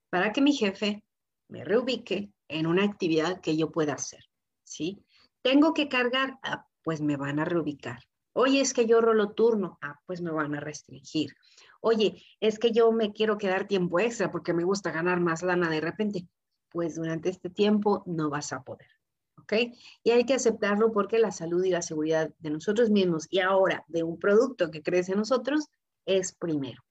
para 0.09 0.33
que 0.33 0.41
mi 0.41 0.53
jefe 0.53 1.03
me 1.47 1.63
reubique 1.63 2.31
en 2.49 2.67
una 2.67 2.83
actividad 2.83 3.39
que 3.39 3.55
yo 3.55 3.71
pueda 3.71 3.93
hacer. 3.93 4.23
¿sí? 4.63 5.05
Tengo 5.41 5.73
que 5.73 5.87
cargar, 5.87 6.37
ah, 6.43 6.65
pues 6.83 7.01
me 7.01 7.15
van 7.15 7.39
a 7.39 7.45
reubicar. 7.45 7.99
Oye, 8.33 8.61
es 8.61 8.73
que 8.73 8.85
yo 8.85 9.01
rolo 9.01 9.31
turno, 9.31 9.77
ah, 9.81 9.99
pues 10.05 10.21
me 10.21 10.31
van 10.31 10.55
a 10.55 10.59
restringir. 10.59 11.35
Oye, 11.81 12.23
es 12.39 12.59
que 12.59 12.71
yo 12.71 12.91
me 12.91 13.11
quiero 13.11 13.37
quedar 13.37 13.67
tiempo 13.67 13.99
extra 13.99 14.31
porque 14.31 14.53
me 14.53 14.63
gusta 14.63 14.91
ganar 14.91 15.19
más 15.19 15.43
lana 15.43 15.69
de 15.69 15.81
repente. 15.81 16.27
Pues 16.69 16.95
durante 16.95 17.29
este 17.29 17.49
tiempo 17.49 18.03
no 18.05 18.29
vas 18.29 18.53
a 18.53 18.61
poder. 18.61 18.87
Y 20.03 20.11
hay 20.11 20.25
que 20.25 20.33
aceptarlo 20.33 20.91
porque 20.91 21.19
la 21.19 21.31
salud 21.31 21.63
y 21.63 21.69
la 21.69 21.81
seguridad 21.81 22.31
de 22.39 22.49
nosotros 22.49 22.89
mismos 22.89 23.27
y 23.29 23.39
ahora 23.39 23.83
de 23.87 24.03
un 24.03 24.19
producto 24.19 24.69
que 24.69 24.83
crece 24.83 25.13
en 25.13 25.19
nosotros 25.19 25.67
es 26.05 26.33
primero, 26.33 26.83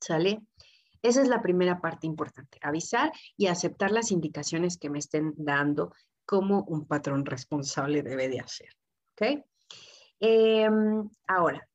¿sale? 0.00 0.42
Esa 1.02 1.22
es 1.22 1.28
la 1.28 1.42
primera 1.42 1.80
parte 1.80 2.06
importante, 2.06 2.58
avisar 2.62 3.12
y 3.36 3.46
aceptar 3.46 3.90
las 3.90 4.10
indicaciones 4.10 4.78
que 4.78 4.90
me 4.90 4.98
estén 4.98 5.34
dando 5.36 5.92
como 6.24 6.62
un 6.64 6.86
patrón 6.86 7.24
responsable 7.24 8.02
debe 8.02 8.28
de 8.28 8.40
hacer, 8.40 8.68
¿ok? 9.12 9.44
Em, 10.24 11.10
ahora, 11.26 11.68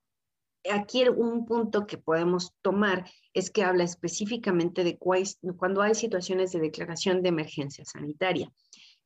aquí 0.72 1.06
un 1.10 1.46
punto 1.46 1.86
que 1.86 1.98
podemos 1.98 2.54
tomar 2.62 3.04
es 3.34 3.52
que 3.52 3.62
habla 3.62 3.84
específicamente 3.84 4.86
de 4.86 4.98
cuando 4.98 5.82
hay 5.82 5.94
situaciones 5.96 6.54
de 6.54 6.62
declaración 6.62 7.22
de 7.22 7.28
emergencia 7.28 7.84
sanitaria. 7.84 8.50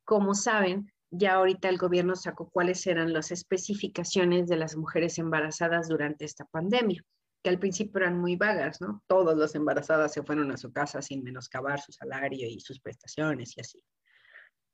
Como 0.04 0.34
saben, 0.34 0.92
ya 1.10 1.34
ahorita 1.34 1.68
el 1.68 1.76
gobierno 1.76 2.14
sacó 2.14 2.50
cuáles 2.50 2.86
eran 2.86 3.12
las 3.12 3.32
especificaciones 3.32 4.46
de 4.46 4.56
las 4.58 4.76
mujeres 4.76 5.18
embarazadas 5.18 5.88
durante 5.88 6.24
esta 6.24 6.44
pandemia, 6.44 7.02
que 7.42 7.50
al 7.50 7.58
principio 7.58 8.00
eran 8.00 8.20
muy 8.20 8.36
vagas, 8.36 8.80
¿no? 8.80 9.02
Todas 9.08 9.36
las 9.36 9.56
embarazadas 9.56 10.12
se 10.12 10.22
fueron 10.22 10.52
a 10.52 10.56
su 10.56 10.72
casa 10.72 11.02
sin 11.02 11.24
menoscabar 11.24 11.80
su 11.80 11.90
salario 11.90 12.46
y 12.46 12.60
sus 12.60 12.78
prestaciones 12.78 13.56
y 13.56 13.60
así. 13.60 13.82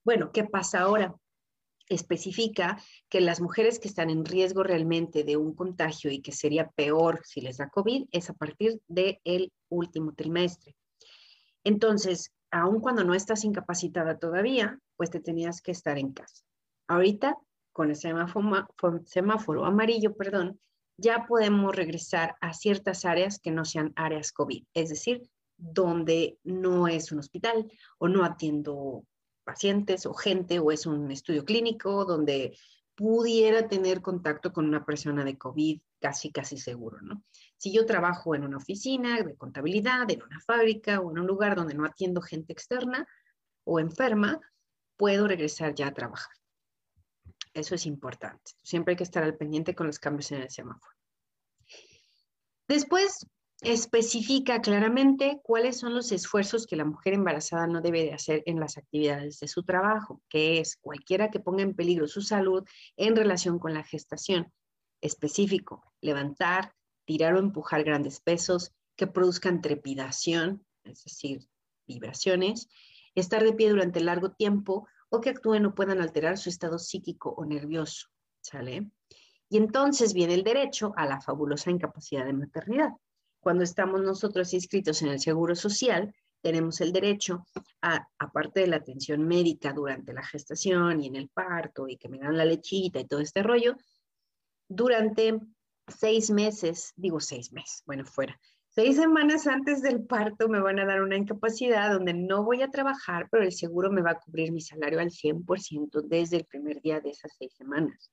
Bueno, 0.04 0.30
¿qué 0.30 0.44
pasa 0.44 0.80
ahora? 0.80 1.14
Especifica 1.88 2.82
que 3.08 3.20
las 3.20 3.40
mujeres 3.40 3.78
que 3.78 3.88
están 3.88 4.10
en 4.10 4.24
riesgo 4.24 4.62
realmente 4.62 5.24
de 5.24 5.36
un 5.36 5.54
contagio 5.54 6.10
y 6.10 6.20
que 6.20 6.32
sería 6.32 6.68
peor 6.70 7.22
si 7.24 7.40
les 7.40 7.56
da 7.56 7.68
COVID 7.70 8.06
es 8.10 8.30
a 8.30 8.34
partir 8.34 8.80
del 8.88 9.52
último 9.68 10.12
trimestre. 10.14 10.74
Entonces, 11.64 12.32
aun 12.50 12.80
cuando 12.80 13.04
no 13.04 13.14
estás 13.14 13.44
incapacitada 13.44 14.18
todavía, 14.18 14.78
pues 14.96 15.10
te 15.10 15.20
tenías 15.20 15.60
que 15.60 15.72
estar 15.72 15.98
en 15.98 16.12
casa. 16.12 16.42
Ahorita, 16.86 17.36
con 17.72 17.90
el 17.90 17.96
semáforo, 17.96 19.64
amarillo, 19.64 20.16
perdón, 20.16 20.58
ya 20.96 21.26
podemos 21.26 21.76
regresar 21.76 22.36
a 22.40 22.52
ciertas 22.52 23.04
áreas 23.04 23.38
que 23.38 23.50
no 23.50 23.64
sean 23.64 23.92
áreas 23.94 24.32
COVID, 24.32 24.64
es 24.74 24.88
decir, 24.88 25.22
donde 25.56 26.38
no 26.42 26.88
es 26.88 27.12
un 27.12 27.18
hospital 27.18 27.70
o 27.98 28.08
no 28.08 28.24
atiendo 28.24 29.04
pacientes 29.48 30.04
o 30.04 30.12
gente 30.12 30.58
o 30.58 30.70
es 30.70 30.84
un 30.84 31.10
estudio 31.10 31.42
clínico 31.42 32.04
donde 32.04 32.54
pudiera 32.94 33.66
tener 33.66 34.02
contacto 34.02 34.52
con 34.52 34.66
una 34.66 34.84
persona 34.84 35.24
de 35.24 35.38
COVID 35.38 35.80
casi, 35.98 36.30
casi 36.30 36.58
seguro, 36.58 37.00
¿no? 37.00 37.24
Si 37.56 37.72
yo 37.72 37.86
trabajo 37.86 38.34
en 38.34 38.44
una 38.44 38.58
oficina 38.58 39.22
de 39.22 39.36
contabilidad, 39.36 40.10
en 40.10 40.22
una 40.22 40.38
fábrica 40.40 41.00
o 41.00 41.10
en 41.10 41.20
un 41.20 41.26
lugar 41.26 41.56
donde 41.56 41.72
no 41.72 41.86
atiendo 41.86 42.20
gente 42.20 42.52
externa 42.52 43.08
o 43.64 43.80
enferma, 43.80 44.38
puedo 44.98 45.26
regresar 45.26 45.74
ya 45.74 45.86
a 45.86 45.94
trabajar. 45.94 46.34
Eso 47.54 47.74
es 47.74 47.86
importante. 47.86 48.52
Siempre 48.62 48.92
hay 48.92 48.96
que 48.98 49.04
estar 49.04 49.22
al 49.22 49.38
pendiente 49.38 49.74
con 49.74 49.86
los 49.86 49.98
cambios 49.98 50.30
en 50.32 50.42
el 50.42 50.50
semáforo. 50.50 50.94
Después, 52.68 53.26
especifica 53.60 54.60
claramente 54.60 55.40
cuáles 55.42 55.78
son 55.78 55.94
los 55.94 56.12
esfuerzos 56.12 56.66
que 56.66 56.76
la 56.76 56.84
mujer 56.84 57.14
embarazada 57.14 57.66
no 57.66 57.80
debe 57.80 58.04
de 58.04 58.14
hacer 58.14 58.42
en 58.46 58.60
las 58.60 58.78
actividades 58.78 59.40
de 59.40 59.48
su 59.48 59.64
trabajo, 59.64 60.22
que 60.28 60.60
es 60.60 60.76
cualquiera 60.76 61.30
que 61.30 61.40
ponga 61.40 61.62
en 61.62 61.74
peligro 61.74 62.06
su 62.06 62.22
salud 62.22 62.64
en 62.96 63.16
relación 63.16 63.58
con 63.58 63.74
la 63.74 63.82
gestación. 63.82 64.52
Específico, 65.00 65.92
levantar, 66.00 66.74
tirar 67.04 67.34
o 67.34 67.40
empujar 67.40 67.82
grandes 67.82 68.20
pesos 68.20 68.72
que 68.96 69.06
produzcan 69.06 69.60
trepidación, 69.60 70.64
es 70.84 71.02
decir, 71.04 71.48
vibraciones, 71.86 72.68
estar 73.14 73.42
de 73.42 73.52
pie 73.52 73.70
durante 73.70 74.00
largo 74.00 74.30
tiempo 74.30 74.86
o 75.08 75.20
que 75.20 75.30
actúen 75.30 75.66
o 75.66 75.74
puedan 75.74 76.00
alterar 76.00 76.38
su 76.38 76.48
estado 76.48 76.78
psíquico 76.78 77.30
o 77.30 77.44
nervioso. 77.44 78.08
¿Sale? 78.40 78.90
Y 79.50 79.56
entonces 79.56 80.14
viene 80.14 80.34
el 80.34 80.44
derecho 80.44 80.92
a 80.96 81.06
la 81.06 81.20
fabulosa 81.20 81.70
incapacidad 81.70 82.24
de 82.24 82.34
maternidad. 82.34 82.90
Cuando 83.48 83.64
estamos 83.64 84.02
nosotros 84.02 84.52
inscritos 84.52 85.00
en 85.00 85.08
el 85.08 85.20
Seguro 85.20 85.56
Social, 85.56 86.14
tenemos 86.42 86.82
el 86.82 86.92
derecho 86.92 87.46
a, 87.80 88.06
aparte 88.18 88.60
de 88.60 88.66
la 88.66 88.76
atención 88.76 89.26
médica 89.26 89.72
durante 89.72 90.12
la 90.12 90.22
gestación 90.22 91.00
y 91.00 91.06
en 91.06 91.16
el 91.16 91.30
parto 91.30 91.88
y 91.88 91.96
que 91.96 92.10
me 92.10 92.18
dan 92.18 92.36
la 92.36 92.44
lechita 92.44 93.00
y 93.00 93.06
todo 93.06 93.20
este 93.20 93.42
rollo, 93.42 93.78
durante 94.68 95.40
seis 95.86 96.30
meses, 96.30 96.92
digo 96.94 97.20
seis 97.20 97.50
meses, 97.50 97.82
bueno, 97.86 98.04
fuera, 98.04 98.38
seis 98.68 98.96
semanas 98.96 99.46
antes 99.46 99.80
del 99.80 100.04
parto 100.04 100.50
me 100.50 100.60
van 100.60 100.78
a 100.78 100.84
dar 100.84 101.00
una 101.00 101.16
incapacidad 101.16 101.90
donde 101.90 102.12
no 102.12 102.44
voy 102.44 102.60
a 102.60 102.68
trabajar, 102.68 103.28
pero 103.30 103.44
el 103.44 103.52
seguro 103.52 103.90
me 103.90 104.02
va 104.02 104.10
a 104.10 104.20
cubrir 104.20 104.52
mi 104.52 104.60
salario 104.60 105.00
al 105.00 105.10
100% 105.10 106.02
desde 106.02 106.36
el 106.36 106.44
primer 106.44 106.82
día 106.82 107.00
de 107.00 107.08
esas 107.12 107.32
seis 107.38 107.54
semanas. 107.54 108.12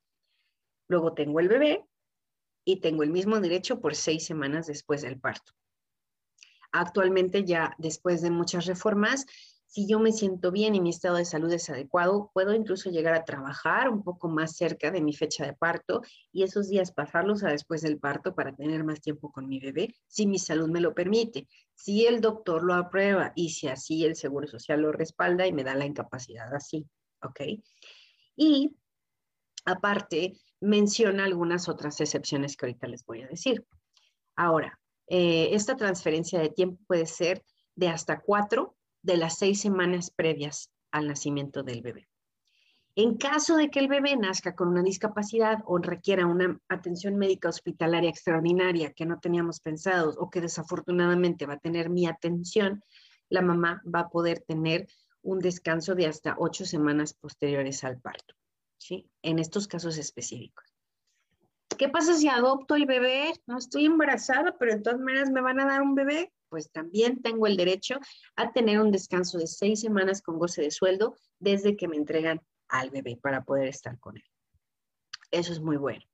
Luego 0.88 1.14
tengo 1.14 1.42
el 1.42 1.50
bebé 1.50 1.84
y 2.66 2.82
tengo 2.82 3.04
el 3.04 3.12
mismo 3.12 3.40
derecho 3.40 3.80
por 3.80 3.96
seis 3.96 4.26
semanas 4.26 4.68
después 4.68 5.04
del 5.04 5.20
parto. 5.20 5.54
Actualmente 6.72 7.46
ya 7.46 7.74
después 7.78 8.22
de 8.22 8.32
muchas 8.32 8.66
reformas, 8.66 9.26
si 9.68 9.88
yo 9.88 10.00
me 10.00 10.12
siento 10.12 10.52
bien 10.52 10.76
y 10.76 10.82
mi 10.82 10.90
estado 10.90 11.18
de 11.18 11.26
salud 11.26 11.52
es 11.52 11.70
adecuado, 11.70 12.32
puedo 12.34 12.54
incluso 12.54 12.90
llegar 12.90 13.14
a 13.14 13.26
trabajar 13.26 13.90
un 13.90 14.04
poco 14.04 14.30
más 14.30 14.56
cerca 14.56 14.92
de 14.92 15.02
mi 15.02 15.14
fecha 15.14 15.46
de 15.46 15.54
parto 15.54 16.02
y 16.32 16.44
esos 16.44 16.70
días 16.70 16.92
pasarlos 16.92 17.44
a 17.44 17.50
después 17.50 17.82
del 17.82 18.00
parto 18.00 18.36
para 18.36 18.56
tener 18.56 18.84
más 18.84 19.02
tiempo 19.02 19.32
con 19.32 19.48
mi 19.48 19.60
bebé, 19.60 19.94
si 20.08 20.28
mi 20.28 20.40
salud 20.40 20.70
me 20.70 20.82
lo 20.82 20.94
permite, 20.94 21.48
si 21.74 22.06
el 22.06 22.22
doctor 22.22 22.64
lo 22.64 22.74
aprueba 22.74 23.34
y 23.36 23.50
si 23.50 23.68
así 23.68 24.06
el 24.06 24.16
Seguro 24.16 24.48
Social 24.48 24.82
lo 24.82 24.92
respalda 24.92 25.46
y 25.46 25.54
me 25.54 25.64
da 25.64 25.76
la 25.76 25.86
incapacidad 25.86 26.54
así, 26.54 26.86
¿ok? 27.22 27.42
Y 28.38 28.76
aparte, 29.66 30.38
menciona 30.62 31.26
algunas 31.26 31.70
otras 31.70 32.00
excepciones 32.02 32.56
que 32.56 32.66
ahorita 32.66 32.88
les 32.88 33.06
voy 33.06 33.22
a 33.22 33.28
decir. 33.28 33.66
Ahora, 34.36 34.80
eh, 35.08 35.50
esta 35.52 35.76
transferencia 35.76 36.40
de 36.40 36.50
tiempo 36.50 36.82
puede 36.88 37.06
ser 37.06 37.44
de 37.76 37.90
hasta 37.90 38.20
cuatro 38.20 38.76
de 39.02 39.18
las 39.18 39.38
seis 39.38 39.62
semanas 39.62 40.10
previas 40.10 40.72
al 40.92 41.08
nacimiento 41.08 41.64
del 41.64 41.82
bebé. 41.82 42.08
En 42.98 43.18
caso 43.18 43.58
de 43.58 43.70
que 43.70 43.80
el 43.80 43.90
bebé 43.90 44.16
nazca 44.16 44.56
con 44.56 44.70
una 44.70 44.82
discapacidad 44.82 45.60
o 45.66 45.78
requiera 45.80 46.26
una 46.26 46.58
atención 46.70 47.18
médica 47.18 47.50
hospitalaria 47.50 48.10
extraordinaria 48.10 48.94
que 48.94 49.06
no 49.06 49.20
teníamos 49.20 49.60
pensado 49.60 50.14
o 50.18 50.30
que 50.30 50.40
desafortunadamente 50.40 51.46
va 51.46 51.56
a 51.56 51.60
tener 51.60 51.90
mi 51.90 52.08
atención, 52.08 52.82
la 53.30 53.42
mamá 53.42 53.82
va 53.94 54.02
a 54.02 54.10
poder 54.10 54.40
tener 54.48 54.88
un 55.22 55.40
descanso 55.40 55.94
de 55.94 56.06
hasta 56.06 56.36
ocho 56.38 56.66
semanas 56.66 57.14
posteriores 57.14 57.84
al 57.84 58.00
parto, 58.00 58.34
¿sí? 58.78 59.10
En 59.22 59.40
estos 59.40 59.68
casos 59.68 59.98
específicos. 59.98 60.66
¿Qué 61.78 61.90
pasa 61.90 62.14
si 62.14 62.28
adopto 62.30 62.76
el 62.76 62.86
bebé? 62.86 63.34
No 63.48 63.58
estoy 63.58 63.86
embarazada, 63.86 64.56
pero 64.58 64.76
de 64.76 64.82
todas 64.82 65.00
maneras 65.00 65.30
me 65.30 65.42
van 65.42 65.60
a 65.60 65.66
dar 65.66 65.82
un 65.82 65.96
bebé. 65.96 66.32
Pues 66.48 66.72
también 66.72 67.22
tengo 67.22 67.48
el 67.48 67.58
derecho 67.58 68.00
a 68.36 68.54
tener 68.54 68.80
un 68.80 68.92
descanso 68.92 69.38
de 69.38 69.48
seis 69.48 69.82
semanas 69.82 70.22
con 70.22 70.40
goce 70.40 70.62
de 70.62 70.72
sueldo 70.72 71.16
desde 71.40 71.76
que 71.76 71.88
me 71.88 71.98
entregan 71.98 72.42
al 72.70 72.92
bebé 72.92 73.18
para 73.18 73.44
poder 73.44 73.68
estar 73.68 74.00
con 74.00 74.16
él. 74.16 74.24
Eso 75.32 75.52
es 75.52 75.60
muy 75.60 75.76
bueno. 75.76 76.06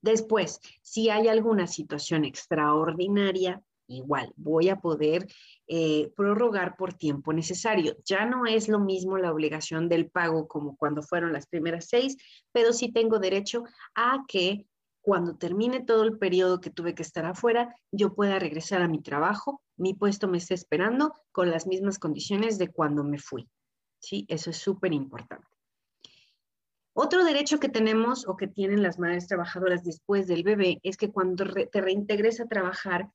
Después, 0.00 0.60
si 0.82 1.08
hay 1.08 1.28
alguna 1.28 1.66
situación 1.66 2.24
extraordinaria, 2.24 3.62
igual 3.86 4.32
voy 4.36 4.68
a 4.68 4.76
poder 4.76 5.26
eh, 5.66 6.12
prorrogar 6.16 6.76
por 6.76 6.94
tiempo 6.94 7.32
necesario. 7.32 7.96
Ya 8.04 8.26
no 8.26 8.46
es 8.46 8.68
lo 8.68 8.80
mismo 8.80 9.18
la 9.18 9.32
obligación 9.32 9.88
del 9.88 10.10
pago 10.10 10.48
como 10.48 10.76
cuando 10.76 11.02
fueron 11.02 11.32
las 11.32 11.46
primeras 11.46 11.86
seis, 11.88 12.16
pero 12.52 12.72
sí 12.72 12.92
tengo 12.92 13.18
derecho 13.18 13.64
a 13.94 14.24
que 14.28 14.66
cuando 15.00 15.36
termine 15.36 15.82
todo 15.82 16.04
el 16.04 16.18
periodo 16.18 16.62
que 16.62 16.70
tuve 16.70 16.94
que 16.94 17.02
estar 17.02 17.26
afuera, 17.26 17.76
yo 17.92 18.14
pueda 18.14 18.38
regresar 18.38 18.80
a 18.80 18.88
mi 18.88 19.02
trabajo, 19.02 19.62
mi 19.76 19.92
puesto 19.92 20.28
me 20.28 20.38
esté 20.38 20.54
esperando 20.54 21.12
con 21.30 21.50
las 21.50 21.66
mismas 21.66 21.98
condiciones 21.98 22.56
de 22.56 22.68
cuando 22.68 23.04
me 23.04 23.18
fui. 23.18 23.46
Sí, 23.98 24.24
eso 24.28 24.48
es 24.48 24.56
súper 24.56 24.94
importante. 24.94 25.46
Otro 26.94 27.24
derecho 27.24 27.58
que 27.58 27.68
tenemos 27.68 28.26
o 28.28 28.36
que 28.36 28.46
tienen 28.46 28.82
las 28.82 28.98
madres 28.98 29.26
trabajadoras 29.26 29.82
después 29.82 30.26
del 30.26 30.44
bebé 30.44 30.78
es 30.84 30.96
que 30.96 31.10
cuando 31.10 31.44
te 31.44 31.80
reintegres 31.80 32.40
a 32.40 32.46
trabajar, 32.46 33.10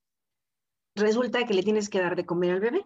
resulta 0.99 1.45
que 1.45 1.53
le 1.53 1.63
tienes 1.63 1.89
que 1.89 1.99
dar 1.99 2.15
de 2.15 2.25
comer 2.25 2.51
al 2.51 2.59
bebé. 2.59 2.85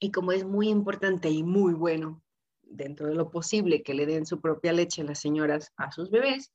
Y 0.00 0.10
como 0.12 0.32
es 0.32 0.44
muy 0.44 0.68
importante 0.68 1.28
y 1.28 1.42
muy 1.42 1.74
bueno 1.74 2.22
dentro 2.62 3.08
de 3.08 3.14
lo 3.14 3.30
posible 3.30 3.82
que 3.82 3.94
le 3.94 4.06
den 4.06 4.26
su 4.26 4.40
propia 4.40 4.72
leche 4.72 5.02
las 5.02 5.20
señoras 5.20 5.72
a 5.76 5.90
sus 5.90 6.10
bebés, 6.10 6.52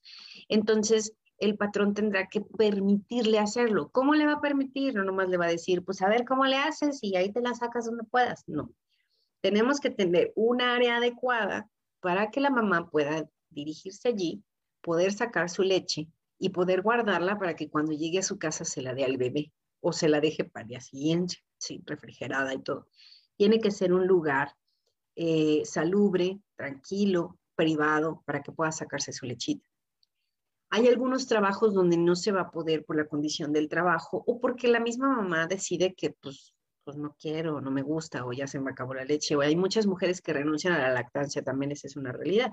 entonces 0.48 1.14
el 1.40 1.58
patrón 1.58 1.94
tendrá 1.94 2.28
que 2.28 2.42
permitirle 2.42 3.40
hacerlo. 3.40 3.90
¿Cómo 3.92 4.14
le 4.14 4.26
va 4.26 4.34
a 4.34 4.42
permitir? 4.42 4.96
No 4.96 5.04
nomás 5.04 5.28
le 5.28 5.38
va 5.38 5.46
a 5.46 5.50
decir, 5.50 5.84
pues 5.84 6.02
a 6.02 6.08
ver 6.08 6.24
cómo 6.26 6.46
le 6.46 6.56
haces 6.56 7.00
y 7.02 7.18
ahí 7.18 7.34
te 7.34 7.42
la 7.42 7.54
sacas 7.54 7.86
donde 7.86 8.04
puedas. 8.04 8.44
No. 8.48 8.72
Tenemos 9.42 9.80
que 9.80 9.90
tener 9.90 10.32
un 10.36 10.62
área 10.62 10.98
adecuada 10.98 11.70
para 12.00 12.32
que 12.32 12.40
la 12.40 12.50
mamá 12.50 12.90
pueda 12.90 13.30
dirigirse 13.50 14.08
allí, 14.08 14.44
poder 14.82 15.12
sacar 15.12 15.50
su 15.50 15.64
leche 15.64 16.08
y 16.40 16.50
poder 16.50 16.82
guardarla 16.82 17.38
para 17.38 17.56
que 17.56 17.70
cuando 17.70 17.92
llegue 17.92 18.20
a 18.20 18.24
su 18.24 18.38
casa 18.38 18.64
se 18.64 18.82
la 18.82 18.94
dé 18.94 19.04
al 19.04 19.18
bebé 19.18 19.52
o 19.84 19.92
se 19.92 20.08
la 20.08 20.22
deje 20.22 20.46
para 20.46 20.64
el 20.64 20.70
día 20.70 20.82
siguiente, 20.82 21.38
sí, 21.58 21.84
refrigerada 21.86 22.54
y 22.54 22.64
todo. 22.64 22.88
Tiene 23.36 23.60
que 23.60 23.70
ser 23.70 23.94
un 23.94 24.08
lugar 24.08 24.56
eh, 25.16 25.64
salubre, 25.66 26.40
tranquilo, 26.56 27.38
privado, 27.56 28.24
para 28.26 28.42
que 28.42 28.52
pueda 28.52 28.72
sacarse 28.72 29.12
su 29.12 29.26
lechita. 29.26 29.68
Hay 30.70 30.88
algunos 30.88 31.28
trabajos 31.28 31.74
donde 31.74 31.98
no 31.98 32.16
se 32.16 32.32
va 32.32 32.42
a 32.42 32.52
poder 32.52 32.84
por 32.86 32.96
la 32.96 33.08
condición 33.08 33.52
del 33.52 33.70
trabajo 33.70 34.24
o 34.26 34.40
porque 34.40 34.68
la 34.68 34.80
misma 34.80 35.16
mamá 35.16 35.46
decide 35.46 35.94
que 35.94 36.12
pues, 36.12 36.56
pues 36.84 36.98
no 36.98 37.16
quiero, 37.20 37.62
no 37.62 37.70
me 37.70 37.84
gusta 37.84 38.26
o 38.26 38.32
ya 38.32 38.48
se 38.48 38.60
me 38.60 38.72
acabó 38.72 38.94
la 38.94 39.06
leche. 39.06 39.36
O 39.36 39.42
hay 39.42 39.56
muchas 39.56 39.86
mujeres 39.86 40.22
que 40.22 40.34
renuncian 40.34 40.74
a 40.74 40.80
la 40.80 40.94
lactancia, 40.94 41.44
también 41.44 41.74
esa 41.74 41.88
es 41.88 41.98
una 41.98 42.12
realidad. 42.12 42.52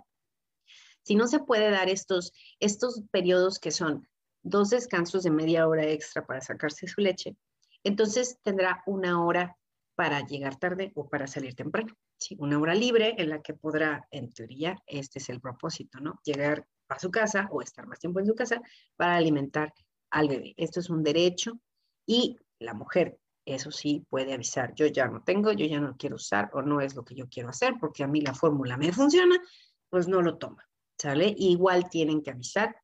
Si 1.02 1.14
no 1.14 1.28
se 1.28 1.38
puede 1.38 1.70
dar 1.70 1.88
estos, 1.88 2.32
estos 2.58 3.04
periodos 3.10 3.58
que 3.58 3.70
son 3.70 4.06
dos 4.42 4.70
descansos 4.70 5.22
de 5.22 5.30
media 5.30 5.66
hora 5.66 5.84
extra 5.84 6.26
para 6.26 6.40
sacarse 6.40 6.86
su 6.86 7.00
leche, 7.00 7.36
entonces 7.84 8.38
tendrá 8.42 8.82
una 8.86 9.24
hora 9.24 9.56
para 9.94 10.26
llegar 10.26 10.56
tarde 10.56 10.92
o 10.94 11.08
para 11.08 11.26
salir 11.26 11.54
temprano. 11.54 11.94
Una 12.38 12.58
hora 12.58 12.74
libre 12.74 13.14
en 13.18 13.30
la 13.30 13.40
que 13.40 13.54
podrá, 13.54 14.06
en 14.10 14.30
teoría, 14.32 14.76
este 14.86 15.18
es 15.18 15.28
el 15.28 15.40
propósito, 15.40 16.00
¿no? 16.00 16.20
Llegar 16.24 16.66
a 16.88 16.98
su 16.98 17.10
casa 17.10 17.48
o 17.50 17.62
estar 17.62 17.86
más 17.86 17.98
tiempo 17.98 18.20
en 18.20 18.26
su 18.26 18.34
casa 18.34 18.60
para 18.96 19.16
alimentar 19.16 19.72
al 20.10 20.28
bebé. 20.28 20.54
Esto 20.56 20.80
es 20.80 20.90
un 20.90 21.02
derecho 21.02 21.60
y 22.06 22.36
la 22.58 22.74
mujer, 22.74 23.18
eso 23.44 23.70
sí, 23.70 24.04
puede 24.08 24.34
avisar, 24.34 24.74
yo 24.74 24.86
ya 24.86 25.06
no 25.06 25.22
tengo, 25.22 25.52
yo 25.52 25.66
ya 25.66 25.80
no 25.80 25.96
quiero 25.96 26.16
usar 26.16 26.50
o 26.52 26.62
no 26.62 26.80
es 26.80 26.94
lo 26.94 27.04
que 27.04 27.14
yo 27.14 27.28
quiero 27.28 27.48
hacer 27.48 27.74
porque 27.80 28.02
a 28.02 28.06
mí 28.06 28.20
la 28.20 28.34
fórmula 28.34 28.76
me 28.76 28.92
funciona, 28.92 29.36
pues 29.88 30.08
no 30.08 30.20
lo 30.20 30.36
toma, 30.36 30.68
¿sale? 30.98 31.34
Igual 31.36 31.88
tienen 31.88 32.22
que 32.22 32.30
avisar 32.30 32.76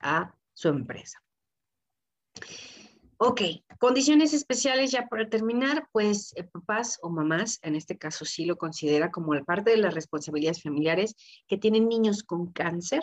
a 0.00 0.34
su 0.58 0.66
empresa. 0.66 1.22
Ok, 3.16 3.42
condiciones 3.78 4.32
especiales 4.32 4.90
ya 4.90 5.06
para 5.06 5.28
terminar, 5.28 5.88
pues 5.92 6.32
eh, 6.36 6.42
papás 6.42 6.98
o 7.00 7.10
mamás, 7.10 7.60
en 7.62 7.76
este 7.76 7.96
caso 7.96 8.24
sí 8.24 8.44
lo 8.44 8.58
considera 8.58 9.12
como 9.12 9.32
parte 9.44 9.70
de 9.70 9.76
las 9.76 9.94
responsabilidades 9.94 10.60
familiares 10.60 11.14
que 11.46 11.58
tienen 11.58 11.88
niños 11.88 12.24
con 12.24 12.50
cáncer, 12.52 13.02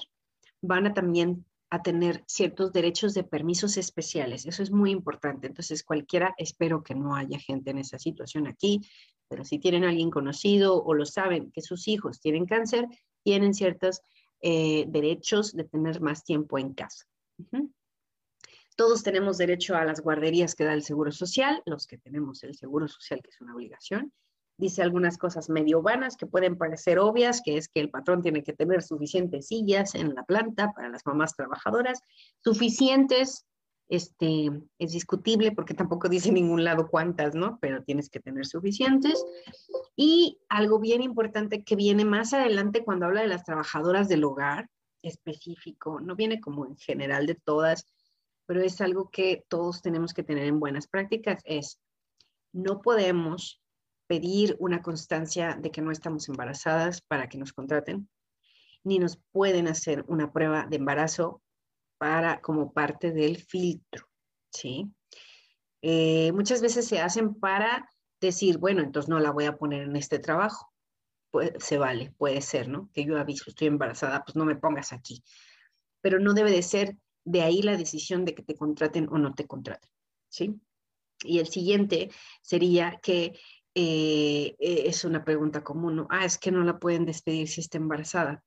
van 0.62 0.88
a 0.88 0.94
también 0.94 1.46
a 1.70 1.82
tener 1.82 2.26
ciertos 2.28 2.74
derechos 2.74 3.14
de 3.14 3.24
permisos 3.24 3.78
especiales. 3.78 4.46
Eso 4.46 4.62
es 4.62 4.72
muy 4.72 4.92
importante. 4.92 5.48
Entonces, 5.48 5.84
cualquiera, 5.84 6.36
espero 6.38 6.84
que 6.84 6.94
no 6.94 7.16
haya 7.16 7.40
gente 7.40 7.72
en 7.72 7.78
esa 7.78 7.98
situación 7.98 8.48
aquí, 8.48 8.82
pero 9.30 9.46
si 9.46 9.60
tienen 9.60 9.86
alguien 9.86 10.12
conocido 10.12 10.84
o 10.84 10.94
lo 10.94 11.06
saben 11.06 11.52
que 11.52 11.62
sus 11.62 11.88
hijos 11.88 12.20
tienen 12.20 12.46
cáncer, 12.46 12.86
tienen 13.24 13.54
ciertos 13.54 14.02
eh, 14.42 14.86
derechos 14.90 15.54
de 15.54 15.64
tener 15.64 16.02
más 16.02 16.26
tiempo 16.26 16.60
en 16.60 16.74
casa. 16.74 17.06
Todos 18.76 19.04
tenemos 19.04 19.38
derecho 19.38 19.76
a 19.76 19.86
las 19.86 20.02
guarderías 20.02 20.54
que 20.54 20.66
da 20.66 20.74
el 20.74 20.84
Seguro 20.84 21.12
Social, 21.12 21.62
los 21.66 21.88
que 21.88 21.98
tenemos 21.98 22.44
el 22.44 22.56
Seguro 22.56 22.88
Social, 22.88 23.22
que 23.24 23.30
es 23.30 23.40
una 23.40 23.56
obligación. 23.56 24.12
Dice 24.58 24.82
algunas 24.82 25.18
cosas 25.18 25.50
medio 25.50 25.82
vanas 25.82 26.16
que 26.18 26.28
pueden 26.28 26.58
parecer 26.58 27.00
obvias, 27.00 27.42
que 27.44 27.58
es 27.58 27.68
que 27.68 27.82
el 27.82 27.90
patrón 27.90 28.22
tiene 28.22 28.44
que 28.44 28.54
tener 28.54 28.84
suficientes 28.84 29.48
sillas 29.48 29.96
en 29.96 30.14
la 30.14 30.24
planta 30.24 30.72
para 30.74 30.90
las 30.90 31.06
mamás 31.06 31.36
trabajadoras, 31.36 32.02
suficientes, 32.42 33.46
este, 33.88 34.50
es 34.80 34.92
discutible 34.94 35.52
porque 35.52 35.74
tampoco 35.74 36.10
dice 36.10 36.30
en 36.30 36.36
ningún 36.36 36.64
lado 36.64 36.88
cuántas, 36.90 37.36
¿no? 37.36 37.60
Pero 37.62 37.84
tienes 37.84 38.10
que 38.10 38.20
tener 38.20 38.46
suficientes. 38.46 39.24
Y 39.96 40.40
algo 40.50 40.80
bien 40.80 41.02
importante 41.02 41.64
que 41.64 41.76
viene 41.76 42.06
más 42.06 42.34
adelante 42.34 42.84
cuando 42.84 43.06
habla 43.06 43.22
de 43.22 43.28
las 43.28 43.44
trabajadoras 43.44 44.08
del 44.08 44.24
hogar, 44.24 44.70
específico, 45.08 46.00
no 46.00 46.16
viene 46.16 46.40
como 46.40 46.66
en 46.66 46.78
general 46.78 47.26
de 47.26 47.36
todas, 47.36 47.88
pero 48.46 48.62
es 48.62 48.82
algo 48.82 49.10
que 49.10 49.46
todos 49.48 49.82
tenemos 49.82 50.14
que 50.14 50.24
tener 50.24 50.46
en 50.46 50.60
buenas 50.60 50.88
prácticas, 50.88 51.42
es 51.46 51.80
no 52.54 52.82
podemos 52.82 53.62
pedir 54.08 54.56
una 54.60 54.82
constancia 54.82 55.58
de 55.60 55.72
que 55.72 55.82
no 55.82 55.92
estamos 55.92 56.30
embarazadas 56.30 57.02
para 57.02 57.28
que 57.28 57.38
nos 57.38 57.54
contraten, 57.54 58.10
ni 58.84 59.00
nos 59.00 59.18
pueden 59.32 59.68
hacer 59.68 60.06
una 60.08 60.32
prueba 60.32 60.68
de 60.70 60.78
embarazo 60.78 61.42
para 61.98 62.42
como 62.42 62.72
parte 62.72 63.12
del 63.12 63.38
filtro, 63.38 64.08
¿sí? 64.52 64.92
Eh, 65.82 66.32
muchas 66.34 66.62
veces 66.62 66.88
se 66.88 67.00
hacen 67.00 67.36
para 67.36 67.90
decir, 68.22 68.58
bueno, 68.58 68.82
entonces 68.82 69.10
no 69.10 69.20
la 69.20 69.32
voy 69.32 69.46
a 69.46 69.58
poner 69.58 69.84
en 69.84 69.96
este 69.96 70.20
trabajo 70.20 70.75
se 71.60 71.78
vale, 71.78 72.14
puede 72.18 72.42
ser, 72.42 72.68
¿no? 72.68 72.90
Que 72.94 73.06
yo 73.06 73.18
aviso, 73.18 73.46
estoy 73.48 73.68
embarazada, 73.68 74.24
pues 74.24 74.36
no 74.36 74.46
me 74.46 74.56
pongas 74.56 74.94
aquí. 74.94 75.24
Pero 76.02 76.20
no 76.20 76.34
debe 76.34 76.52
de 76.52 76.62
ser 76.62 76.98
de 77.24 77.42
ahí 77.42 77.62
la 77.62 77.78
decisión 77.78 78.26
de 78.26 78.36
que 78.36 78.44
te 78.44 78.56
contraten 78.56 79.08
o 79.10 79.18
no 79.18 79.34
te 79.34 79.48
contraten, 79.48 79.90
¿sí? 80.30 80.60
Y 81.24 81.40
el 81.40 81.48
siguiente 81.48 82.12
sería 82.42 83.00
que 83.02 83.40
eh, 83.74 84.56
eh, 84.60 84.84
es 84.86 85.04
una 85.04 85.26
pregunta 85.26 85.64
común, 85.64 85.96
¿no? 85.98 86.08
Ah, 86.10 86.26
es 86.26 86.38
que 86.38 86.52
no 86.52 86.64
la 86.64 86.80
pueden 86.80 87.06
despedir 87.06 87.48
si 87.48 87.62
está 87.62 87.78
embarazada. 87.78 88.44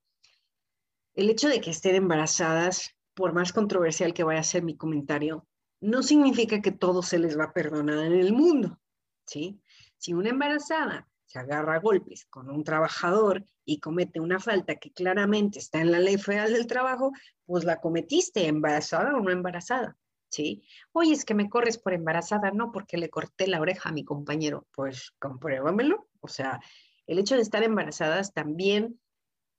El 1.14 1.28
hecho 1.30 1.48
de 1.48 1.60
que 1.60 1.70
estén 1.70 1.96
embarazadas, 1.96 2.94
por 3.14 3.34
más 3.34 3.52
controversial 3.52 4.14
que 4.14 4.24
vaya 4.24 4.40
a 4.40 4.44
ser 4.44 4.62
mi 4.62 4.76
comentario, 4.76 5.46
no 5.80 6.02
significa 6.02 6.62
que 6.62 6.72
todo 6.72 7.02
se 7.02 7.18
les 7.18 7.38
va 7.38 7.44
a 7.44 7.52
perdonar 7.52 7.98
en 7.98 8.14
el 8.14 8.32
mundo, 8.32 8.78
¿sí? 9.26 9.60
Si 9.96 10.14
una 10.14 10.30
embarazada 10.30 11.08
se 11.28 11.38
agarra 11.38 11.74
a 11.74 11.80
golpes 11.80 12.24
con 12.30 12.50
un 12.50 12.64
trabajador 12.64 13.44
y 13.64 13.80
comete 13.80 14.18
una 14.18 14.40
falta 14.40 14.76
que 14.76 14.92
claramente 14.92 15.58
está 15.58 15.80
en 15.80 15.92
la 15.92 16.00
ley 16.00 16.16
federal 16.16 16.54
del 16.54 16.66
trabajo, 16.66 17.12
pues 17.44 17.64
la 17.64 17.80
cometiste 17.80 18.46
embarazada 18.46 19.14
o 19.14 19.20
no 19.20 19.30
embarazada, 19.30 19.96
¿sí? 20.30 20.64
Oye, 20.92 21.12
es 21.12 21.26
que 21.26 21.34
me 21.34 21.50
corres 21.50 21.76
por 21.76 21.92
embarazada, 21.92 22.50
no, 22.50 22.72
porque 22.72 22.96
le 22.96 23.10
corté 23.10 23.46
la 23.46 23.60
oreja 23.60 23.90
a 23.90 23.92
mi 23.92 24.04
compañero, 24.04 24.66
pues 24.72 25.12
compruébamelo. 25.18 26.08
O 26.20 26.28
sea, 26.28 26.60
el 27.06 27.18
hecho 27.18 27.36
de 27.36 27.42
estar 27.42 27.62
embarazadas 27.62 28.32
también 28.32 28.98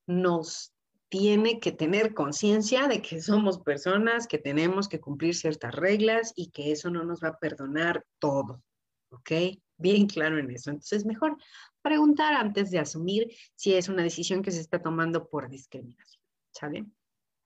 nos 0.07 0.73
tiene 1.07 1.59
que 1.59 1.71
tener 1.71 2.15
conciencia 2.15 2.87
de 2.87 3.03
que 3.03 3.21
somos 3.21 3.59
personas, 3.59 4.25
que 4.25 4.39
tenemos 4.39 4.89
que 4.89 4.99
cumplir 4.99 5.35
ciertas 5.35 5.75
reglas 5.75 6.33
y 6.35 6.49
que 6.49 6.71
eso 6.71 6.89
no 6.89 7.03
nos 7.03 7.23
va 7.23 7.29
a 7.29 7.39
perdonar 7.39 8.05
todo, 8.17 8.63
¿ok? 9.11 9.31
Bien 9.79 10.07
claro 10.07 10.37
en 10.37 10.51
eso. 10.51 10.69
Entonces, 10.69 11.05
mejor 11.05 11.37
preguntar 11.81 12.33
antes 12.33 12.69
de 12.71 12.79
asumir 12.79 13.31
si 13.55 13.73
es 13.73 13.89
una 13.89 14.03
decisión 14.03 14.41
que 14.43 14.51
se 14.51 14.59
está 14.59 14.81
tomando 14.81 15.27
por 15.27 15.49
discriminación. 15.49 16.21
¿Sabe? 16.51 16.85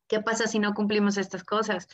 ¿Qué 0.08 0.19
pasa 0.22 0.48
si 0.48 0.60
no 0.60 0.74
cumplimos 0.74 1.17
estas 1.17 1.43
cosas? 1.43 1.88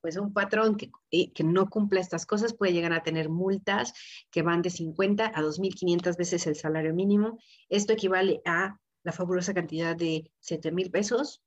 Pues 0.00 0.16
un 0.16 0.32
patrón 0.32 0.76
que, 0.76 0.90
eh, 1.10 1.32
que 1.32 1.42
no 1.42 1.68
cumpla 1.68 2.00
estas 2.00 2.26
cosas 2.26 2.54
puede 2.54 2.72
llegar 2.72 2.92
a 2.92 3.02
tener 3.02 3.28
multas 3.28 3.92
que 4.30 4.42
van 4.42 4.62
de 4.62 4.70
50 4.70 5.26
a 5.26 5.42
2.500 5.42 6.16
veces 6.16 6.46
el 6.46 6.54
salario 6.54 6.94
mínimo. 6.94 7.38
Esto 7.68 7.92
equivale 7.92 8.40
a 8.44 8.78
la 9.02 9.12
fabulosa 9.12 9.54
cantidad 9.54 9.96
de 9.96 10.30
7 10.40 10.70
mil 10.72 10.90
pesos, 10.90 11.42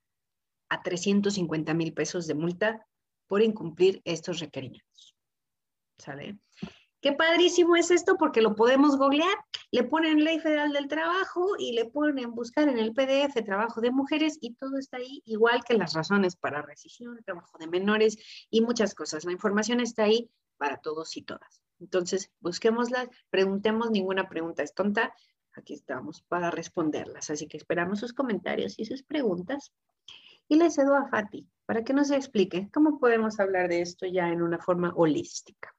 a 0.70 0.82
350 0.82 1.74
mil 1.74 1.94
pesos 1.94 2.28
de 2.28 2.34
multa 2.34 2.86
por 3.28 3.42
incumplir 3.42 4.02
estos 4.06 4.40
requerimientos. 4.40 5.16
¿Sale? 5.98 6.40
Qué 7.02 7.14
padrísimo 7.14 7.78
es 7.78 7.92
esto 7.92 8.18
porque 8.18 8.42
lo 8.42 8.56
podemos 8.56 8.98
googlear, 8.98 9.38
le 9.72 9.86
ponen 9.86 10.22
Ley 10.24 10.40
Federal 10.40 10.74
del 10.74 10.90
Trabajo 10.90 11.56
y 11.58 11.72
le 11.72 11.86
ponen 11.86 12.36
buscar 12.36 12.68
en 12.68 12.78
el 12.78 12.94
PDF 12.94 13.42
trabajo 13.46 13.80
de 13.80 13.92
mujeres 13.92 14.38
y 14.42 14.56
todo 14.56 14.78
está 14.78 14.98
ahí, 14.98 15.22
igual 15.26 15.64
que 15.64 15.76
las 15.76 15.94
razones 15.94 16.36
para 16.36 16.62
rescisión, 16.62 17.18
trabajo 17.24 17.58
de 17.58 17.68
menores 17.68 18.18
y 18.50 18.60
muchas 18.60 18.96
cosas. 18.96 19.24
La 19.24 19.32
información 19.32 19.80
está 19.80 20.04
ahí 20.04 20.30
para 20.58 20.82
todos 20.82 21.16
y 21.16 21.22
todas. 21.22 21.62
Entonces, 21.80 22.32
busquémoslas, 22.42 23.08
preguntemos, 23.30 23.92
ninguna 23.92 24.28
pregunta 24.28 24.64
es 24.64 24.74
tonta. 24.74 25.14
Aquí 25.56 25.76
estamos 25.76 26.22
para 26.24 26.52
responderlas. 26.52 27.30
Así 27.30 27.48
que 27.48 27.56
esperamos 27.56 28.00
sus 28.00 28.12
comentarios 28.12 28.78
y 28.78 28.84
sus 28.84 29.04
preguntas. 29.04 29.72
Y 30.50 30.58
le 30.58 30.70
cedo 30.70 30.96
a 30.96 31.08
Fati 31.08 31.48
para 31.66 31.86
que 31.86 31.94
nos 31.94 32.12
explique 32.12 32.70
cómo 32.74 33.00
podemos 33.00 33.40
hablar 33.40 33.70
de 33.70 33.82
esto 33.82 34.06
ya 34.06 34.30
en 34.30 34.42
una 34.42 34.60
forma 34.60 34.92
holística. 34.96 35.74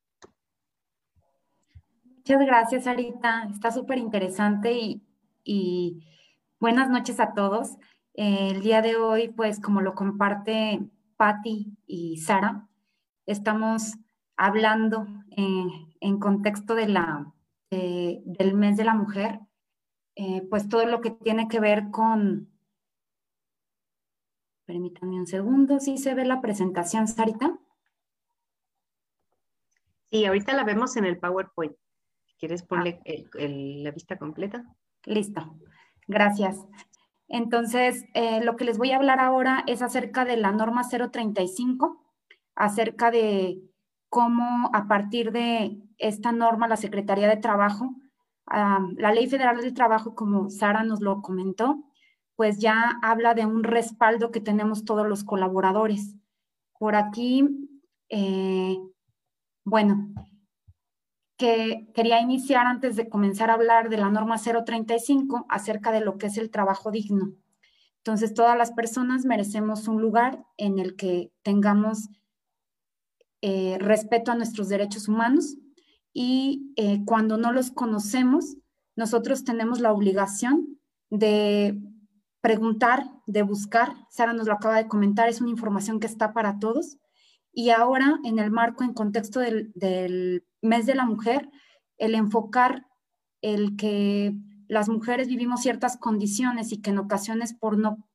Muchas 2.21 2.47
gracias, 2.47 2.87
Arita. 2.87 3.49
Está 3.51 3.71
súper 3.71 3.97
interesante 3.97 5.01
y, 5.43 6.07
buenas 6.61 6.91
noches 6.91 7.19
a 7.19 7.33
todos. 7.33 7.79
el 8.13 8.61
día 8.61 8.83
de 8.83 8.97
hoy, 8.97 9.29
pues 9.29 9.59
como 9.59 9.81
lo 9.81 9.95
comparte 9.95 10.87
Patti 11.17 11.79
y 11.87 12.19
Sara, 12.19 12.69
estamos 13.25 13.95
hablando 14.37 15.07
en 15.35 16.19
contexto 16.19 16.75
del 16.75 16.93
mes 18.55 18.77
de 18.77 18.85
la 18.85 18.95
mujer, 18.95 19.41
eh, 20.15 20.47
pues 20.51 20.69
todo 20.69 20.85
lo 20.85 21.01
que 21.01 21.13
tiene 21.13 21.49
que 21.49 21.59
ver 21.59 21.91
con... 21.91 22.51
Permítanme 24.67 25.17
un 25.17 25.27
segundo, 25.27 25.81
¿sí 25.81 25.97
se 25.97 26.15
ve 26.15 26.27
la 26.27 26.43
presentación, 26.43 27.09
Sarita? 27.09 27.59
Sí, 30.11 30.27
ahorita 30.27 30.53
la 30.53 30.65
vemos 30.65 30.97
en 30.99 31.07
el 31.07 31.19
PowerPoint. 31.19 31.75
¿Quieres 32.41 32.63
ponerle 32.63 33.03
la 33.83 33.91
vista 33.91 34.17
completa? 34.17 34.65
Listo, 35.05 35.59
gracias. 36.09 36.57
Entonces, 37.29 38.07
eh, 38.15 38.43
lo 38.43 38.57
que 38.57 38.65
les 38.65 38.79
voy 38.79 38.91
a 38.93 38.97
hablar 38.97 39.21
ahora 39.21 39.63
es 39.67 39.83
acerca 39.83 40.25
de 40.25 40.39
la 40.39 40.51
norma 40.51 40.83
035, 40.89 42.03
acerca 42.57 43.11
de 43.11 43.61
cómo 44.09 44.71
a 44.73 44.89
partir 44.89 45.33
de 45.33 45.83
esta 45.99 46.33
norma 46.33 46.67
la 46.67 46.79
Secretaría 46.79 47.29
de 47.29 47.37
Trabajo, 47.37 47.95
la 48.47 49.13
Ley 49.13 49.29
Federal 49.29 49.61
del 49.61 49.75
Trabajo, 49.75 50.17
como 50.17 50.51
Sara 50.51 50.83
nos 50.83 51.01
lo 51.01 51.23
comentó, 51.23 51.85
pues 52.35 52.59
ya 52.59 52.99
habla 53.03 53.35
de 53.35 53.47
un 53.47 53.63
respaldo 53.63 54.33
que 54.33 54.41
tenemos 54.41 54.85
todos 54.85 55.07
los 55.07 55.23
colaboradores. 55.23 56.17
Por 56.79 56.97
aquí, 56.97 57.45
eh, 58.09 58.77
bueno, 59.65 60.13
que 61.41 61.89
quería 61.95 62.21
iniciar 62.21 62.67
antes 62.67 62.97
de 62.97 63.09
comenzar 63.09 63.49
a 63.49 63.55
hablar 63.55 63.89
de 63.89 63.97
la 63.97 64.11
norma 64.11 64.37
035 64.37 65.47
acerca 65.49 65.91
de 65.91 66.03
lo 66.03 66.19
que 66.19 66.27
es 66.27 66.37
el 66.37 66.51
trabajo 66.51 66.91
digno. 66.91 67.33
Entonces, 67.97 68.35
todas 68.35 68.59
las 68.59 68.73
personas 68.73 69.25
merecemos 69.25 69.89
un 69.89 70.03
lugar 70.03 70.45
en 70.59 70.79
el 70.79 70.97
que 70.97 71.33
tengamos 71.43 72.11
eh, 73.41 73.79
respeto 73.81 74.31
a 74.31 74.35
nuestros 74.35 74.69
derechos 74.69 75.09
humanos 75.09 75.57
y 76.13 76.75
eh, 76.77 77.07
cuando 77.07 77.39
no 77.39 77.53
los 77.53 77.71
conocemos, 77.71 78.59
nosotros 78.95 79.43
tenemos 79.43 79.81
la 79.81 79.95
obligación 79.95 80.79
de 81.09 81.81
preguntar, 82.43 83.07
de 83.27 83.43
buscar. 83.45 83.95
Sara 84.11 84.35
nos 84.35 84.47
lo 84.47 84.53
acaba 84.53 84.77
de 84.77 84.89
comentar, 84.89 85.31
es 85.31 85.41
una 85.41 85.49
información 85.49 86.01
que 86.01 86.07
está 86.07 86.35
para 86.35 86.59
todos 86.59 86.99
y 87.51 87.71
ahora, 87.71 88.21
en 88.25 88.39
el 88.39 88.51
marco, 88.51 88.85
en 88.85 88.93
contexto 88.93 89.41
del, 89.41 90.45
mes 90.63 90.87
de 90.87 90.95
la 90.95 91.07
mujer, 91.07 91.51
el 91.99 92.15
enfocar 92.15 92.87
el 93.43 93.77
que 93.77 94.35
las 94.69 94.89
mujeres 94.89 95.29
vivimos 95.29 95.63
ciertas 95.63 95.97
condiciones 95.97 96.73
y 96.73 96.81
que 96.81 96.91
en 96.91 96.99
ocasiones 96.99 97.55
por 97.55 97.79
no 97.79 98.09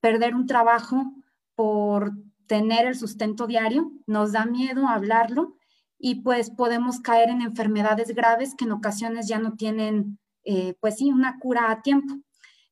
perder 0.00 0.34
un 0.34 0.46
trabajo, 0.46 1.12
por 1.54 2.12
tener 2.46 2.86
el 2.86 2.96
sustento 2.96 3.46
diario, 3.46 3.90
nos 4.06 4.32
da 4.32 4.44
miedo 4.44 4.88
hablarlo 4.88 5.56
y 5.98 6.22
pues 6.22 6.50
podemos 6.50 7.00
caer 7.00 7.30
en 7.30 7.42
enfermedades 7.42 8.14
graves 8.14 8.54
que 8.54 8.64
en 8.64 8.72
ocasiones 8.72 9.28
ya 9.28 9.38
no 9.38 9.54
tienen, 9.54 10.18
eh, 10.44 10.74
pues 10.80 10.96
sí, 10.96 11.10
una 11.10 11.38
cura 11.38 11.70
a 11.70 11.82
tiempo. 11.82 12.14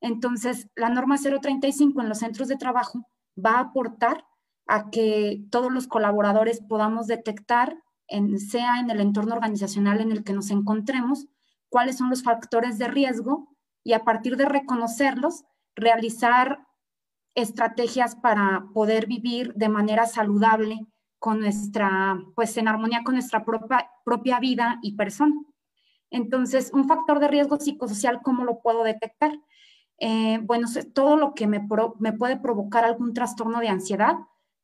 Entonces, 0.00 0.68
la 0.76 0.88
norma 0.90 1.16
035 1.18 2.00
en 2.00 2.08
los 2.08 2.18
centros 2.18 2.48
de 2.48 2.56
trabajo 2.56 3.06
va 3.42 3.56
a 3.56 3.60
aportar 3.60 4.24
a 4.66 4.90
que 4.90 5.44
todos 5.50 5.72
los 5.72 5.86
colaboradores 5.86 6.60
podamos 6.60 7.06
detectar, 7.06 7.76
sea 8.38 8.80
en 8.80 8.90
el 8.90 9.00
entorno 9.00 9.34
organizacional 9.34 10.00
en 10.00 10.12
el 10.12 10.24
que 10.24 10.32
nos 10.32 10.50
encontremos, 10.50 11.26
cuáles 11.68 11.96
son 11.96 12.10
los 12.10 12.22
factores 12.22 12.78
de 12.78 12.88
riesgo 12.88 13.54
y 13.84 13.92
a 13.92 14.04
partir 14.04 14.36
de 14.36 14.46
reconocerlos, 14.46 15.44
realizar 15.74 16.66
estrategias 17.34 18.16
para 18.16 18.66
poder 18.72 19.06
vivir 19.06 19.54
de 19.54 19.68
manera 19.68 20.06
saludable 20.06 20.86
con 21.18 21.40
nuestra, 21.40 22.18
pues 22.34 22.56
en 22.56 22.68
armonía 22.68 23.02
con 23.04 23.14
nuestra 23.14 23.44
propia, 23.44 23.90
propia 24.04 24.40
vida 24.40 24.78
y 24.82 24.96
persona. 24.96 25.34
Entonces, 26.10 26.70
un 26.72 26.86
factor 26.86 27.20
de 27.20 27.28
riesgo 27.28 27.58
psicosocial, 27.58 28.22
¿cómo 28.22 28.44
lo 28.44 28.60
puedo 28.60 28.84
detectar? 28.84 29.32
Eh, 29.98 30.38
bueno, 30.42 30.68
todo 30.94 31.16
lo 31.16 31.34
que 31.34 31.46
me, 31.46 31.66
me 31.98 32.12
puede 32.12 32.36
provocar 32.36 32.84
algún 32.84 33.12
trastorno 33.12 33.60
de 33.60 33.68
ansiedad, 33.68 34.16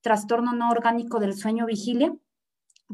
trastorno 0.02 0.52
no 0.52 0.70
orgánico 0.70 1.20
del 1.20 1.34
sueño 1.34 1.66
vigilia, 1.66 2.14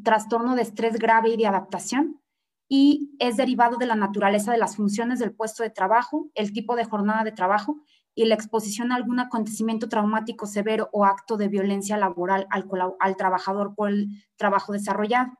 trastorno 0.02 0.54
de 0.54 0.62
estrés 0.62 0.98
grave 0.98 1.30
y 1.30 1.36
de 1.36 1.46
adaptación, 1.46 2.20
y 2.68 3.16
es 3.18 3.36
derivado 3.36 3.78
de 3.78 3.86
la 3.86 3.96
naturaleza 3.96 4.52
de 4.52 4.58
las 4.58 4.76
funciones 4.76 5.18
del 5.18 5.32
puesto 5.32 5.62
de 5.62 5.70
trabajo, 5.70 6.30
el 6.34 6.52
tipo 6.52 6.76
de 6.76 6.84
jornada 6.84 7.24
de 7.24 7.32
trabajo 7.32 7.80
y 8.14 8.26
la 8.26 8.34
exposición 8.34 8.92
a 8.92 8.96
algún 8.96 9.20
acontecimiento 9.20 9.88
traumático 9.88 10.46
severo 10.46 10.90
o 10.92 11.04
acto 11.04 11.36
de 11.36 11.48
violencia 11.48 11.96
laboral 11.96 12.46
al, 12.50 13.16
trabajador 13.16 13.74
por 13.74 13.90
el 13.90 14.08
trabajo 14.36 14.72
desarrollado. 14.72 15.32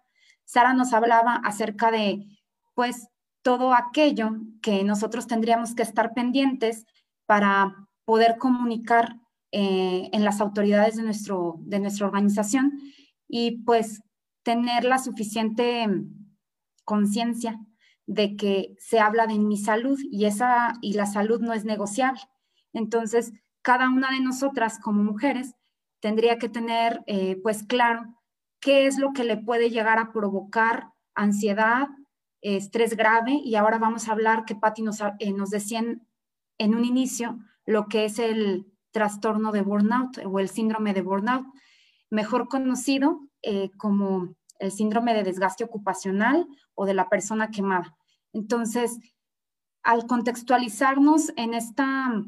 Sara 0.45 0.73
nos 0.73 0.95
hablaba 0.95 1.35
acerca 1.45 1.91
de, 1.91 2.25
pues, 2.75 3.09
todo 3.43 3.75
aquello 3.75 4.31
que 4.63 4.85
nosotros 4.85 5.27
tendríamos 5.27 5.75
que 5.75 5.83
estar 5.83 6.15
pendientes 6.15 6.87
para 7.27 7.75
poder 8.05 8.39
comunicar 8.39 9.17
eh, 9.53 10.09
en 10.13 10.25
las 10.25 10.41
autoridades 10.41 10.97
de, 10.97 11.03
nuestro, 11.03 11.57
de 11.61 11.81
nuestra 11.81 12.07
organización 12.07 12.79
y 13.29 13.63
pues 13.63 14.03
tener 14.49 14.85
la 14.85 14.97
suficiente 14.97 15.87
conciencia 16.87 17.61
de 18.07 18.35
que 18.35 18.75
se 18.79 18.99
habla 18.99 19.27
de 19.27 19.39
mi 19.39 19.59
salud 19.59 20.01
y 20.11 20.25
esa 20.25 20.73
y 20.81 20.95
la 20.95 21.05
salud 21.05 21.43
no 21.43 21.53
es 21.53 21.67
negociable. 21.67 22.23
Entonces, 22.73 23.35
cada 23.61 23.91
una 23.91 24.11
de 24.11 24.21
nosotras 24.21 24.79
como 24.79 25.05
mujeres 25.05 25.55
tendría 26.01 26.39
que 26.39 26.49
tener 26.49 27.03
eh, 27.07 27.37
pues 27.43 27.63
claro 27.63 28.07
qué 28.59 28.87
es 28.87 28.97
lo 28.97 29.13
que 29.13 29.25
le 29.25 29.37
puede 29.37 29.69
llegar 29.69 29.99
a 29.99 30.13
provocar 30.15 30.95
ansiedad, 31.15 31.89
estrés 32.41 32.97
grave 32.97 33.43
y 33.45 33.55
ahora 33.57 33.77
vamos 33.77 34.09
a 34.09 34.13
hablar 34.13 34.47
que 34.47 34.55
Patti 34.55 34.81
nos, 34.81 35.03
eh, 35.03 35.33
nos 35.35 35.51
decía 35.51 35.85
en 36.57 36.75
un 36.75 36.87
inicio 36.87 37.39
lo 37.67 37.87
que 37.89 38.07
es 38.07 38.19
el 38.19 38.65
trastorno 38.93 39.53
de 39.53 39.61
burnout 39.61 40.17
o 40.25 40.39
el 40.39 40.49
síndrome 40.49 40.95
de 40.95 41.03
burnout, 41.03 41.45
mejor 42.09 42.49
conocido 42.49 43.28
eh, 43.43 43.71
como 43.77 44.35
el 44.59 44.73
síndrome 44.73 45.15
de 45.15 45.23
desgaste 45.23 45.65
ocupacional 45.65 46.47
o 46.75 46.87
de 46.87 46.95
la 46.95 47.09
persona 47.09 47.51
quemada. 47.51 47.97
Entonces, 48.33 48.99
al 49.83 50.07
contextualizarnos 50.07 51.33
en 51.37 51.55
esta, 51.55 52.25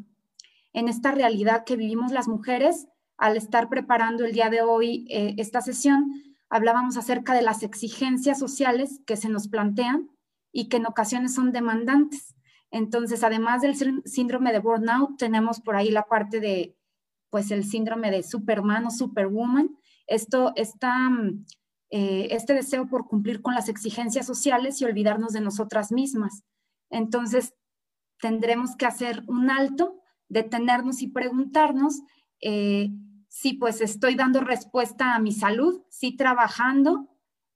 en 0.73 0.89
esta 0.89 1.11
realidad 1.13 1.65
que 1.65 1.77
vivimos 1.77 2.13
las 2.13 2.29
mujeres, 2.29 2.87
al 3.17 3.37
estar 3.37 3.69
preparando 3.69 4.25
el 4.25 4.33
día 4.33 4.49
de 4.49 4.63
hoy 4.63 5.07
eh, 5.11 5.35
esta 5.37 5.61
sesión, 5.61 6.11
hablábamos 6.49 6.97
acerca 6.97 7.35
de 7.35 7.43
las 7.43 7.63
exigencias 7.63 8.39
sociales 8.39 9.01
que 9.07 9.17
se 9.17 9.29
nos 9.29 9.49
plantean 9.49 10.11
y 10.53 10.69
que 10.69 10.79
en 10.79 10.87
ocasiones 10.87 11.35
son 11.35 11.53
demandantes. 11.53 12.35
Entonces, 12.71 13.25
además 13.25 13.63
del 13.63 13.75
síndrome 14.05 14.53
de 14.53 14.61
burnout, 14.61 15.19
tenemos 15.19 15.61
por 15.61 15.77
ahí 15.77 15.91
la 15.91 16.05
parte 16.05 16.41
de, 16.41 16.77
pues, 17.31 17.51
el 17.51 17.65
síndrome 17.65 18.11
de 18.11 18.23
Superman 18.23 18.87
o 18.87 18.91
Superwoman. 18.91 19.77
Esto 20.11 20.53
está, 20.57 21.09
mm, 21.09 21.45
eh, 21.91 22.29
este 22.33 22.53
deseo 22.53 22.89
por 22.89 23.07
cumplir 23.07 23.41
con 23.41 23.55
las 23.55 23.69
exigencias 23.69 24.27
sociales 24.27 24.81
y 24.81 24.85
olvidarnos 24.85 25.33
de 25.33 25.41
nosotras 25.41 25.93
mismas. 25.93 26.43
Entonces, 26.91 27.55
tendremos 28.21 28.77
que 28.77 28.85
hacer 28.85 29.23
un 29.29 29.51
alto, 29.51 30.03
detenernos 30.29 31.01
y 31.01 31.09
preguntarnos 31.09 32.03
eh, 32.43 32.91
si 33.29 33.55
pues 33.55 33.81
estoy 33.81 34.17
dando 34.17 34.41
respuesta 34.41 35.15
a 35.15 35.21
mi 35.21 35.33
salud, 35.33 35.83
si 35.89 36.17
trabajando, 36.17 37.09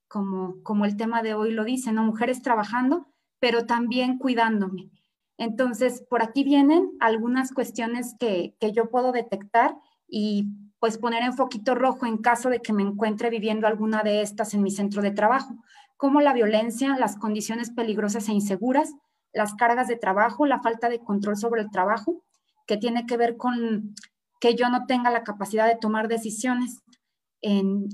como, 0.09 0.63
como 0.63 0.85
el 0.85 0.97
tema 0.97 1.23
de 1.23 1.35
hoy 1.35 1.53
lo 1.53 1.65
dice, 1.65 1.93
¿no? 1.93 2.05
Mujeres 2.05 2.41
trabajando, 2.43 3.09
pero 3.41 3.67
también 3.67 4.19
cuidándome. 4.19 4.91
Entonces, 5.37 6.05
por 6.09 6.23
aquí 6.23 6.45
vienen 6.45 6.91
algunas 7.01 7.53
cuestiones 7.53 8.15
que, 8.19 8.55
yo 8.73 8.89
puedo 8.91 9.11
detectar 9.11 9.77
y 10.07 10.49
pues 10.85 10.99
poner 10.99 11.23
en 11.23 11.33
foquito 11.33 11.75
rojo 11.75 12.05
en 12.05 12.19
caso 12.19 12.51
de 12.51 12.61
que 12.61 12.75
me 12.75 12.83
encuentre 12.83 13.31
viviendo 13.31 13.67
alguna 13.67 14.03
de 14.03 14.21
estas 14.21 14.53
en 14.53 14.63
mi 14.63 14.71
centro 14.71 15.01
de 15.01 15.13
trabajo, 15.13 15.55
como 15.97 16.21
la 16.21 16.35
violencia, 16.35 16.95
las 16.99 17.17
condiciones 17.17 17.71
peligrosas 17.71 18.29
e 18.29 18.35
inseguras, 18.35 18.93
las 19.33 19.55
cargas 19.55 19.89
de 19.89 19.97
trabajo, 19.97 20.45
la 20.45 20.61
falta 20.61 20.91
de 20.91 20.99
control 20.99 21.39
sobre 21.39 21.63
el 21.63 21.71
trabajo, 21.71 22.23
que 22.67 22.77
tiene 22.77 23.07
que 23.07 23.17
ver 23.17 23.39
con 23.39 23.95
que 24.41 24.57
yo 24.57 24.69
no 24.69 24.85
tenga 24.85 25.11
la 25.11 25.25
capacidad 25.25 25.67
de 25.67 25.77
tomar 25.77 26.07
decisiones 26.07 26.83
en, 27.41 27.89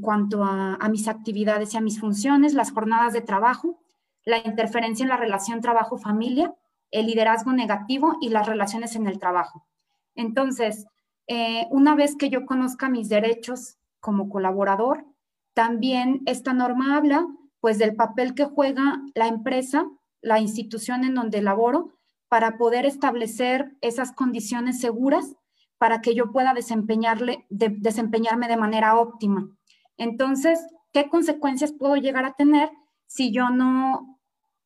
cuanto 0.00 0.42
a, 0.42 0.76
a, 0.76 0.88
mis 0.88 1.08
actividades 1.08 1.74
y 1.74 1.76
a 1.76 1.82
mis 1.82 2.00
funciones, 2.00 2.54
las 2.54 2.72
jornadas 2.72 3.12
de 3.12 3.20
trabajo, 3.20 3.82
la 4.24 4.38
interferencia 4.38 5.02
en 5.02 5.10
la 5.10 5.18
relación 5.18 5.60
trabajo-familia, 5.60 6.54
el 6.90 7.04
liderazgo 7.04 7.52
negativo 7.52 8.16
y 8.22 8.30
las 8.30 8.46
relaciones 8.46 8.96
en 8.96 9.06
el 9.08 9.18
trabajo. 9.18 9.66
Entonces, 10.14 10.86
eh, 11.32 11.68
una 11.70 11.94
vez 11.94 12.16
que 12.16 12.28
yo 12.28 12.44
conozca 12.44 12.88
mis 12.88 13.08
derechos 13.08 13.78
como 14.00 14.28
colaborador, 14.28 15.06
también 15.54 16.22
esta 16.26 16.52
norma 16.52 16.96
habla 16.96 17.24
pues 17.60 17.78
del 17.78 17.94
papel 17.94 18.34
que 18.34 18.46
juega 18.46 19.00
la 19.14 19.28
empresa, 19.28 19.88
la 20.22 20.40
institución 20.40 21.04
en 21.04 21.14
donde 21.14 21.40
laboro, 21.40 21.92
para 22.26 22.58
poder 22.58 22.84
establecer 22.84 23.76
esas 23.80 24.10
condiciones 24.10 24.80
seguras 24.80 25.36
para 25.78 26.00
que 26.00 26.16
yo 26.16 26.32
pueda 26.32 26.52
desempeñarle, 26.52 27.46
desempeñarme 27.48 28.48
de 28.48 28.56
manera 28.56 28.98
óptima. 28.98 29.48
Entonces, 29.96 30.58
¿qué 30.92 31.08
consecuencias 31.08 31.72
puedo 31.72 31.94
llegar 31.94 32.24
a 32.24 32.34
tener 32.34 32.70
si 33.06 33.30
yo 33.30 33.50
no 33.50 34.18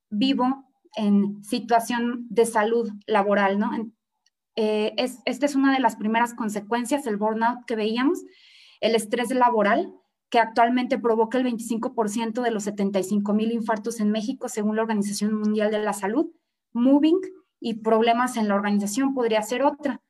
vivo 0.09 0.65
en 0.97 1.45
situación 1.45 2.27
de 2.31 2.47
salud 2.47 2.91
laboral, 3.07 3.59
¿no? 3.59 3.71
Eh, 4.57 4.95
es, 4.97 5.21
esta 5.25 5.47
es 5.47 5.55
una 5.55 5.73
de 5.73 5.81
las 5.81 5.97
primeras 5.97 6.35
consecuencias, 6.35 7.07
el 7.07 7.17
burnout 7.17 7.65
que 7.67 7.77
veíamos, 7.77 8.23
el 8.81 8.95
estrés 8.95 9.31
laboral, 9.31 9.93
que 10.31 10.39
actualmente 10.39 10.99
provoca 10.99 11.39
el 11.39 11.45
25% 11.45 12.43
de 12.43 12.51
los 12.51 12.65
75 12.65 13.35
mil 13.35 13.53
infartos 13.53 14.01
en 14.01 14.11
México, 14.11 14.49
según 14.49 14.77
la 14.77 14.83
Organización 14.83 15.35
Mundial 15.35 15.71
de 15.71 15.79
la 15.79 15.93
Salud. 15.93 16.33
Moving 16.73 17.21
y 17.61 17.75
problemas 17.75 18.37
en 18.37 18.49
la 18.49 18.57
organización 18.57 19.15
podría 19.15 19.43
ser 19.43 19.63
otra. 19.63 20.01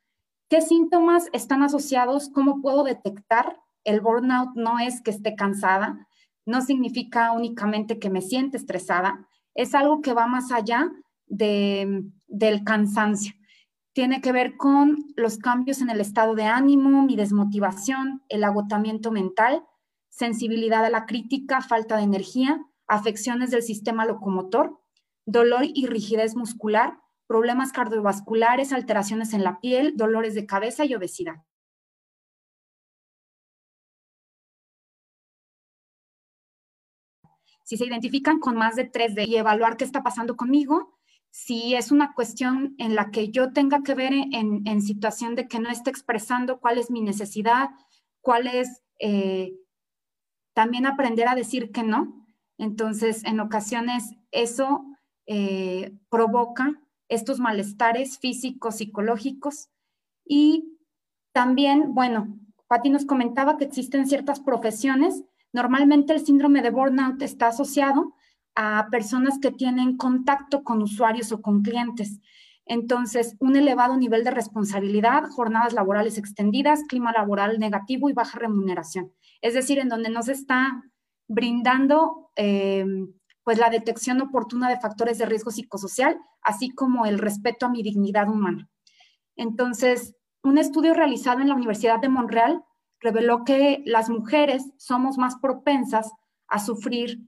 ¿Qué 0.49 0.61
síntomas 0.63 1.29
están 1.33 1.63
asociados? 1.63 2.31
¿Cómo 2.31 2.63
puedo 2.63 2.85
detectar? 2.85 3.59
El 3.85 4.01
burnout 4.01 4.55
no 4.55 4.79
es 4.79 5.03
que 5.03 5.11
esté 5.11 5.35
cansada, 5.35 6.09
no 6.47 6.63
significa 6.63 7.33
únicamente 7.33 7.99
que 7.99 8.11
me 8.11 8.23
siente 8.23 8.57
estresada, 8.57 9.29
es 9.55 9.75
algo 9.75 10.01
que 10.01 10.15
va 10.15 10.27
más 10.27 10.53
allá 10.53 10.91
de, 11.27 12.05
del 12.27 12.65
cansancio. 12.65 13.35
Tiene 13.95 14.21
que 14.21 14.33
ver 14.33 14.57
con 14.57 15.15
los 15.15 15.39
cambios 15.39 15.81
en 15.81 15.89
el 15.89 16.01
estado 16.01 16.35
de 16.35 16.43
ánimo, 16.43 17.05
mi 17.05 17.15
desmotivación, 17.15 18.25
el 18.29 18.43
agotamiento 18.43 19.13
mental, 19.13 19.65
sensibilidad 20.09 20.85
a 20.85 20.91
la 20.91 21.07
crítica, 21.07 21.61
falta 21.61 21.97
de 21.97 22.03
energía, 22.03 22.61
afecciones 22.89 23.53
del 23.53 23.63
sistema 23.63 24.05
locomotor, 24.05 24.81
dolor 25.27 25.63
y 25.65 25.87
rigidez 25.87 26.35
muscular, 26.35 26.99
problemas 27.29 27.71
cardiovasculares, 27.71 28.73
alteraciones 28.73 29.33
en 29.33 29.45
la 29.45 29.61
piel, 29.61 29.97
dolores 29.97 30.35
de 30.35 30.45
cabeza 30.45 30.85
y 30.85 30.95
obesidad. 30.95 31.45
si 37.65 37.79
se 37.79 37.87
identifican 37.87 38.39
con 38.39 38.57
más 38.57 38.77
de 38.77 38.85
tres 38.85 39.15
de 39.15 39.25
y 39.25 39.37
evaluar 39.37 39.77
qué 39.77 39.85
está 39.85 40.03
pasando 40.03 40.37
conmigo, 40.37 40.94
si 41.37 41.75
es 41.75 41.91
una 41.91 42.15
cuestión 42.15 42.77
en 42.79 42.95
la 42.95 43.11
que 43.11 43.33
yo 43.33 43.53
tenga 43.53 43.83
que 43.83 43.97
ver 43.97 44.13
en, 44.13 44.81
situación 44.81 45.35
de 45.35 45.49
que 45.49 45.59
no 45.59 45.69
esté 45.69 45.91
expresando 45.91 46.61
cuál 46.61 46.79
es 46.79 46.93
mi 46.93 47.01
necesidad, 47.01 47.71
cuál 48.21 48.47
es 48.47 48.85
eh, 49.01 49.53
también 50.53 50.87
aprender 50.87 51.27
a 51.27 51.35
decir 51.35 51.73
que 51.73 51.83
no. 51.83 52.25
Entonces, 52.57 53.25
en 53.25 53.41
ocasiones 53.41 54.05
eso 54.31 54.85
eh, 55.27 55.99
provoca 56.09 56.81
estos 57.09 57.41
malestares 57.41 58.21
físicos, 58.21 58.77
psicológicos 58.77 59.71
y 60.25 60.79
también, 61.33 61.95
bueno, 61.95 62.39
Pati 62.69 62.91
nos 62.91 63.07
comentaba 63.07 63.57
que 63.57 63.65
existen 63.65 64.07
ciertas 64.07 64.39
profesiones 64.39 65.25
Normalmente 65.55 66.13
el 66.13 66.27
síndrome 66.27 66.63
de 66.63 66.71
burnout 66.71 67.23
está 67.23 67.47
asociado 67.47 68.13
a 68.55 68.89
personas 68.91 69.39
que 69.41 69.51
tienen 69.51 69.97
contacto 69.97 70.63
con 70.63 70.83
usuarios 70.83 71.33
o 71.33 71.43
con 71.43 71.63
clientes. 71.63 72.21
Entonces, 72.67 73.37
un 73.41 73.57
elevado 73.57 73.97
nivel 73.97 74.25
de 74.25 74.31
responsabilidad, 74.31 75.25
jornadas 75.31 75.73
laborales 75.75 76.17
extendidas, 76.17 76.85
clima 76.89 77.13
laboral 77.13 77.59
negativo 77.59 78.09
y 78.09 78.15
baja 78.15 78.39
remuneración. 78.39 79.13
Es 79.43 79.55
decir, 79.55 79.79
en 79.79 79.89
donde 79.89 80.09
no 80.09 80.23
se 80.23 80.33
está 80.33 80.83
brindando 81.29 82.31
eh, 82.37 82.87
pues 83.45 83.59
la 83.59 83.69
detección 83.69 84.21
oportuna 84.23 84.71
de 84.71 84.81
factores 84.81 85.19
de 85.19 85.27
riesgo 85.27 85.51
psicosocial, 85.51 86.19
así 86.43 86.71
como 86.71 87.05
el 87.05 87.19
respeto 87.19 87.67
a 87.67 87.71
mi 87.71 87.83
dignidad 87.83 88.29
humana. 88.29 88.71
Entonces, 89.37 90.17
un 90.43 90.59
estudio 90.59 90.95
realizado 90.95 91.41
en 91.41 91.49
la 91.49 91.55
Universidad 91.55 92.01
de 92.01 92.09
Montreal 92.09 92.65
reveló 93.01 93.45
que 93.45 93.83
las 93.85 94.09
mujeres 94.09 94.73
somos 94.79 95.19
más 95.19 95.37
propensas 95.37 96.11
a 96.49 96.59
sufrir 96.59 97.19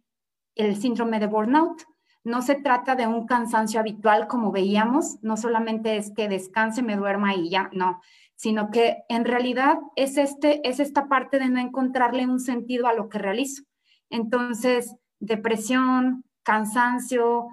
el 0.57 0.77
síndrome 0.77 1.21
de 1.21 1.27
burnout. 1.27 1.83
No 2.25 2.43
se 2.43 2.57
trata 2.57 2.97
de 2.97 3.07
un 3.07 3.27
cansancio 3.27 3.79
habitual 3.79 4.27
como 4.27 4.51
veíamos, 4.51 5.23
no 5.23 5.37
solamente 5.37 5.97
es 5.97 6.13
que 6.13 6.29
descanse, 6.29 6.83
me 6.83 6.97
duerma 6.97 7.35
y 7.35 7.51
ya, 7.51 7.71
no, 7.73 8.01
sino 8.35 8.71
que 8.71 9.05
en 9.09 9.25
realidad 9.25 9.79
es, 9.95 10.17
este, 10.17 10.67
es 10.69 10.81
esta 10.81 11.07
parte 11.09 11.39
de 11.39 11.49
no 11.49 11.61
encontrarle 11.61 12.27
un 12.27 12.41
sentido 12.41 12.89
a 12.89 12.95
lo 12.95 13.09
que 13.09 13.19
realizo. 13.19 13.63
Entonces, 14.11 14.97
depresión, 15.21 16.25
cansancio, 16.43 17.47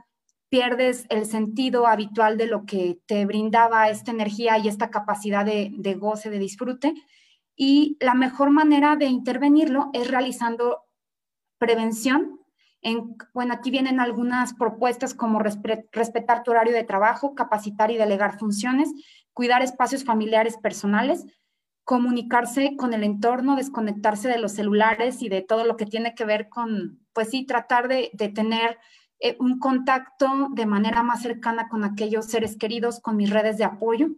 pierdes 0.49 1.05
el 1.09 1.25
sentido 1.25 1.87
habitual 1.87 2.37
de 2.37 2.47
lo 2.47 2.65
que 2.65 2.99
te 3.05 3.25
brindaba 3.25 3.89
esta 3.89 4.11
energía 4.11 4.57
y 4.57 4.67
esta 4.67 4.89
capacidad 4.89 5.45
de, 5.45 5.71
de 5.75 5.93
goce, 5.95 6.29
de 6.29 6.39
disfrute, 6.39 6.93
y 7.55 7.97
la 7.99 8.13
mejor 8.13 8.49
manera 8.49 8.95
de 8.95 9.05
intervenirlo 9.05 9.89
es 9.93 10.09
realizando 10.09 10.83
prevención. 11.57 12.39
En, 12.83 13.15
bueno, 13.33 13.53
aquí 13.53 13.71
vienen 13.71 13.99
algunas 13.99 14.53
propuestas 14.53 15.13
como 15.13 15.39
respetar 15.39 16.43
tu 16.43 16.51
horario 16.51 16.73
de 16.73 16.83
trabajo, 16.83 17.33
capacitar 17.33 17.91
y 17.91 17.97
delegar 17.97 18.37
funciones, 18.37 18.91
cuidar 19.33 19.61
espacios 19.61 20.03
familiares 20.03 20.57
personales, 20.57 21.25
comunicarse 21.85 22.75
con 22.77 22.93
el 22.93 23.03
entorno, 23.03 23.55
desconectarse 23.55 24.29
de 24.29 24.37
los 24.37 24.53
celulares 24.53 25.21
y 25.21 25.29
de 25.29 25.41
todo 25.41 25.65
lo 25.65 25.75
que 25.75 25.85
tiene 25.85 26.15
que 26.15 26.25
ver 26.25 26.49
con, 26.49 26.99
pues 27.13 27.29
sí, 27.29 27.45
tratar 27.45 27.87
de, 27.87 28.11
tener 28.33 28.77
eh, 29.19 29.35
un 29.39 29.59
contacto 29.59 30.49
de 30.51 30.65
manera 30.65 31.03
más 31.03 31.21
cercana 31.21 31.67
con 31.67 31.83
aquellos 31.83 32.25
seres 32.25 32.57
queridos, 32.57 32.99
con 32.99 33.17
mis 33.17 33.29
redes 33.29 33.57
de 33.57 33.65
apoyo. 33.65 34.09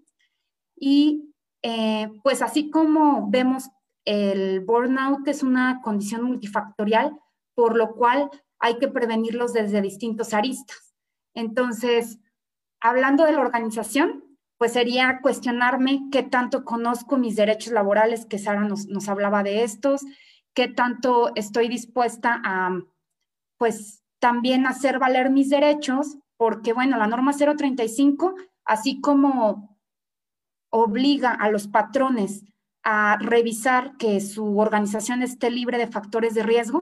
Y 0.76 1.34
eh, 1.64 2.12
pues 2.24 2.42
así 2.42 2.70
como 2.70 3.30
vemos, 3.30 3.70
el 4.06 4.60
burnout 4.60 5.28
es 5.28 5.42
una 5.42 5.82
condición 5.82 6.24
multifactorial, 6.24 7.18
por 7.56 7.76
lo 7.76 7.96
cual 7.96 8.30
hay 8.66 8.80
que 8.80 8.88
prevenirlos 8.88 9.54
desde 9.54 9.80
distintos 9.80 10.34
aristas. 10.34 10.96
Entonces, 11.36 12.18
hablando 12.82 13.24
de 13.24 13.34
la 13.34 13.42
organización, 13.42 14.24
pues 14.58 14.74
sería 14.74 15.20
cuestionarme 15.22 16.08
qué 16.12 16.24
tanto 16.24 16.66
conozco 16.66 17.18
mis 17.18 17.36
derechos 17.36 17.72
laborales, 17.74 18.26
que 18.26 18.40
Sara 18.40 18.62
nos, 18.62 19.08
hablaba 19.08 19.44
de 19.44 19.64
estos, 19.64 20.02
qué 20.56 20.68
tanto 20.68 21.32
estoy 21.36 21.68
dispuesta 21.68 22.42
a, 22.44 22.82
pues, 23.60 24.04
también 24.18 24.66
hacer 24.66 24.98
valer 24.98 25.30
mis 25.30 25.52
derechos, 25.52 26.18
porque, 26.36 26.74
bueno, 26.74 26.98
la 26.98 27.06
norma 27.06 27.34
035, 27.34 28.34
así 28.64 29.00
como 29.00 29.78
obliga 30.72 31.34
a 31.34 31.52
los 31.52 31.68
patrones 31.68 32.44
a 32.82 33.20
revisar 33.22 33.96
que 33.98 34.20
su 34.22 34.58
organización 34.58 35.22
esté 35.22 35.52
libre 35.52 35.78
de 35.78 35.86
factores 35.86 36.34
de 36.34 36.42
riesgo, 36.42 36.82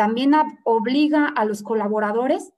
también 0.00 0.32
obliga 0.64 1.26
a 1.28 1.44
los 1.44 1.62
colaboradores 1.62 2.54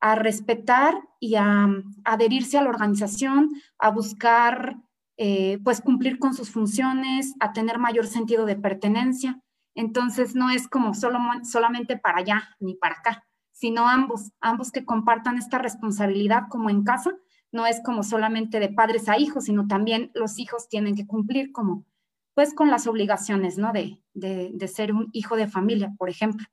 a 0.00 0.14
respetar 0.14 0.94
y 1.20 1.34
a, 1.34 1.68
adherirse 2.04 2.56
a 2.56 2.62
la 2.62 2.70
organización, 2.70 3.50
a 3.78 3.90
buscar 3.90 4.78
eh, 5.18 5.58
pues 5.62 5.82
cumplir 5.82 6.18
con 6.18 6.32
sus 6.32 6.50
funciones, 6.50 7.34
a 7.38 7.52
tener 7.52 7.78
mayor 7.78 8.06
sentido 8.06 8.46
de 8.46 8.56
pertenencia. 8.56 9.42
Entonces 9.74 10.34
no 10.34 10.48
es 10.48 10.68
como 10.68 10.94
solo, 10.94 11.18
solamente 11.42 11.98
para 11.98 12.20
allá 12.20 12.56
ni 12.60 12.76
para 12.76 12.94
acá, 12.94 13.26
sino 13.52 13.86
ambos, 13.86 14.32
ambos 14.40 14.72
que 14.72 14.86
compartan 14.86 15.36
esta 15.36 15.58
responsabilidad 15.58 16.44
como 16.48 16.70
en 16.70 16.82
casa 16.82 17.12
no 17.52 17.66
es 17.66 17.82
como 17.84 18.04
solamente 18.04 18.58
de 18.58 18.70
padres 18.70 19.10
a 19.10 19.18
hijos, 19.18 19.44
sino 19.44 19.66
también 19.66 20.12
los 20.14 20.38
hijos 20.38 20.70
tienen 20.70 20.96
que 20.96 21.06
cumplir 21.06 21.52
como, 21.52 21.84
pues 22.32 22.54
con 22.54 22.70
las 22.70 22.86
obligaciones, 22.86 23.58
¿no? 23.58 23.74
De, 23.74 24.00
de, 24.14 24.68
ser 24.68 24.94
un 24.94 25.10
hijo 25.12 25.36
de 25.36 25.46
familia, 25.46 25.94
por 25.98 26.08
ejemplo. 26.08 26.46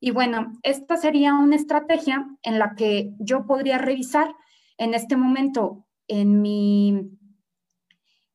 Y 0.00 0.10
bueno, 0.10 0.52
esta 0.62 0.96
sería 0.96 1.34
una 1.34 1.56
estrategia 1.56 2.26
en 2.42 2.58
la 2.58 2.74
que 2.74 3.14
yo 3.18 3.46
podría 3.46 3.78
revisar 3.78 4.34
en 4.78 4.94
este 4.94 5.16
momento 5.16 5.86
en 6.08 6.42
mi, 6.42 7.10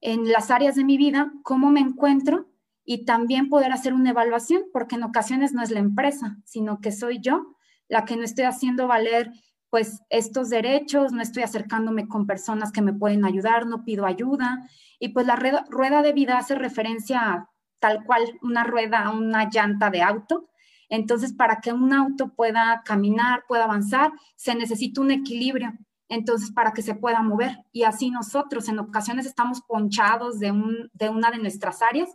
en 0.01 0.32
las 0.32 0.51
áreas 0.51 0.76
de 0.76 0.84
mi 0.84 0.97
vida, 0.97 1.32
cómo 1.43 1.70
me 1.70 1.80
encuentro 1.80 2.47
y 2.84 3.05
también 3.05 3.49
poder 3.49 3.72
hacer 3.72 3.93
una 3.93 4.09
evaluación, 4.09 4.64
porque 4.74 4.95
en 4.95 5.03
ocasiones 5.03 5.53
no 5.53 5.62
es 5.62 5.72
la 5.72 5.80
empresa, 5.80 6.38
sino 6.45 6.82
que 6.82 6.91
soy 6.91 7.20
yo 7.22 7.55
la 7.88 8.05
que 8.05 8.16
no 8.16 8.24
estoy 8.24 8.45
haciendo 8.45 8.88
valer 8.88 9.32
pues 9.70 10.01
estos 10.09 10.49
derechos, 10.49 11.14
no 11.14 11.22
estoy 11.22 11.43
acercándome 11.43 12.07
con 12.07 12.26
personas 12.28 12.72
que 12.72 12.82
me 12.82 12.93
pueden 12.93 13.26
ayudar, 13.26 13.68
no 13.68 13.84
pido 13.84 14.05
ayuda. 14.05 14.68
Y 14.99 15.09
pues 15.09 15.26
la 15.26 15.36
rueda 15.36 16.01
de 16.01 16.14
vida 16.14 16.38
hace 16.38 16.55
referencia 16.55 17.22
a 17.22 17.49
tal 17.80 18.03
cual 18.03 18.22
una 18.41 18.64
rueda, 18.64 19.09
una 19.12 19.49
llanta 19.49 19.89
de 19.89 20.01
auto. 20.01 20.49
Entonces, 20.91 21.31
para 21.31 21.61
que 21.61 21.71
un 21.71 21.93
auto 21.93 22.33
pueda 22.35 22.83
caminar, 22.83 23.45
pueda 23.47 23.63
avanzar, 23.63 24.11
se 24.35 24.53
necesita 24.55 24.99
un 24.99 25.11
equilibrio. 25.11 25.71
Entonces, 26.09 26.51
para 26.51 26.73
que 26.73 26.81
se 26.81 26.95
pueda 26.95 27.23
mover. 27.23 27.59
Y 27.71 27.83
así 27.83 28.11
nosotros 28.11 28.67
en 28.67 28.77
ocasiones 28.77 29.25
estamos 29.25 29.61
ponchados 29.61 30.37
de, 30.37 30.51
un, 30.51 30.89
de 30.91 31.07
una 31.07 31.31
de 31.31 31.37
nuestras 31.37 31.81
áreas, 31.81 32.09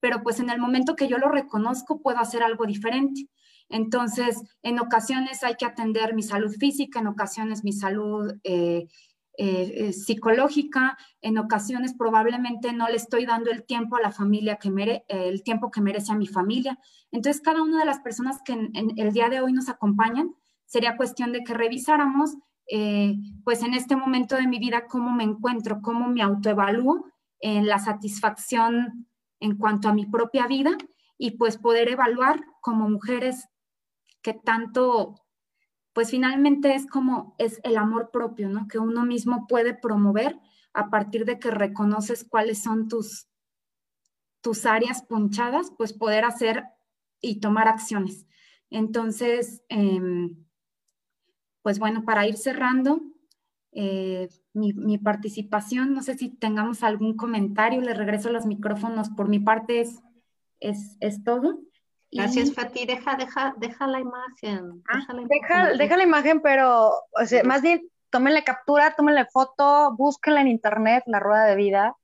pero 0.00 0.24
pues 0.24 0.40
en 0.40 0.50
el 0.50 0.58
momento 0.58 0.96
que 0.96 1.06
yo 1.06 1.18
lo 1.18 1.28
reconozco, 1.28 2.02
puedo 2.02 2.18
hacer 2.18 2.42
algo 2.42 2.66
diferente. 2.66 3.28
Entonces, 3.68 4.42
en 4.62 4.80
ocasiones 4.80 5.44
hay 5.44 5.54
que 5.54 5.64
atender 5.64 6.12
mi 6.12 6.24
salud 6.24 6.52
física, 6.58 6.98
en 6.98 7.06
ocasiones 7.06 7.62
mi 7.62 7.72
salud 7.72 8.34
eh, 8.42 8.88
eh, 9.38 9.72
eh, 9.74 9.92
psicológica, 9.92 10.96
en 11.20 11.38
ocasiones 11.38 11.94
probablemente 11.94 12.72
no 12.72 12.88
le 12.88 12.96
estoy 12.96 13.26
dando 13.26 13.50
el 13.50 13.64
tiempo 13.64 13.96
a 13.96 14.00
la 14.00 14.10
familia 14.10 14.56
que 14.56 14.70
merece, 14.70 15.04
el 15.08 15.42
tiempo 15.42 15.70
que 15.70 15.80
merece 15.80 16.12
a 16.12 16.16
mi 16.16 16.26
familia. 16.26 16.78
Entonces, 17.10 17.42
cada 17.42 17.62
una 17.62 17.78
de 17.78 17.84
las 17.84 18.00
personas 18.00 18.40
que 18.44 18.52
en, 18.52 18.70
el 18.96 19.12
día 19.12 19.28
de 19.28 19.40
hoy 19.40 19.52
nos 19.52 19.68
acompañan, 19.68 20.34
sería 20.64 20.96
cuestión 20.96 21.32
de 21.32 21.44
que 21.44 21.54
revisáramos, 21.54 22.36
pues 23.44 23.62
en 23.62 23.74
este 23.74 23.94
momento 23.94 24.34
de 24.34 24.48
mi 24.48 24.58
vida, 24.58 24.86
cómo 24.88 25.12
me 25.12 25.22
encuentro, 25.22 25.80
cómo 25.80 26.08
me 26.08 26.22
autoevalúo 26.22 27.04
en 27.38 27.66
la 27.66 27.78
satisfacción 27.78 29.06
en 29.40 29.56
cuanto 29.56 29.88
a 29.88 29.94
mi 29.94 30.06
propia 30.06 30.46
vida 30.46 30.76
y 31.18 31.32
pues 31.32 31.58
poder 31.58 31.88
evaluar 31.88 32.40
como 32.60 32.88
mujeres 32.88 33.48
que 34.22 34.34
tanto, 34.34 35.14
pues 35.96 36.10
finalmente 36.10 36.74
es 36.74 36.86
como 36.86 37.34
es 37.38 37.58
el 37.64 37.78
amor 37.78 38.10
propio, 38.10 38.50
¿no? 38.50 38.68
Que 38.68 38.78
uno 38.78 39.06
mismo 39.06 39.46
puede 39.46 39.72
promover 39.72 40.38
a 40.74 40.90
partir 40.90 41.24
de 41.24 41.38
que 41.38 41.50
reconoces 41.50 42.22
cuáles 42.22 42.62
son 42.62 42.86
tus, 42.86 43.28
tus 44.42 44.66
áreas 44.66 45.00
ponchadas, 45.00 45.72
pues 45.78 45.94
poder 45.94 46.26
hacer 46.26 46.64
y 47.22 47.40
tomar 47.40 47.66
acciones. 47.66 48.26
Entonces, 48.68 49.62
em, 49.70 50.36
pues 51.62 51.78
bueno, 51.78 52.04
para 52.04 52.28
ir 52.28 52.36
cerrando 52.36 53.00
eh, 53.72 54.28
mi, 54.52 54.74
mi, 54.74 54.98
participación, 54.98 55.94
no 55.94 56.02
sé 56.02 56.18
si 56.18 56.28
tengamos 56.28 56.82
algún 56.82 57.16
comentario, 57.16 57.80
le 57.80 57.94
regreso 57.94 58.30
los 58.30 58.44
micrófonos. 58.44 59.08
Por 59.08 59.30
mi 59.30 59.38
parte 59.40 59.80
es, 59.80 60.02
es, 60.60 60.98
es 61.00 61.24
todo. 61.24 61.58
Gracias, 62.10 62.54
Fati. 62.54 62.86
Deja, 62.86 63.16
deja, 63.16 63.54
deja 63.58 63.86
la 63.86 64.00
imagen. 64.00 64.82
Ah, 64.88 65.06
deja, 65.76 65.96
la 65.96 66.02
imagen, 66.02 66.40
pero 66.40 66.92
más 67.44 67.62
bien 67.62 67.88
tómenle 68.10 68.44
captura, 68.44 68.94
tómenle 68.94 69.26
foto, 69.26 69.94
búsquenla 69.96 70.40
en 70.40 70.48
internet, 70.48 71.04
la 71.06 71.20
rueda 71.20 71.44
de 71.44 71.56
vida. 71.56 71.96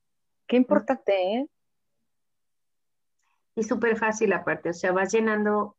Qué 0.47 0.57
importante, 0.57 1.13
¿eh? 1.13 1.47
Y 3.55 3.63
súper 3.63 3.97
fácil 3.97 4.33
aparte, 4.33 4.69
o 4.69 4.73
sea, 4.73 4.91
vas 4.91 5.11
llenando 5.11 5.77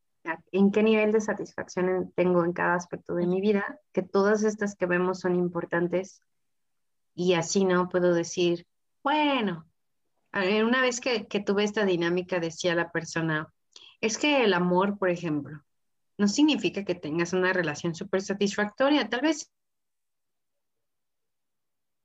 en 0.52 0.70
qué 0.70 0.82
nivel 0.82 1.12
de 1.12 1.20
satisfacción 1.20 2.12
tengo 2.14 2.44
en 2.44 2.52
cada 2.52 2.74
aspecto 2.74 3.14
de 3.14 3.26
mi 3.26 3.40
vida, 3.40 3.78
que 3.92 4.02
todas 4.02 4.42
estas 4.44 4.74
que 4.74 4.86
vemos 4.86 5.20
son 5.20 5.34
importantes 5.34 6.22
y 7.14 7.34
así 7.34 7.64
no 7.64 7.88
puedo 7.88 8.14
decir, 8.14 8.66
bueno, 9.02 9.66
una 10.32 10.80
vez 10.80 11.00
que, 11.00 11.26
que 11.26 11.40
tuve 11.40 11.64
esta 11.64 11.84
dinámica, 11.84 12.40
decía 12.40 12.74
la 12.74 12.90
persona, 12.90 13.52
es 14.06 14.18
que 14.18 14.44
el 14.44 14.52
amor, 14.52 14.98
por 14.98 15.08
ejemplo, 15.08 15.64
no 16.18 16.28
significa 16.28 16.84
que 16.84 16.94
tengas 16.94 17.32
una 17.32 17.52
relación 17.52 17.94
súper 17.94 18.20
satisfactoria. 18.20 19.08
Tal 19.08 19.22
vez 19.22 19.50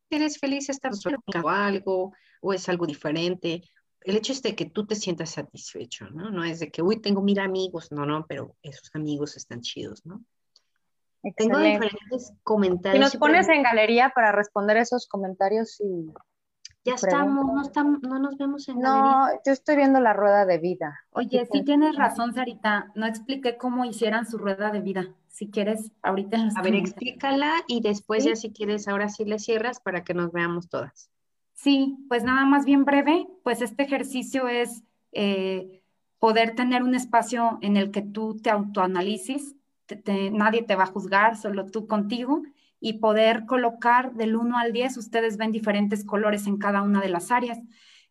eres 0.09 0.39
feliz 0.39 0.69
estar 0.69 0.93
solo 0.95 1.17
o 1.43 1.49
algo, 1.49 2.13
o 2.41 2.53
es 2.53 2.69
algo 2.69 2.87
diferente. 2.87 3.63
El 4.01 4.15
hecho 4.15 4.31
es 4.31 4.41
de 4.41 4.55
que 4.55 4.65
tú 4.65 4.87
te 4.87 4.95
sientas 4.95 5.31
satisfecho, 5.31 6.09
¿no? 6.09 6.31
No 6.31 6.45
es 6.45 6.61
de 6.61 6.71
que, 6.71 6.81
uy, 6.81 7.01
tengo 7.01 7.21
mil 7.21 7.39
amigos, 7.39 7.91
no, 7.91 8.05
no, 8.05 8.25
pero 8.27 8.55
esos 8.63 8.89
amigos 8.93 9.35
están 9.35 9.59
chidos, 9.59 10.05
¿no? 10.05 10.23
Tengo 11.35 11.59
diferentes 11.59 12.31
comentarios. 12.43 12.97
Y 12.97 13.03
nos 13.03 13.17
pones 13.17 13.49
en 13.49 13.61
galería 13.61 14.13
para 14.15 14.31
responder 14.31 14.77
esos 14.77 15.05
comentarios 15.05 15.81
y 15.81 16.13
ya 16.85 16.95
estamos, 16.95 17.45
no, 17.45 17.61
estamos, 17.61 18.01
no 18.01 18.19
nos 18.19 18.37
vemos 18.37 18.67
en 18.69 18.79
No, 18.79 19.27
yo 19.45 19.51
estoy 19.51 19.75
viendo 19.75 19.99
la 19.99 20.13
rueda 20.13 20.45
de 20.45 20.57
vida. 20.57 20.99
Oye, 21.11 21.47
sí 21.51 21.63
tienes 21.63 21.95
razón, 21.95 22.33
Sarita. 22.33 22.91
No 22.95 23.05
expliqué 23.05 23.57
cómo 23.57 23.85
hicieran 23.85 24.25
su 24.25 24.37
rueda 24.37 24.71
de 24.71 24.79
vida. 24.79 25.07
Si 25.27 25.49
quieres, 25.49 25.91
ahorita 26.01 26.37
A 26.55 26.61
ver, 26.61 26.75
explícala 26.75 27.51
y 27.67 27.81
después 27.81 28.25
ya 28.25 28.35
si 28.35 28.51
quieres, 28.51 28.87
ahora 28.87 29.09
sí 29.09 29.25
le 29.25 29.39
cierras 29.39 29.79
para 29.79 30.03
que 30.03 30.13
nos 30.13 30.31
veamos 30.31 30.69
todas. 30.69 31.09
Sí, 31.53 31.97
pues 32.07 32.23
nada 32.23 32.45
más 32.45 32.65
bien 32.65 32.85
breve, 32.85 33.27
pues 33.43 33.61
este 33.61 33.83
ejercicio 33.83 34.47
es 34.47 34.83
eh, 35.11 35.83
poder 36.17 36.55
tener 36.55 36.83
un 36.83 36.95
espacio 36.95 37.59
en 37.61 37.77
el 37.77 37.91
que 37.91 38.01
tú 38.01 38.37
te 38.37 38.49
autoanalices, 38.49 39.55
nadie 40.31 40.63
te 40.63 40.75
va 40.75 40.83
a 40.83 40.87
juzgar, 40.87 41.35
solo 41.35 41.65
tú 41.65 41.87
contigo, 41.87 42.43
y 42.79 42.99
poder 42.99 43.45
colocar 43.45 44.13
del 44.13 44.35
1 44.35 44.57
al 44.57 44.71
10, 44.73 44.97
ustedes 44.97 45.37
ven 45.37 45.51
diferentes 45.51 46.05
colores 46.05 46.47
en 46.47 46.57
cada 46.57 46.81
una 46.81 47.01
de 47.01 47.09
las 47.09 47.31
áreas. 47.31 47.59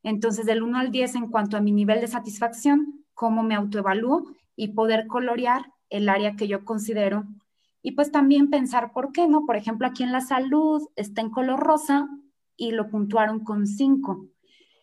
Entonces, 0.02 0.46
del 0.46 0.62
1 0.62 0.78
al 0.78 0.90
10 0.90 1.14
en 1.16 1.28
cuanto 1.28 1.56
a 1.56 1.60
mi 1.60 1.72
nivel 1.72 2.00
de 2.00 2.06
satisfacción, 2.06 3.04
cómo 3.14 3.42
me 3.42 3.54
autoevalúo 3.54 4.26
y 4.56 4.68
poder 4.68 5.06
colorear 5.06 5.72
el 5.90 6.08
área 6.08 6.36
que 6.36 6.48
yo 6.48 6.64
considero. 6.64 7.24
Y 7.82 7.92
pues 7.92 8.12
también 8.12 8.50
pensar 8.50 8.92
por 8.92 9.12
qué, 9.12 9.26
¿no? 9.26 9.46
Por 9.46 9.56
ejemplo, 9.56 9.86
aquí 9.86 10.02
en 10.02 10.12
la 10.12 10.20
salud 10.20 10.82
está 10.96 11.20
en 11.20 11.30
color 11.30 11.60
rosa 11.60 12.08
y 12.56 12.72
lo 12.72 12.88
puntuaron 12.88 13.40
con 13.44 13.66
5. 13.66 14.26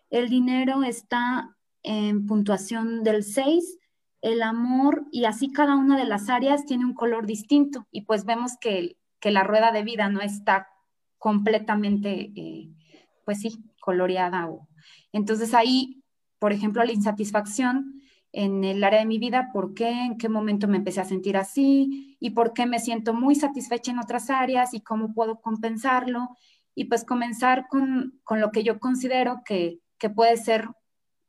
El 0.09 0.29
dinero 0.29 0.83
está 0.83 1.55
en 1.83 2.25
puntuación 2.25 3.03
del 3.03 3.23
6, 3.23 3.77
el 4.21 4.41
amor 4.41 5.05
y 5.11 5.25
así 5.25 5.51
cada 5.51 5.75
una 5.75 5.97
de 5.97 6.05
las 6.05 6.29
áreas 6.29 6.65
tiene 6.65 6.86
un 6.86 6.93
color 6.93 7.27
distinto 7.27 7.86
y 7.91 8.01
pues 8.01 8.25
vemos 8.25 8.53
que 8.59 8.97
que 9.26 9.32
la 9.32 9.43
rueda 9.43 9.71
de 9.71 9.82
vida 9.82 10.07
no 10.07 10.21
está 10.21 10.67
completamente, 11.17 12.32
eh, 12.36 12.69
pues 13.26 13.39
sí, 13.39 13.57
coloreada. 13.80 14.47
Entonces 15.11 15.55
ahí, 15.55 16.03
por 16.38 16.53
ejemplo, 16.53 16.84
la 16.84 16.91
insatisfacción 16.91 18.03
en 18.32 18.63
el 18.63 18.84
área 18.84 18.99
de 18.99 19.07
mi 19.07 19.17
vida, 19.17 19.49
por 19.51 19.73
qué, 19.73 19.89
en 19.89 20.19
qué 20.19 20.30
momento 20.30 20.67
me 20.67 20.78
empecé 20.78 21.01
a 21.01 21.05
sentir 21.05 21.38
así 21.38 22.15
y 22.19 22.30
por 22.36 22.53
qué 22.53 22.67
me 22.67 22.78
siento 22.78 23.15
muy 23.15 23.34
satisfecha 23.34 23.91
en 23.91 23.97
otras 23.97 24.30
áreas 24.30 24.76
y 24.76 24.82
cómo 24.82 25.11
puedo 25.15 25.41
compensarlo 25.41 26.30
y 26.76 26.86
pues 26.86 27.03
comenzar 27.03 27.65
con, 27.67 28.21
con 28.23 28.39
lo 28.39 28.51
que 28.51 28.61
yo 28.61 28.80
considero 28.80 29.41
que, 29.43 29.80
que, 29.97 30.11
puede 30.11 30.38
ser 30.38 30.69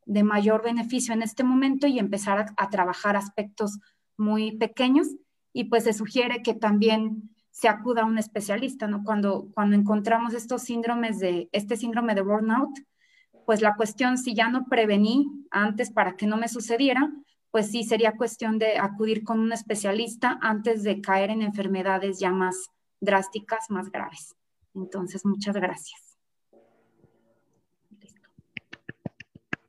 de 0.05 0.23
mayor 0.23 0.63
beneficio 0.63 1.15
en 1.15 1.23
este 1.23 1.45
momento 1.45 1.87
y 1.87 1.99
empezar 1.99 2.53
a 2.59 2.69
trabajar 2.69 3.17
aspectos 3.17 3.79
muy 4.19 4.55
pequeños. 4.59 5.09
Y 5.55 5.65
pues 5.65 5.85
se 5.85 5.95
sugiere 5.95 6.43
que 6.43 6.53
también 6.53 7.31
se 7.57 7.69
acuda 7.69 8.03
a 8.03 8.05
un 8.05 8.19
especialista, 8.19 8.87
¿no? 8.87 9.03
Cuando, 9.03 9.49
cuando 9.55 9.77
encontramos 9.77 10.35
estos 10.35 10.61
síndromes 10.61 11.19
de, 11.21 11.49
este 11.53 11.79
síndrome 11.79 12.15
de 12.15 12.21
burnout, 12.21 12.79
pues 13.47 13.63
la 13.63 13.77
cuestión, 13.77 14.19
si 14.19 14.35
ya 14.35 14.51
no 14.51 14.67
prevení 14.67 15.27
antes 15.51 15.91
para 15.91 16.17
que 16.17 16.27
no 16.27 16.37
me 16.37 16.49
sucediera, 16.49 17.11
pues 17.51 17.71
sí 17.71 17.83
sería 17.83 18.13
cuestión 18.13 18.59
de 18.59 18.77
acudir 18.77 19.25
con 19.25 19.41
un 19.41 19.55
especialista 19.55 20.39
antes 20.43 20.83
de 20.83 21.01
caer 21.01 21.31
en 21.31 21.41
enfermedades 21.41 22.19
ya 22.19 22.31
más 22.31 22.69
drásticas, 23.01 23.71
más 23.71 23.91
graves. 23.91 24.35
Entonces, 24.75 25.25
muchas 25.25 25.57
gracias. 25.57 26.06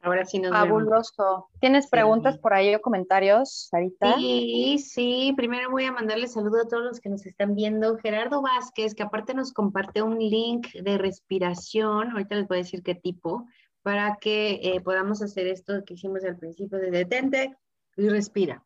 Ahora 0.01 0.25
sí 0.25 0.39
nos 0.39 0.51
Fabuloso. 0.51 1.49
¿Tienes 1.59 1.87
preguntas 1.89 2.37
por 2.37 2.53
ahí 2.53 2.73
o 2.75 2.81
comentarios, 2.81 3.67
Sarita? 3.69 4.15
Sí, 4.15 4.77
sí. 4.79 5.33
Primero 5.35 5.71
voy 5.71 5.85
a 5.85 5.91
mandarle 5.91 6.27
saludo 6.27 6.61
a 6.61 6.67
todos 6.67 6.83
los 6.83 6.99
que 6.99 7.09
nos 7.09 7.25
están 7.25 7.55
viendo. 7.55 7.97
Gerardo 7.97 8.41
Vázquez, 8.41 8.95
que 8.95 9.03
aparte 9.03 9.33
nos 9.33 9.53
comparte 9.53 10.01
un 10.01 10.19
link 10.19 10.71
de 10.73 10.97
respiración. 10.97 12.11
Ahorita 12.11 12.35
les 12.35 12.47
voy 12.47 12.57
a 12.57 12.61
decir 12.61 12.83
qué 12.83 12.95
tipo, 12.95 13.47
para 13.81 14.17
que 14.17 14.59
eh, 14.63 14.81
podamos 14.81 15.21
hacer 15.21 15.47
esto 15.47 15.83
que 15.85 15.95
hicimos 15.95 16.23
al 16.23 16.37
principio 16.37 16.77
de 16.77 16.91
detente 16.91 17.55
y 17.95 18.09
respira. 18.09 18.63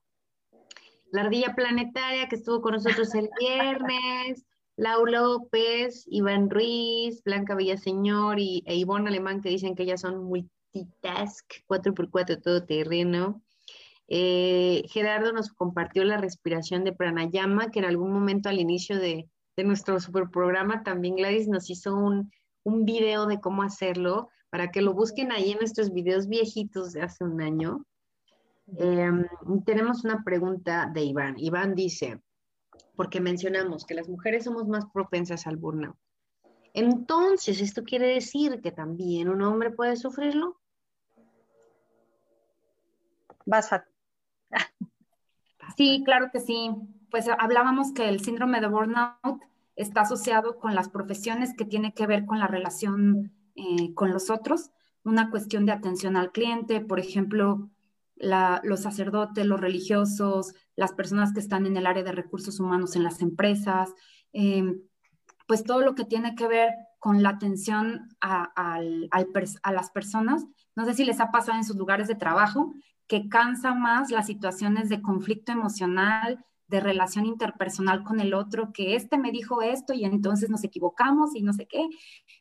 La 1.12 1.22
ardilla 1.22 1.56
planetaria 1.56 2.28
que 2.28 2.36
estuvo 2.36 2.62
con 2.62 2.74
nosotros 2.74 3.14
el 3.16 3.30
viernes. 3.40 4.46
Lau 4.78 5.06
López, 5.06 6.06
Iván 6.08 6.50
Ruiz, 6.50 7.22
Blanca 7.24 7.56
Villaseñor 7.56 8.40
y, 8.40 8.64
e 8.66 8.76
Ivonne 8.76 9.10
Alemán 9.10 9.42
que 9.42 9.50
dicen 9.50 9.76
que 9.76 9.84
ellas 9.84 10.02
son 10.02 10.24
muy 10.24 10.50
Task 11.02 11.46
4x4 11.68 12.42
todoterreno. 12.42 13.42
Eh, 14.08 14.84
Gerardo 14.90 15.32
nos 15.32 15.52
compartió 15.54 16.04
la 16.04 16.18
respiración 16.18 16.84
de 16.84 16.94
pranayama, 16.94 17.72
que 17.72 17.80
en 17.80 17.86
algún 17.86 18.12
momento 18.12 18.50
al 18.50 18.60
inicio 18.60 19.00
de, 19.00 19.30
de 19.56 19.64
nuestro 19.64 20.00
super 20.00 20.30
programa 20.30 20.84
también 20.84 21.16
Gladys 21.16 21.48
nos 21.48 21.70
hizo 21.70 21.96
un, 21.96 22.32
un 22.64 22.86
video 22.86 23.26
de 23.26 23.40
cómo 23.40 23.64
hacerlo, 23.64 24.30
para 24.50 24.70
que 24.70 24.82
lo 24.82 24.94
busquen 24.94 25.32
ahí 25.32 25.52
en 25.52 25.60
nuestros 25.60 25.92
videos 25.92 26.28
viejitos 26.28 26.92
de 26.92 27.02
hace 27.02 27.24
un 27.24 27.42
año. 27.42 27.86
Em, 28.78 29.26
tenemos 29.66 30.04
una 30.04 30.24
pregunta 30.24 30.90
de 30.94 31.04
Iván. 31.04 31.36
Iván 31.38 31.74
dice, 31.74 32.22
porque 32.96 33.20
mencionamos 33.20 33.86
que 33.86 33.96
las 33.96 34.08
mujeres 34.08 34.44
somos 34.44 34.68
más 34.68 34.86
propensas 34.94 35.48
al 35.48 35.58
burnout. 35.58 35.96
Entonces, 36.74 37.62
¿esto 37.62 37.84
quiere 37.84 38.08
decir 38.08 38.62
que 38.62 38.72
también 38.72 39.30
un 39.30 39.42
hombre 39.42 39.72
puede 39.72 39.98
sufrirlo? 39.98 40.61
Vas, 43.46 43.70
Sí, 45.78 46.04
claro 46.06 46.30
que 46.32 46.40
sí. 46.40 46.72
Pues 47.10 47.28
hablábamos 47.28 47.94
que 47.94 48.08
el 48.10 48.20
síndrome 48.20 48.62
de 48.62 48.68
burnout 48.68 49.42
está 49.76 50.02
asociado 50.02 50.58
con 50.60 50.76
las 50.76 50.90
profesiones 50.90 51.54
que 51.56 51.66
tiene 51.66 51.94
que 51.94 52.08
ver 52.08 52.26
con 52.26 52.40
la 52.40 52.48
relación 52.48 53.32
eh, 53.56 53.94
con 53.94 54.12
los 54.12 54.30
otros, 54.30 54.72
una 55.04 55.30
cuestión 55.30 55.66
de 55.66 55.74
atención 55.74 56.16
al 56.16 56.32
cliente, 56.32 56.80
por 56.80 57.00
ejemplo, 57.00 57.70
los 58.64 58.82
sacerdotes, 58.82 59.46
los 59.46 59.60
religiosos, 59.60 60.54
las 60.76 60.94
personas 60.94 61.34
que 61.34 61.40
están 61.40 61.66
en 61.66 61.76
el 61.76 61.88
área 61.88 62.04
de 62.04 62.12
recursos 62.12 62.60
humanos 62.60 62.96
en 62.96 63.04
las 63.04 63.22
empresas, 63.22 63.94
em, 64.32 64.80
pues 65.48 65.64
todo 65.64 65.82
lo 65.82 65.96
que 65.96 66.06
tiene 66.06 66.36
que 66.36 66.48
ver 66.48 66.70
con 67.00 67.24
la 67.24 67.30
atención 67.30 68.10
a, 68.22 68.52
a, 68.56 69.72
las 69.72 69.90
personas. 69.90 70.46
No 70.76 70.86
sé 70.86 70.94
si 70.94 71.04
les 71.04 71.20
ha 71.20 71.32
pasado 71.32 71.58
en 71.58 71.66
sus 71.66 71.76
lugares 71.76 72.08
de 72.08 72.16
trabajo 72.16 72.74
que 73.12 73.28
cansa 73.28 73.74
más 73.74 74.10
las 74.10 74.28
situaciones 74.28 74.88
de 74.88 75.02
conflicto 75.02 75.52
emocional, 75.52 76.46
de 76.70 76.80
relación 76.80 77.26
interpersonal 77.26 78.06
con 78.06 78.22
el 78.22 78.34
otro, 78.34 78.72
que 78.72 78.96
este 78.96 79.18
me 79.18 79.34
dijo 79.34 79.62
esto 79.62 79.94
y 79.94 80.06
entonces 80.06 80.50
nos 80.50 80.64
equivocamos 80.64 81.36
y 81.36 81.42
no 81.42 81.52
sé 81.52 81.68
qué. 81.68 81.90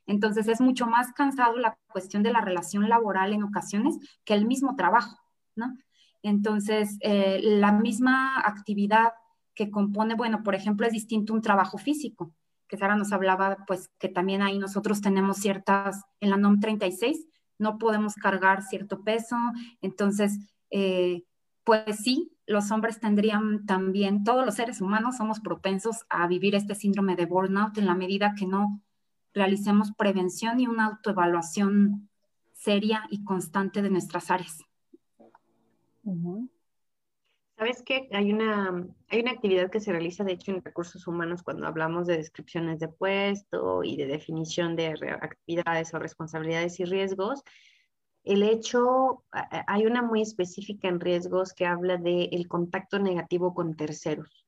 Entonces 0.06 0.46
es 0.46 0.60
mucho 0.60 0.86
más 0.86 1.12
cansado 1.12 1.58
la 1.58 1.76
cuestión 1.88 2.22
de 2.22 2.32
la 2.32 2.40
relación 2.40 2.88
laboral 2.88 3.32
en 3.32 3.42
ocasiones 3.42 3.98
que 4.24 4.34
el 4.34 4.46
mismo 4.46 4.76
trabajo, 4.76 5.18
¿no? 5.56 5.76
Entonces, 6.22 6.98
eh, 7.00 7.40
la 7.42 7.72
misma 7.72 8.38
actividad 8.38 9.14
que 9.56 9.72
compone, 9.72 10.14
bueno, 10.14 10.44
por 10.44 10.54
ejemplo, 10.54 10.86
es 10.86 10.92
distinto 10.92 11.34
un 11.34 11.42
trabajo 11.42 11.78
físico, 11.78 12.32
que 12.68 12.76
Sara 12.76 12.94
nos 12.94 13.12
hablaba, 13.12 13.64
pues 13.66 13.90
que 13.98 14.08
también 14.08 14.40
ahí 14.40 14.60
nosotros 14.60 15.00
tenemos 15.00 15.38
ciertas, 15.38 16.04
en 16.20 16.30
la 16.30 16.36
NOM 16.36 16.60
36, 16.60 17.26
no 17.58 17.76
podemos 17.76 18.14
cargar 18.14 18.62
cierto 18.62 19.02
peso, 19.02 19.36
entonces, 19.80 20.38
eh, 20.70 21.24
pues 21.64 21.98
sí, 22.02 22.32
los 22.46 22.70
hombres 22.70 22.98
tendrían 23.00 23.66
también, 23.66 24.24
todos 24.24 24.44
los 24.44 24.54
seres 24.54 24.80
humanos 24.80 25.16
somos 25.16 25.40
propensos 25.40 26.04
a 26.08 26.26
vivir 26.26 26.54
este 26.54 26.74
síndrome 26.74 27.16
de 27.16 27.26
burnout 27.26 27.78
en 27.78 27.86
la 27.86 27.94
medida 27.94 28.34
que 28.36 28.46
no 28.46 28.82
realicemos 29.32 29.92
prevención 29.96 30.58
y 30.60 30.66
una 30.66 30.86
autoevaluación 30.86 32.08
seria 32.52 33.06
y 33.10 33.22
constante 33.24 33.82
de 33.82 33.90
nuestras 33.90 34.30
áreas. 34.30 34.64
¿Sabes 37.56 37.82
qué? 37.84 38.08
Hay 38.12 38.32
una, 38.32 38.86
hay 39.08 39.20
una 39.20 39.32
actividad 39.32 39.70
que 39.70 39.80
se 39.80 39.92
realiza, 39.92 40.24
de 40.24 40.32
hecho, 40.32 40.50
en 40.50 40.64
recursos 40.64 41.06
humanos 41.06 41.42
cuando 41.42 41.66
hablamos 41.66 42.06
de 42.06 42.16
descripciones 42.16 42.80
de 42.80 42.88
puesto 42.88 43.84
y 43.84 43.96
de 43.96 44.06
definición 44.06 44.76
de 44.76 44.86
actividades 45.20 45.92
o 45.92 45.98
responsabilidades 45.98 46.80
y 46.80 46.84
riesgos. 46.84 47.44
El 48.22 48.42
hecho, 48.42 49.24
hay 49.32 49.86
una 49.86 50.02
muy 50.02 50.22
específica 50.22 50.88
en 50.88 51.00
riesgos 51.00 51.54
que 51.54 51.66
habla 51.66 51.96
del 51.96 52.28
el 52.32 52.48
contacto 52.48 52.98
negativo 52.98 53.54
con 53.54 53.76
terceros. 53.76 54.46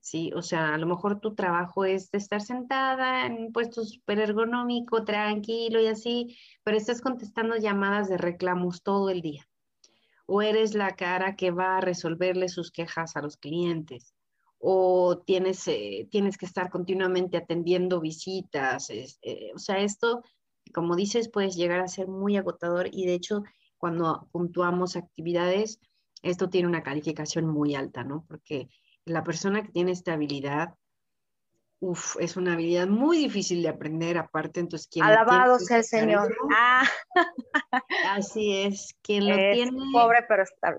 Sí, 0.00 0.32
o 0.34 0.42
sea, 0.42 0.74
a 0.74 0.78
lo 0.78 0.86
mejor 0.86 1.20
tu 1.20 1.34
trabajo 1.34 1.84
es 1.84 2.10
de 2.10 2.18
estar 2.18 2.40
sentada 2.40 3.26
en 3.26 3.34
un 3.34 3.52
puesto 3.52 3.84
súper 3.84 4.18
ergonómico, 4.18 5.04
tranquilo 5.04 5.80
y 5.80 5.86
así, 5.86 6.36
pero 6.64 6.76
estás 6.76 7.00
contestando 7.00 7.56
llamadas 7.56 8.08
de 8.08 8.18
reclamos 8.18 8.82
todo 8.82 9.10
el 9.10 9.22
día 9.22 9.46
o 10.26 10.42
eres 10.42 10.74
la 10.74 10.96
cara 10.96 11.36
que 11.36 11.50
va 11.50 11.76
a 11.76 11.80
resolverle 11.80 12.48
sus 12.48 12.70
quejas 12.70 13.16
a 13.16 13.22
los 13.22 13.36
clientes, 13.36 14.14
o 14.58 15.18
tienes, 15.18 15.66
eh, 15.68 16.08
tienes 16.10 16.38
que 16.38 16.46
estar 16.46 16.70
continuamente 16.70 17.36
atendiendo 17.36 18.00
visitas. 18.00 18.88
Eh, 18.90 19.50
o 19.54 19.58
sea, 19.58 19.80
esto, 19.80 20.22
como 20.72 20.96
dices, 20.96 21.28
puede 21.28 21.50
llegar 21.50 21.80
a 21.80 21.88
ser 21.88 22.08
muy 22.08 22.36
agotador 22.36 22.88
y 22.90 23.06
de 23.06 23.14
hecho, 23.14 23.42
cuando 23.78 24.28
puntuamos 24.32 24.96
actividades, 24.96 25.80
esto 26.22 26.48
tiene 26.48 26.68
una 26.68 26.82
calificación 26.82 27.46
muy 27.46 27.74
alta, 27.74 28.04
¿no? 28.04 28.24
Porque 28.28 28.68
la 29.04 29.24
persona 29.24 29.62
que 29.62 29.72
tiene 29.72 29.92
esta 29.92 30.14
habilidad 30.14 30.74
Uf, 31.84 32.16
es 32.20 32.36
una 32.36 32.52
habilidad 32.52 32.86
muy 32.86 33.18
difícil 33.18 33.60
de 33.60 33.68
aprender, 33.68 34.16
aparte, 34.16 34.60
entonces 34.60 34.86
quien 34.86 35.04
Alabado 35.04 35.58
sea 35.58 35.78
el 35.78 35.84
Señor. 35.84 36.32
Ah. 36.54 36.88
Así 38.10 38.56
es, 38.56 38.94
quien 39.02 39.28
lo 39.28 39.34
tiene. 39.34 39.72
Pobre, 39.92 40.24
pero 40.28 40.44
está 40.44 40.78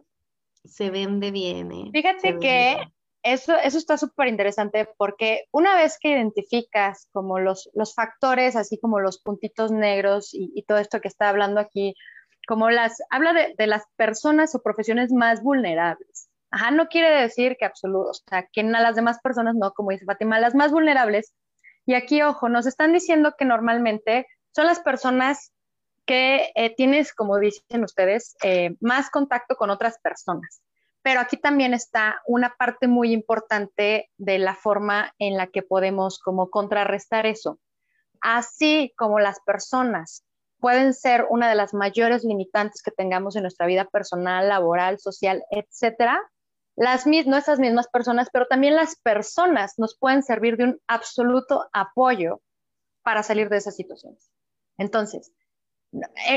Se 0.64 0.92
vende 0.92 1.32
bien. 1.32 1.74
¿eh? 1.74 1.90
Fíjate 1.92 2.40
que 2.40 2.93
eso, 3.24 3.56
eso 3.58 3.78
está 3.78 3.98
súper 3.98 4.28
interesante 4.28 4.88
porque 4.98 5.46
una 5.52 5.76
vez 5.76 5.98
que 6.00 6.10
identificas 6.10 7.08
como 7.12 7.40
los, 7.40 7.70
los 7.74 7.96
factores, 7.96 8.56
así 8.56 8.78
como 8.80 9.00
los 9.00 9.20
puntitos 9.22 9.72
negros 9.72 10.30
y, 10.34 10.64
todo 10.64 10.78
esto 10.78 11.02
que 11.02 11.08
está 11.08 11.30
hablando 11.30 11.60
aquí, 11.60 11.96
como 12.48 12.70
las, 12.70 13.02
habla 13.10 13.34
de, 13.34 13.56
de 13.58 13.68
las 13.68 13.84
personas 13.96 14.54
o 14.56 14.62
profesiones 14.62 15.12
más 15.12 15.42
vulnerables. 15.42 16.30
Ajá, 16.52 16.70
no 16.72 16.88
quiere 16.88 17.10
decir 17.10 17.56
que 17.58 17.66
absoluto, 17.66 18.12
o 18.12 18.14
sea, 18.14 18.48
que 18.52 18.62
a 18.62 18.64
las 18.66 18.96
demás 18.96 19.20
personas 19.24 19.56
no, 19.56 19.72
como 19.72 19.92
dice 19.92 20.06
Fátima, 20.06 20.40
las 20.40 20.54
más 20.54 20.72
vulnerables. 20.72 21.34
Y 21.86 21.96
aquí, 21.96 22.22
ojo, 22.22 22.48
nos 22.50 22.68
están 22.68 22.94
diciendo 22.94 23.34
que 23.38 23.46
normalmente 23.46 24.28
son 24.52 24.68
las 24.68 24.80
personas 24.80 25.52
que 26.06 26.52
eh, 26.56 26.76
tienes, 26.76 27.14
como 27.14 27.40
dicen 27.40 27.84
ustedes, 27.84 28.36
eh, 28.44 28.76
más 28.82 29.10
contacto 29.10 29.56
con 29.56 29.70
otras 29.70 29.98
personas. 30.00 30.62
Pero 31.04 31.20
aquí 31.20 31.38
también 31.38 31.74
está 31.74 32.22
una 32.26 32.56
parte 32.56 32.88
muy 32.88 33.12
importante 33.12 34.10
de 34.18 34.40
la 34.40 34.56
forma 34.56 35.14
en 35.20 35.38
la 35.38 35.48
que 35.48 35.62
podemos 35.62 36.18
como 36.18 36.50
contrarrestar 36.50 37.26
eso. 37.26 37.60
Así 38.22 38.94
como 38.98 39.20
las 39.20 39.42
personas 39.42 40.24
pueden 40.60 40.94
ser 40.94 41.26
una 41.30 41.50
de 41.50 41.56
las 41.56 41.74
mayores 41.74 42.24
limitantes 42.24 42.82
que 42.82 42.92
tengamos 42.92 43.36
en 43.36 43.42
nuestra 43.42 43.68
vida 43.68 43.84
personal, 43.84 44.48
laboral, 44.48 44.98
social, 44.98 45.44
etcétera, 45.52 46.22
las 46.76 47.06
no 47.06 47.38
esas 47.38 47.60
mismas 47.60 47.88
personas, 47.88 48.30
pero 48.32 48.48
también 48.48 48.76
las 48.76 48.96
personas 48.96 49.74
nos 49.78 49.98
pueden 49.98 50.24
servir 50.24 50.58
de 50.58 50.64
un 50.64 50.82
absoluto 50.88 51.70
apoyo 51.74 52.42
para 53.04 53.24
salir 53.24 53.50
de 53.50 53.58
esas 53.58 53.76
situaciones. 53.76 54.32
Entonces, 54.78 55.32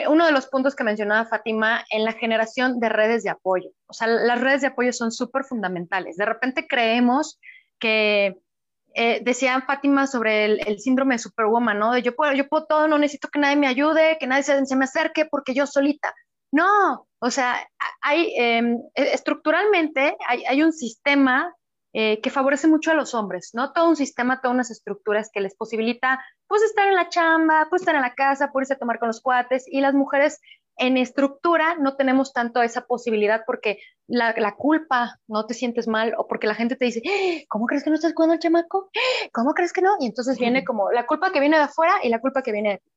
uno 0.08 0.26
de 0.26 0.32
los 0.32 0.46
puntos 0.46 0.74
que 0.76 0.84
mencionaba 0.84 1.28
Fátima 1.28 1.84
en 1.90 2.04
la 2.04 2.12
generación 2.12 2.78
de 2.78 2.88
redes 2.88 3.22
de 3.22 3.30
apoyo. 3.30 3.70
O 3.86 3.92
sea, 3.92 4.06
las 4.06 4.40
redes 4.40 4.60
de 4.60 4.68
apoyo 4.68 4.92
son 4.92 5.12
súper 5.12 5.44
fundamentales. 5.44 6.16
De 6.16 6.26
repente 6.26 6.66
creemos 6.68 7.40
que, 7.78 8.36
eh, 8.94 9.20
decía 9.22 9.60
Fátima 9.66 10.06
sobre 10.06 10.46
el, 10.46 10.78
síndrome 10.80 11.16
de 11.16 11.18
Superwoman, 11.18 11.78
¿no? 11.78 11.92
De 11.92 12.02
yo 12.02 12.16
puedo, 12.16 12.32
yo 12.32 12.48
puedo 12.48 12.64
todo, 12.66 12.88
no 12.88 12.98
necesito 12.98 13.28
que 13.28 13.38
nadie 13.38 13.56
me 13.56 13.66
ayude, 13.66 14.16
que 14.18 14.26
nadie 14.26 14.42
se, 14.42 14.64
se 14.64 14.76
me 14.76 14.84
acerque 14.84 15.26
porque 15.26 15.52
yo 15.52 15.66
solita. 15.66 16.14
No, 16.50 17.06
o 17.18 17.30
sea, 17.30 17.68
hay, 18.00 18.32
em, 18.36 18.78
e, 18.94 19.12
estructuralmente 19.12 20.16
hay, 20.26 20.62
un 20.62 20.72
sistema 20.72 21.54
eh, 21.98 22.20
que 22.20 22.28
favorece 22.28 22.68
mucho 22.68 22.90
a 22.90 22.94
los 22.94 23.14
hombres, 23.14 23.52
¿no? 23.54 23.72
Todo 23.72 23.88
un 23.88 23.96
sistema, 23.96 24.42
todas 24.42 24.54
unas 24.54 24.70
estructuras 24.70 25.30
que 25.32 25.40
les 25.40 25.54
posibilita, 25.54 26.22
pues, 26.46 26.60
estar 26.62 26.86
en 26.88 26.94
la 26.94 27.08
chamba, 27.08 27.68
pues, 27.70 27.80
estar 27.80 27.94
en 27.94 28.02
la 28.02 28.14
casa, 28.14 28.52
poderse 28.52 28.74
a 28.74 28.78
tomar 28.78 28.98
con 28.98 29.06
los 29.06 29.22
cuates, 29.22 29.64
y 29.66 29.80
las 29.80 29.94
mujeres 29.94 30.38
en 30.76 30.98
estructura 30.98 31.76
no 31.76 31.96
tenemos 31.96 32.34
tanto 32.34 32.60
esa 32.60 32.82
posibilidad 32.82 33.44
porque 33.46 33.78
la, 34.08 34.34
culpa, 34.58 35.18
no 35.26 35.46
te 35.46 35.54
sientes 35.54 35.88
mal, 35.88 36.12
o 36.18 36.28
porque 36.28 36.46
la 36.46 36.54
gente 36.54 36.76
te 36.76 36.84
dice, 36.84 37.00
¡Eh! 37.02 37.46
¿cómo 37.48 37.64
crees 37.64 37.82
que 37.82 37.88
no 37.88 37.96
estás 37.96 38.12
cuidando 38.12 38.34
al 38.34 38.40
chamaco? 38.40 38.90
¡Eh! 38.92 39.30
¿Cómo 39.32 39.54
crees 39.54 39.72
que 39.72 39.80
no? 39.80 39.96
Y 39.98 40.04
entonces 40.04 40.38
viene 40.38 40.66
como 40.66 40.92
la 40.92 41.06
culpa 41.06 41.32
que 41.32 41.40
viene 41.40 41.56
de 41.56 41.62
afuera 41.62 41.94
y 42.02 42.10
la 42.10 42.20
culpa 42.20 42.42
que 42.42 42.52
viene 42.52 42.72
de 42.72 42.76
ti. 42.76 42.92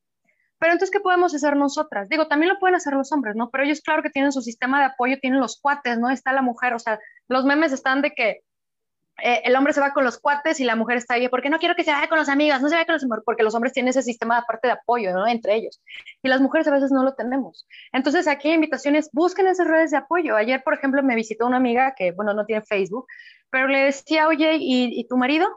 Pero 0.60 0.74
entonces, 0.74 0.92
¿qué 0.92 1.00
podemos 1.00 1.34
hacer 1.34 1.56
nosotras? 1.56 2.10
Digo, 2.10 2.28
también 2.28 2.52
lo 2.52 2.60
pueden 2.60 2.76
hacer 2.76 2.92
los 2.96 3.14
hombres, 3.14 3.38
¿no? 3.38 3.50
Pero 3.50 3.64
ellos, 3.64 3.80
claro 3.80 4.04
que 4.04 4.10
tienen 4.10 4.34
su 4.34 4.42
sistema 4.42 4.80
de 4.80 4.88
apoyo, 4.88 5.18
tienen 5.22 5.40
los 5.40 5.58
cuates, 5.58 5.98
¿no? 5.98 6.10
Está 6.10 6.34
la 6.34 6.42
mujer, 6.42 6.74
o 6.74 6.80
sea, 6.80 7.00
los 7.30 7.46
memes 7.46 7.72
están 7.72 8.02
de 8.02 8.12
que 8.12 8.42
eh, 9.24 9.42
el 9.46 9.56
hombre 9.56 9.74
se 9.74 9.82
va 9.82 9.94
con 9.94 10.04
los 10.04 10.20
cuates 10.20 10.60
y 10.60 10.64
la 10.64 10.76
mujer 10.76 10.98
está 10.98 11.16
ahí, 11.16 11.28
porque 11.30 11.50
no 11.50 11.60
quiero 11.60 11.76
que 11.76 11.84
se 11.84 11.92
vaya 11.92 12.08
con 12.08 12.18
los 12.18 12.30
amigos, 12.30 12.62
no 12.62 12.70
se 12.70 12.76
vaya 12.76 12.86
con 12.86 12.94
los 12.94 13.04
amigos, 13.04 13.24
porque 13.26 13.44
los 13.44 13.56
hombres 13.56 13.74
tienen 13.74 13.90
ese 13.90 14.04
sistema 14.04 14.38
de 14.38 14.46
parte 14.48 14.68
de 14.68 14.74
apoyo, 14.74 15.14
¿no? 15.14 15.28
Entre 15.28 15.56
ellos. 15.56 15.82
Y 16.22 16.28
las 16.30 16.42
mujeres 16.42 16.68
a 16.68 16.72
veces 16.72 16.92
no 16.92 17.04
lo 17.04 17.14
tenemos. 17.14 17.68
Entonces, 17.92 18.28
aquí 18.28 18.50
hay 18.50 18.56
invitaciones, 18.56 19.10
busquen 19.14 19.48
esas 19.48 19.68
redes 19.68 19.92
de 19.92 19.98
apoyo. 19.98 20.36
Ayer, 20.36 20.62
por 20.64 20.74
ejemplo, 20.74 21.04
me 21.04 21.16
visitó 21.16 21.46
una 21.48 21.58
amiga 21.58 21.94
que, 21.96 22.12
bueno, 22.12 22.34
no 22.34 22.46
tiene 22.46 22.62
Facebook, 22.64 23.08
pero 23.50 23.68
le 23.68 23.80
decía, 23.86 24.28
oye, 24.28 24.58
¿y, 24.60 25.08
tu 25.08 25.18
marido? 25.18 25.48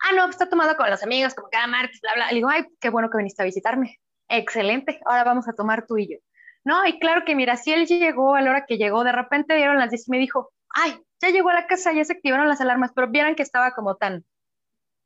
Ah, 0.00 0.14
no, 0.16 0.28
está 0.28 0.48
tomado 0.48 0.76
con 0.76 0.88
las 0.88 1.02
amigas, 1.02 1.34
como 1.34 1.48
cada 1.50 1.66
martes, 1.66 2.00
bla, 2.00 2.14
bla. 2.14 2.28
Le 2.28 2.34
digo, 2.36 2.48
ay, 2.48 2.66
qué 2.80 2.90
bueno 2.90 3.10
que 3.10 3.18
viniste 3.18 3.42
a 3.42 3.44
visitarme 3.44 3.98
excelente, 4.30 5.00
ahora 5.04 5.24
vamos 5.24 5.48
a 5.48 5.52
tomar 5.52 5.86
tú 5.86 5.98
y 5.98 6.12
yo. 6.12 6.18
No, 6.64 6.86
y 6.86 6.98
claro 6.98 7.24
que 7.24 7.34
mira, 7.34 7.56
si 7.56 7.72
él 7.72 7.86
llegó 7.86 8.34
a 8.34 8.42
la 8.42 8.50
hora 8.50 8.64
que 8.66 8.78
llegó, 8.78 9.04
de 9.04 9.12
repente 9.12 9.54
dieron 9.56 9.78
las 9.78 9.90
10 9.90 10.08
y 10.08 10.10
me 10.10 10.18
dijo, 10.18 10.50
ay, 10.70 10.98
ya 11.20 11.30
llegó 11.30 11.50
a 11.50 11.54
la 11.54 11.66
casa, 11.66 11.92
ya 11.92 12.04
se 12.04 12.14
activaron 12.14 12.48
las 12.48 12.60
alarmas, 12.60 12.92
pero 12.94 13.10
vieran 13.10 13.34
que 13.34 13.42
estaba 13.42 13.72
como 13.72 13.96
tan, 13.96 14.24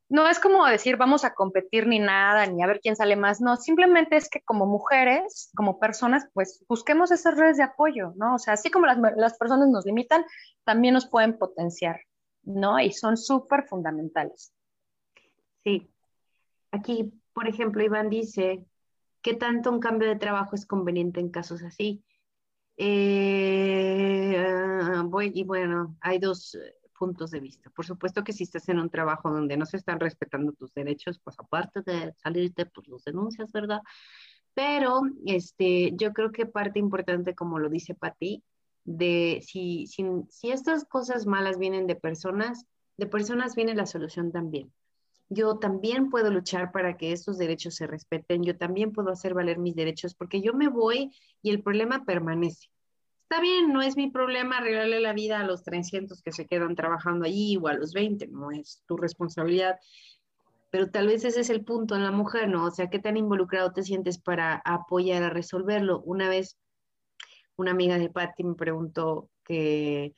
no 0.08 0.28
es 0.28 0.38
como 0.38 0.66
decir 0.66 0.96
vamos 0.96 1.24
a 1.24 1.34
competir 1.34 1.86
ni 1.86 1.98
nada, 1.98 2.46
ni 2.46 2.62
a 2.62 2.66
ver 2.66 2.80
quién 2.80 2.96
sale 2.96 3.16
más, 3.16 3.40
no, 3.40 3.56
simplemente 3.56 4.16
es 4.16 4.28
que 4.28 4.40
como 4.42 4.66
mujeres, 4.66 5.50
como 5.56 5.78
personas, 5.78 6.28
pues 6.34 6.64
busquemos 6.68 7.10
esas 7.10 7.36
redes 7.36 7.56
de 7.56 7.64
apoyo, 7.64 8.12
¿no? 8.16 8.34
O 8.34 8.38
sea, 8.38 8.54
así 8.54 8.70
como 8.70 8.86
las, 8.86 8.98
las 9.16 9.36
personas 9.38 9.68
nos 9.68 9.86
limitan, 9.86 10.24
también 10.64 10.94
nos 10.94 11.08
pueden 11.08 11.38
potenciar, 11.38 12.00
¿no? 12.42 12.78
Y 12.78 12.92
son 12.92 13.16
súper 13.16 13.66
fundamentales. 13.66 14.52
Sí. 15.64 15.90
Aquí, 16.70 17.12
por 17.32 17.48
ejemplo, 17.48 17.82
Iván 17.82 18.10
dice, 18.10 18.64
¿qué 19.22 19.34
tanto 19.34 19.70
un 19.70 19.80
cambio 19.80 20.08
de 20.08 20.16
trabajo 20.16 20.54
es 20.54 20.66
conveniente 20.66 21.20
en 21.20 21.30
casos 21.30 21.62
así? 21.62 22.04
Eh, 22.76 24.36
ah, 24.36 25.08
y 25.22 25.44
bueno, 25.44 25.96
hay 26.00 26.18
dos 26.18 26.56
puntos 26.98 27.30
de 27.30 27.40
vista. 27.40 27.70
Por 27.70 27.84
supuesto 27.84 28.24
que 28.24 28.32
si 28.32 28.44
estás 28.44 28.68
en 28.68 28.78
un 28.78 28.90
trabajo 28.90 29.30
donde 29.30 29.56
no 29.56 29.66
se 29.66 29.76
están 29.76 30.00
respetando 30.00 30.52
tus 30.52 30.72
derechos, 30.74 31.20
pues 31.22 31.36
aparte 31.38 31.82
de 31.82 32.14
salirte, 32.14 32.66
pues 32.66 32.88
los 32.88 33.04
denuncias, 33.04 33.52
¿verdad? 33.52 33.80
Pero 34.54 35.02
este, 35.26 35.92
yo 35.96 36.12
creo 36.12 36.30
que 36.32 36.46
parte 36.46 36.78
importante, 36.78 37.34
como 37.34 37.58
lo 37.58 37.68
dice 37.68 37.94
Patti, 37.94 38.42
de 38.84 39.40
si, 39.44 39.86
si, 39.86 40.04
si 40.28 40.50
estas 40.50 40.84
cosas 40.84 41.26
malas 41.26 41.58
vienen 41.58 41.86
de 41.86 41.96
personas, 41.96 42.64
de 42.96 43.06
personas 43.06 43.56
viene 43.56 43.74
la 43.74 43.86
solución 43.86 44.30
también. 44.30 44.72
Yo 45.34 45.58
también 45.58 46.10
puedo 46.10 46.30
luchar 46.30 46.72
para 46.72 46.96
que 46.96 47.12
estos 47.12 47.38
derechos 47.38 47.74
se 47.74 47.86
respeten, 47.86 48.42
yo 48.44 48.56
también 48.56 48.92
puedo 48.92 49.10
hacer 49.10 49.34
valer 49.34 49.58
mis 49.58 49.74
derechos, 49.74 50.14
porque 50.14 50.40
yo 50.40 50.54
me 50.54 50.68
voy 50.68 51.12
y 51.42 51.50
el 51.50 51.62
problema 51.62 52.04
permanece 52.04 52.68
está 53.24 53.40
bien, 53.40 53.72
no 53.72 53.82
es 53.82 53.96
mi 53.96 54.10
problema 54.10 54.58
arreglarle 54.58 55.00
la 55.00 55.12
vida 55.12 55.40
a 55.40 55.44
los 55.44 55.64
300 55.64 56.22
que 56.22 56.30
se 56.30 56.46
quedan 56.46 56.76
trabajando 56.76 57.24
allí 57.24 57.56
o 57.56 57.66
a 57.66 57.74
los 57.74 57.92
20, 57.92 58.28
no 58.28 58.50
es 58.52 58.82
tu 58.86 58.96
responsabilidad. 58.96 59.76
Pero 60.70 60.90
tal 60.90 61.08
vez 61.08 61.24
ese 61.24 61.40
es 61.40 61.50
el 61.50 61.64
punto 61.64 61.96
en 61.96 62.04
la 62.04 62.10
mujer, 62.10 62.48
¿no? 62.48 62.66
O 62.66 62.70
sea, 62.70 62.90
¿qué 62.90 62.98
tan 62.98 63.16
involucrado 63.16 63.72
te 63.72 63.82
sientes 63.82 64.18
para 64.18 64.62
apoyar 64.64 65.22
a 65.22 65.30
resolverlo? 65.30 66.00
Una 66.02 66.28
vez 66.28 66.58
una 67.56 67.72
amiga 67.72 67.98
de 67.98 68.10
Patty 68.10 68.44
me 68.44 68.54
preguntó 68.54 69.30
que 69.44 70.14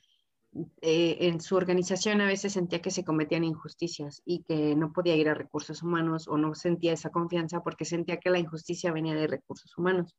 eh, 0.81 1.17
en 1.21 1.41
su 1.41 1.55
organización 1.55 2.21
a 2.21 2.27
veces 2.27 2.53
sentía 2.53 2.81
que 2.81 2.91
se 2.91 3.03
cometían 3.03 3.43
injusticias 3.43 4.21
y 4.25 4.43
que 4.43 4.75
no 4.75 4.91
podía 4.91 5.15
ir 5.15 5.29
a 5.29 5.33
recursos 5.33 5.83
humanos 5.83 6.27
o 6.27 6.37
no 6.37 6.55
sentía 6.55 6.93
esa 6.93 7.09
confianza 7.09 7.61
porque 7.61 7.85
sentía 7.85 8.17
que 8.17 8.29
la 8.29 8.39
injusticia 8.39 8.91
venía 8.91 9.15
de 9.15 9.27
recursos 9.27 9.77
humanos. 9.77 10.15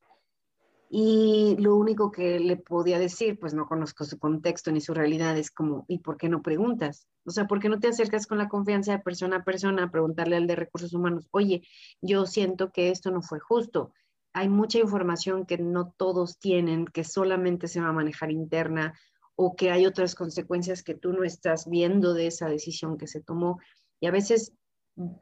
Y 0.91 1.55
lo 1.59 1.75
único 1.75 2.11
que 2.11 2.39
le 2.39 2.57
podía 2.57 2.97
decir, 2.97 3.37
pues 3.39 3.53
no 3.53 3.67
conozco 3.67 4.05
su 4.05 4.17
contexto 4.17 4.71
ni 4.71 4.81
su 4.81 4.95
realidad, 4.95 5.37
es 5.37 5.51
como, 5.51 5.85
¿y 5.87 5.99
por 5.99 6.17
qué 6.17 6.29
no 6.29 6.41
preguntas? 6.41 7.07
O 7.25 7.31
sea, 7.31 7.45
¿por 7.45 7.59
qué 7.59 7.69
no 7.69 7.79
te 7.79 7.89
acercas 7.89 8.25
con 8.25 8.39
la 8.39 8.49
confianza 8.49 8.93
de 8.93 8.99
persona 8.99 9.37
a 9.37 9.43
persona 9.43 9.83
a 9.83 9.91
preguntarle 9.91 10.37
al 10.37 10.47
de 10.47 10.55
recursos 10.55 10.93
humanos, 10.93 11.27
oye, 11.29 11.61
yo 12.01 12.25
siento 12.25 12.71
que 12.71 12.89
esto 12.89 13.11
no 13.11 13.21
fue 13.21 13.39
justo? 13.39 13.93
Hay 14.33 14.49
mucha 14.49 14.79
información 14.79 15.45
que 15.45 15.59
no 15.59 15.91
todos 15.95 16.39
tienen, 16.39 16.85
que 16.85 17.03
solamente 17.03 17.67
se 17.67 17.81
va 17.81 17.89
a 17.89 17.93
manejar 17.93 18.31
interna 18.31 18.95
o 19.41 19.55
que 19.55 19.71
hay 19.71 19.85
otras 19.85 20.15
consecuencias 20.15 20.83
que 20.83 20.95
tú 20.95 21.13
no 21.13 21.23
estás 21.23 21.69
viendo 21.69 22.13
de 22.13 22.27
esa 22.27 22.49
decisión 22.49 22.97
que 22.97 23.07
se 23.07 23.21
tomó. 23.21 23.57
Y 24.01 24.07
a 24.07 24.11
veces 24.11 24.51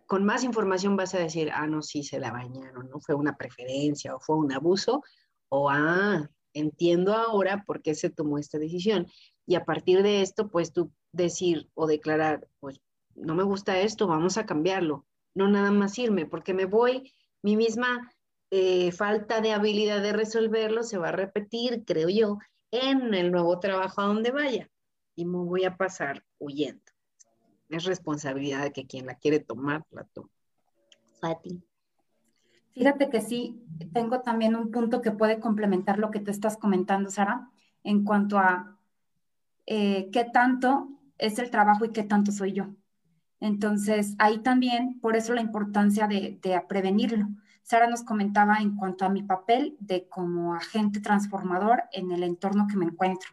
con 0.07 0.25
más 0.25 0.43
información 0.43 0.95
vas 0.95 1.13
a 1.13 1.19
decir, 1.19 1.51
ah, 1.53 1.67
no, 1.67 1.83
sí, 1.83 2.01
se 2.01 2.19
la 2.19 2.31
bañaron, 2.31 2.89
no 2.89 2.99
fue 2.99 3.13
una 3.13 3.37
preferencia 3.37 4.15
o 4.15 4.19
fue 4.19 4.37
un 4.37 4.51
abuso, 4.51 5.03
o, 5.49 5.69
ah, 5.69 6.27
entiendo 6.55 7.13
ahora 7.13 7.63
por 7.63 7.83
qué 7.83 7.93
se 7.93 8.09
tomó 8.09 8.39
esta 8.39 8.57
decisión. 8.57 9.05
Y 9.45 9.53
a 9.53 9.65
partir 9.65 10.01
de 10.01 10.23
esto, 10.23 10.49
pues 10.49 10.73
tú 10.73 10.91
decir 11.11 11.69
o 11.75 11.85
declarar, 11.85 12.47
pues 12.59 12.81
no 13.13 13.35
me 13.35 13.43
gusta 13.43 13.79
esto, 13.81 14.07
vamos 14.07 14.39
a 14.39 14.47
cambiarlo. 14.47 15.05
No 15.35 15.47
nada 15.47 15.69
más 15.69 15.95
irme, 15.99 16.25
porque 16.25 16.55
me 16.55 16.65
voy, 16.65 17.13
mi 17.43 17.55
misma 17.55 18.11
eh, 18.49 18.91
falta 18.91 19.41
de 19.41 19.51
habilidad 19.53 20.01
de 20.01 20.13
resolverlo 20.13 20.81
se 20.81 20.97
va 20.97 21.09
a 21.09 21.11
repetir, 21.11 21.83
creo 21.85 22.09
yo, 22.09 22.39
en 22.71 23.13
el 23.13 23.31
nuevo 23.31 23.59
trabajo 23.59 24.01
a 24.01 24.05
donde 24.05 24.31
vaya. 24.31 24.69
Y 25.15 25.25
me 25.25 25.37
voy 25.37 25.65
a 25.65 25.75
pasar 25.75 26.23
huyendo. 26.39 26.83
Es 27.69 27.85
responsabilidad 27.85 28.63
de 28.63 28.71
que 28.71 28.85
quien 28.85 29.05
la 29.05 29.15
quiere 29.15 29.39
tomar, 29.39 29.85
la 29.91 30.03
tome. 30.05 30.29
Fati. 31.19 31.61
Fíjate 32.73 33.09
que 33.09 33.21
sí, 33.21 33.65
tengo 33.91 34.21
también 34.21 34.55
un 34.55 34.69
punto 34.71 35.01
que 35.01 35.11
puede 35.11 35.39
complementar 35.39 35.97
lo 35.97 36.11
que 36.11 36.19
tú 36.19 36.29
estás 36.29 36.57
comentando, 36.57 37.09
Sara, 37.09 37.49
en 37.83 38.03
cuanto 38.03 38.37
a 38.37 38.77
eh, 39.65 40.09
qué 40.11 40.25
tanto 40.25 40.89
es 41.17 41.39
el 41.39 41.49
trabajo 41.49 41.85
y 41.85 41.91
qué 41.91 42.03
tanto 42.03 42.31
soy 42.31 42.53
yo. 42.53 42.67
Entonces, 43.39 44.15
ahí 44.19 44.39
también, 44.39 44.99
por 44.99 45.15
eso 45.15 45.33
la 45.33 45.41
importancia 45.41 46.07
de, 46.07 46.39
de 46.41 46.61
prevenirlo. 46.67 47.27
Sara 47.67 47.87
nos 47.87 48.03
comentaba 48.03 48.59
en 48.59 48.77
cuanto 48.77 49.03
a 49.03 49.09
mi 49.09 49.23
papel 49.23 49.75
de 49.81 50.07
como 50.07 50.53
agente 50.53 51.01
transformador 51.01 51.83
en 51.91 52.11
el 52.11 52.23
entorno 52.23 52.65
que 52.65 52.77
me 52.77 52.85
encuentro. 52.85 53.29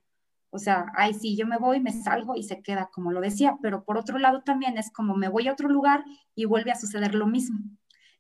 O 0.51 0.59
sea, 0.59 0.87
ahí 0.97 1.14
sí, 1.14 1.37
yo 1.37 1.47
me 1.47 1.57
voy, 1.57 1.78
me 1.78 1.93
salgo 1.93 2.35
y 2.35 2.43
se 2.43 2.61
queda 2.61 2.91
como 2.93 3.12
lo 3.12 3.20
decía, 3.20 3.57
pero 3.62 3.85
por 3.85 3.97
otro 3.97 4.18
lado 4.18 4.43
también 4.43 4.76
es 4.76 4.91
como 4.91 5.14
me 5.14 5.28
voy 5.28 5.47
a 5.47 5.53
otro 5.53 5.68
lugar 5.68 6.05
y 6.35 6.47
vuelve 6.47 6.72
a 6.72 6.74
suceder 6.74 7.14
lo 7.14 7.28
mismo. 7.28 7.61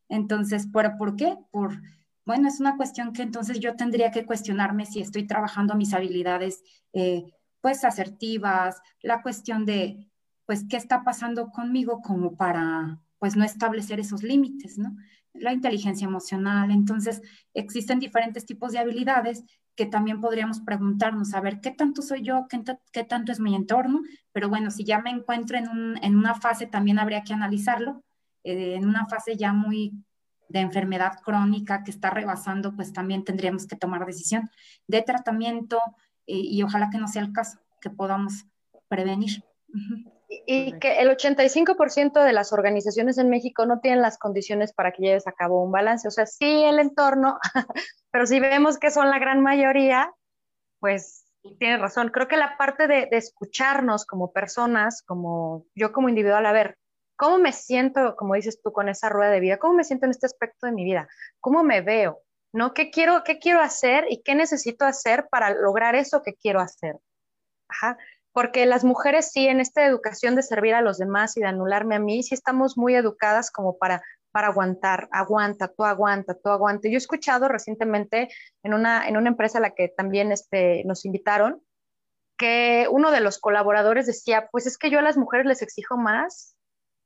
Entonces, 0.08 0.68
¿por, 0.68 0.96
¿por 0.98 1.16
qué? 1.16 1.36
Por, 1.50 1.82
bueno, 2.24 2.46
es 2.46 2.60
una 2.60 2.76
cuestión 2.76 3.12
que 3.12 3.22
entonces 3.22 3.58
yo 3.58 3.74
tendría 3.74 4.12
que 4.12 4.24
cuestionarme 4.24 4.86
si 4.86 5.00
estoy 5.00 5.26
trabajando 5.26 5.74
mis 5.74 5.94
habilidades, 5.94 6.62
eh, 6.92 7.24
pues, 7.60 7.84
asertivas, 7.84 8.80
la 9.02 9.20
cuestión 9.20 9.66
de, 9.66 10.08
pues, 10.46 10.64
¿qué 10.70 10.76
está 10.76 11.02
pasando 11.02 11.50
conmigo 11.50 12.02
como 12.02 12.36
para, 12.36 13.00
pues, 13.18 13.34
no 13.34 13.42
establecer 13.42 13.98
esos 13.98 14.22
límites, 14.22 14.78
¿no? 14.78 14.94
La 15.34 15.52
inteligencia 15.52 16.06
emocional. 16.06 16.70
Entonces, 16.70 17.20
existen 17.52 17.98
diferentes 17.98 18.46
tipos 18.46 18.72
de 18.72 18.78
habilidades 18.78 19.44
que 19.76 19.86
también 19.86 20.20
podríamos 20.20 20.60
preguntarnos, 20.60 21.34
a 21.34 21.42
¿qué 21.60 21.72
tanto 21.72 22.00
soy 22.00 22.22
yo? 22.22 22.46
¿Qué, 22.48 22.62
qué 22.92 23.04
tanto 23.04 23.32
es 23.32 23.40
mi 23.40 23.54
entorno? 23.54 24.02
Pero 24.32 24.48
bueno, 24.48 24.70
si 24.70 24.84
ya 24.84 25.00
me 25.00 25.10
encuentro 25.10 25.58
en, 25.58 25.68
un, 25.68 25.98
en 26.02 26.16
una 26.16 26.34
fase, 26.34 26.66
también 26.66 26.98
habría 26.98 27.24
que 27.24 27.34
analizarlo 27.34 28.04
eh, 28.44 28.76
en 28.76 28.86
una 28.86 29.06
fase 29.06 29.36
ya 29.36 29.52
muy 29.52 29.92
de 30.48 30.60
enfermedad 30.60 31.18
crónica 31.24 31.82
que 31.82 31.90
está 31.90 32.10
rebasando, 32.10 32.76
pues 32.76 32.92
también 32.92 33.24
tendríamos 33.24 33.66
que 33.66 33.76
tomar 33.76 34.06
decisión 34.06 34.50
de 34.86 35.02
tratamiento 35.02 35.80
eh, 36.26 36.36
y 36.36 36.62
ojalá 36.62 36.90
que 36.90 36.98
no 36.98 37.08
sea 37.08 37.22
el 37.22 37.32
caso, 37.32 37.58
que 37.80 37.90
podamos 37.90 38.46
prevenir. 38.88 39.42
Y, 40.46 40.78
que 40.78 40.98
el 40.98 41.08
85% 41.10 42.24
de 42.24 42.32
las 42.32 42.52
organizaciones 42.52 43.18
en 43.18 43.30
México 43.30 43.66
no 43.66 43.80
tienen 43.80 44.02
las 44.02 44.18
condiciones 44.18 44.72
para 44.72 44.92
que 44.92 45.02
lleves 45.02 45.26
a 45.26 45.32
cabo 45.32 45.62
un 45.62 45.72
balance. 45.72 46.08
O 46.08 46.10
sea, 46.10 46.26
sí 46.26 46.64
el 46.64 46.78
entorno, 46.78 47.38
pero 48.10 48.26
si 48.26 48.40
vemos 48.40 48.78
que 48.78 48.90
son 48.90 49.10
la 49.10 49.18
gran 49.18 49.40
mayoría, 49.40 50.12
pues 50.80 51.24
tienes 51.58 51.80
razón. 51.80 52.10
Creo 52.10 52.28
que 52.28 52.36
la 52.36 52.56
parte 52.56 52.86
de, 52.86 53.06
de 53.10 53.16
escucharnos 53.16 54.06
como 54.06 54.32
personas, 54.32 55.02
como 55.02 55.66
yo 55.74 55.92
como 55.92 56.08
individual, 56.08 56.46
a 56.46 56.52
ver, 56.52 56.76
¿Cómo 57.16 57.38
me 57.38 57.52
siento, 57.52 58.16
como 58.16 58.34
dices 58.34 58.60
tú, 58.60 58.72
con 58.72 58.88
esa 58.88 59.08
rueda 59.08 59.30
de 59.30 59.40
vida? 59.40 59.58
¿Cómo 59.58 59.74
me 59.74 59.84
siento 59.84 60.06
en 60.06 60.10
este 60.10 60.26
aspecto 60.26 60.66
de 60.66 60.72
mi 60.72 60.84
vida? 60.84 61.08
¿Cómo 61.40 61.62
me 61.62 61.80
veo? 61.80 62.20
¿No? 62.52 62.74
¿Qué 62.74 62.90
quiero, 62.90 63.22
qué 63.24 63.38
quiero 63.38 63.60
hacer 63.60 64.06
y 64.08 64.22
qué 64.22 64.34
necesito 64.34 64.84
hacer 64.84 65.28
para 65.30 65.50
lograr 65.50 65.94
eso 65.94 66.22
que 66.22 66.34
quiero 66.34 66.60
hacer? 66.60 66.96
Ajá. 67.68 67.96
Porque 68.34 68.66
las 68.66 68.84
mujeres 68.84 69.30
sí, 69.32 69.48
en 69.48 69.60
esta 69.60 69.86
educación 69.86 70.36
de 70.36 70.42
servir 70.42 70.74
a 70.74 70.82
los 70.82 70.98
demás 70.98 71.38
y 71.38 71.40
de 71.40 71.46
anularme 71.46 71.94
a 71.94 71.98
mí, 72.00 72.22
sí 72.22 72.34
estamos 72.34 72.76
muy 72.76 72.94
educadas 72.94 73.50
como 73.50 73.78
para, 73.78 74.02
para 74.30 74.48
aguantar, 74.48 75.08
aguanta, 75.10 75.68
tú 75.68 75.84
aguanta, 75.84 76.34
tú 76.34 76.50
aguanta. 76.50 76.88
Yo 76.88 76.94
he 76.94 76.98
escuchado 76.98 77.48
recientemente 77.48 78.28
en 78.62 78.74
una, 78.74 79.08
en 79.08 79.16
una 79.16 79.30
empresa 79.30 79.56
a 79.56 79.62
la 79.62 79.70
que 79.70 79.88
también 79.88 80.32
este, 80.32 80.84
nos 80.84 81.06
invitaron, 81.06 81.62
que 82.36 82.86
uno 82.90 83.10
de 83.10 83.20
los 83.20 83.38
colaboradores 83.38 84.06
decía, 84.06 84.50
pues 84.52 84.66
es 84.66 84.76
que 84.76 84.90
yo 84.90 84.98
a 84.98 85.02
las 85.02 85.16
mujeres 85.16 85.46
les 85.46 85.62
exijo 85.62 85.96
más 85.96 86.54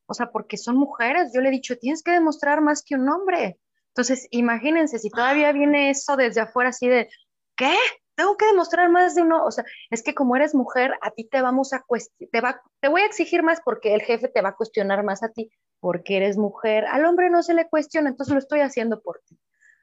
o 0.09 0.15
sea, 0.15 0.31
porque 0.31 0.57
son 0.57 0.77
mujeres. 0.77 1.33
Yo 1.35 1.43
le 1.43 1.49
he 1.49 1.53
dicho, 1.53 1.77
tienes 1.77 2.03
que 2.03 2.13
demostrar 2.13 2.63
más 2.63 2.83
que 2.83 2.95
un 2.95 3.09
hombre. 3.09 3.59
Entonces, 3.89 4.27
imagínense 4.31 4.99
si 4.99 5.11
todavía 5.11 5.53
viene 5.53 5.91
eso 5.91 6.17
desde 6.17 6.41
afuera 6.41 6.71
así 6.71 6.89
de, 6.89 7.11
¿qué? 7.57 7.77
Tengo 8.19 8.37
que 8.37 8.47
demostrar 8.47 8.91
más 8.91 9.15
de 9.15 9.23
uno. 9.23 9.45
O 9.45 9.53
sea, 9.53 9.65
es 9.91 10.03
que 10.03 10.13
como 10.13 10.35
eres 10.35 10.53
mujer, 10.53 10.93
a 11.03 11.13
ti 11.13 11.23
te 11.23 11.41
vamos 11.41 11.73
a 11.73 11.85
te, 12.33 12.41
va, 12.41 12.61
te 12.81 12.89
voy 12.89 13.03
a 13.03 13.07
exigir 13.07 13.45
más 13.45 13.61
porque 13.65 13.95
el 13.95 14.03
jefe 14.03 14.27
te 14.27 14.43
va 14.43 14.49
a 14.49 14.57
cuestionar 14.57 15.05
más 15.05 15.23
a 15.23 15.29
ti 15.29 15.53
porque 15.79 16.17
eres 16.17 16.37
mujer. 16.37 16.85
Al 16.87 17.05
hombre 17.05 17.31
no 17.31 17.45
se 17.45 17.55
le 17.55 17.69
cuestiona, 17.69 18.09
entonces 18.09 18.33
lo 18.33 18.41
estoy 18.41 18.59
haciendo 18.59 19.01
por 19.03 19.21
ti. 19.25 19.39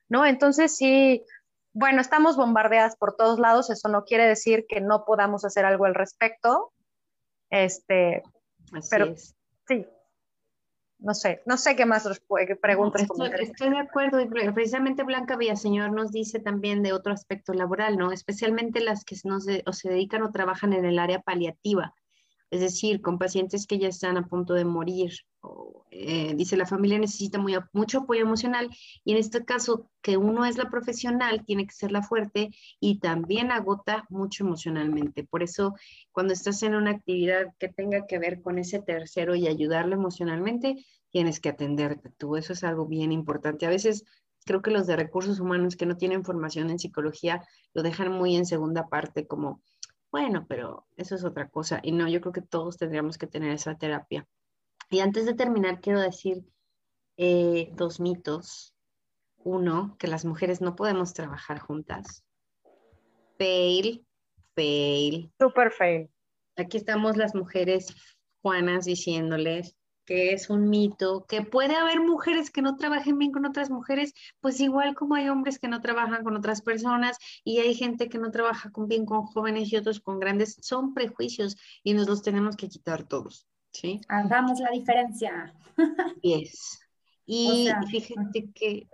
¿No? 0.10 0.26
Entonces 0.26 0.76
sí, 0.76 1.24
bueno, 1.72 2.02
estamos 2.02 2.36
bombardeadas 2.36 2.98
por 2.98 3.16
todos 3.16 3.40
lados, 3.40 3.70
eso 3.70 3.88
no 3.88 4.04
quiere 4.04 4.28
decir 4.28 4.66
que 4.68 4.82
no 4.82 5.06
podamos 5.06 5.46
hacer 5.46 5.64
algo 5.64 5.86
al 5.86 5.96
respecto. 5.96 6.74
Este, 7.50 8.22
pero 8.92 9.16
sí, 9.66 9.88
no 11.06 11.14
sé, 11.14 11.44
no 11.46 11.56
sé 11.56 11.76
qué 11.76 11.86
más 11.86 12.10
preguntas. 12.62 13.04
Estoy, 13.04 13.30
estoy, 13.40 13.70
de 13.70 13.78
acuerdo, 13.78 14.20
y 14.20 14.26
precisamente 14.28 15.04
Blanca 15.04 15.38
Villaseñor 15.38 15.92
nos 15.92 16.12
dice 16.12 16.40
también 16.40 16.82
de 16.82 16.94
otro 16.94 17.14
aspecto 17.14 17.54
laboral, 17.54 17.96
¿no? 17.96 18.12
Especialmente 18.12 18.80
las 18.80 19.06
que 19.06 19.16
no 19.24 19.40
se, 19.40 19.62
o 19.68 19.74
se 19.74 19.90
dedican 19.90 20.24
o 20.24 20.32
trabajan 20.32 20.74
en 20.74 20.84
el 20.84 20.98
área 20.98 21.22
paliativa. 21.22 21.94
Es 22.52 22.60
decir, 22.60 23.02
con 23.02 23.18
pacientes 23.18 23.68
que 23.68 23.80
ya 23.80 23.88
están 23.88 24.18
a 24.18 24.28
punto 24.28 24.54
de 24.54 24.66
morir. 24.66 25.12
Eh, 25.92 26.34
dice, 26.36 26.58
la 26.58 26.66
familia 26.66 27.00
necesita 27.00 27.38
muy, 27.38 27.56
mucho 27.72 28.00
apoyo 28.00 28.22
emocional 28.22 28.70
y 29.04 29.14
en 29.14 29.18
este 29.18 29.46
caso, 29.46 29.90
que 30.02 30.18
uno 30.18 30.46
es 30.46 30.58
la 30.58 30.70
profesional, 30.70 31.44
tiene 31.46 31.66
que 31.66 31.74
ser 31.74 31.92
la 31.92 32.02
fuerte 32.02 32.52
y 32.80 33.00
también 33.00 33.52
agota 33.52 34.06
mucho 34.10 34.44
emocionalmente. 34.44 35.24
Por 35.24 35.44
eso, 35.44 35.74
cuando 36.12 36.34
estás 36.34 36.64
en 36.64 36.76
una 36.76 36.92
actividad 36.92 37.54
que 37.60 37.70
tenga 37.70 38.06
que 38.08 38.20
ver 38.20 38.42
con 38.42 38.60
ese 38.60 38.82
tercero 38.82 39.36
y 39.36 39.48
ayudarle 39.48 39.96
emocionalmente, 39.96 40.86
tienes 41.12 41.40
que 41.40 41.50
atenderte 41.50 42.10
tú. 42.18 42.36
Eso 42.36 42.54
es 42.54 42.64
algo 42.64 42.86
bien 42.86 43.12
importante. 43.12 43.66
A 43.66 43.70
veces 43.70 44.04
creo 44.46 44.62
que 44.62 44.72
los 44.72 44.88
de 44.88 44.96
recursos 44.96 45.40
humanos 45.40 45.76
que 45.76 45.86
no 45.86 45.98
tienen 45.98 46.24
formación 46.24 46.70
en 46.70 46.80
psicología 46.80 47.46
lo 47.74 47.84
dejan 47.84 48.12
muy 48.12 48.36
en 48.36 48.46
segunda 48.46 48.88
parte, 48.88 49.28
como 49.28 49.62
bueno, 50.16 50.46
pero 50.48 50.88
eso 50.96 51.14
es 51.14 51.26
otra 51.26 51.50
cosa. 51.50 51.82
Y 51.84 51.92
no, 51.92 52.08
yo 52.08 52.22
creo 52.22 52.32
que 52.32 52.42
todos 52.42 52.78
tendríamos 52.78 53.18
que 53.18 53.28
tener 53.28 53.52
esa 53.52 53.76
terapia. 53.76 54.26
Y 54.90 55.02
antes 55.02 55.26
de 55.26 55.34
terminar, 55.34 55.82
quiero 55.82 56.00
decir 56.00 56.46
eh, 57.18 57.70
dos 57.74 58.00
mitos. 58.00 58.74
Uno, 59.40 59.98
que 60.00 60.08
las 60.08 60.24
mujeres 60.24 60.62
no 60.62 60.78
podemos 60.78 61.14
trabajar 61.14 61.60
juntas. 61.60 62.24
Fail, 63.38 64.08
fail. 64.54 65.34
Super 65.38 65.72
fail. 65.74 66.10
Aquí 66.56 66.78
estamos 66.78 67.18
las 67.18 67.36
mujeres 67.36 67.94
Juanas 68.42 68.86
diciéndoles, 68.86 69.76
que 70.06 70.34
es 70.34 70.50
un 70.50 70.70
mito, 70.70 71.26
que 71.28 71.42
puede 71.42 71.76
haber 71.76 72.00
mujeres 72.00 72.52
que 72.52 72.62
no 72.62 72.78
trabajen 72.78 73.18
bien 73.18 73.32
con 73.32 73.46
otras 73.46 73.70
mujeres, 73.70 74.14
pues 74.40 74.60
igual 74.60 74.96
como 74.96 75.16
hay 75.16 75.30
hombres 75.30 75.60
que 75.60 75.68
no 75.68 75.82
trabajan 75.82 76.24
con 76.24 76.36
otras 76.36 76.62
personas 76.62 77.18
y 77.44 77.60
hay 77.60 77.74
gente 77.74 78.08
que 78.10 78.18
no 78.18 78.32
trabaja 78.32 78.72
con 78.72 78.88
bien 78.88 79.06
con 79.06 79.24
jóvenes 79.24 79.72
y 79.72 79.78
otros 79.78 80.00
con 80.00 80.20
grandes, 80.20 80.58
son 80.62 80.94
prejuicios 80.94 81.58
y 81.84 81.94
nos 81.94 82.08
los 82.08 82.22
tenemos 82.22 82.56
que 82.56 82.70
quitar 82.70 83.04
todos, 83.08 83.48
¿sí? 83.72 84.02
Hagamos 84.08 84.60
la 84.60 84.72
diferencia. 84.72 85.54
Yes. 86.22 86.80
Y 87.26 87.70
fíjate 87.90 88.52
que, 88.54 88.88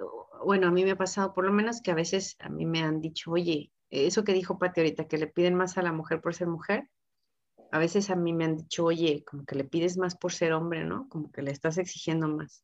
bueno, 0.46 0.68
a 0.68 0.72
mí 0.72 0.86
me 0.86 0.92
ha 0.92 0.98
pasado 0.98 1.34
por 1.34 1.46
lo 1.46 1.52
menos 1.52 1.82
que 1.82 1.92
a 1.92 1.96
veces 1.96 2.38
a 2.40 2.48
mí 2.48 2.66
me 2.66 2.82
han 2.82 3.02
dicho, 3.02 3.32
oye, 3.32 3.72
eso 3.90 4.24
que 4.24 4.34
dijo 4.34 4.58
Pati 4.58 4.80
ahorita, 4.80 5.08
que 5.08 5.18
le 5.18 5.28
piden 5.28 5.56
más 5.56 5.78
a 5.78 5.82
la 5.82 5.92
mujer 5.92 6.22
por 6.22 6.34
ser 6.34 6.48
mujer, 6.48 6.88
a 7.72 7.80
veces 7.80 8.10
a 8.10 8.16
mí 8.16 8.34
me 8.34 8.46
han 8.46 8.58
dicho, 8.58 8.86
oye, 8.86 9.24
como 9.24 9.46
que 9.46 9.56
le 9.56 9.64
pides 9.64 9.98
más 9.98 10.16
por 10.16 10.34
ser 10.34 10.52
hombre, 10.52 10.84
¿no? 10.84 11.08
Como 11.08 11.32
que 11.32 11.42
le 11.42 11.52
estás 11.52 11.78
exigiendo 11.78 12.28
más. 12.28 12.64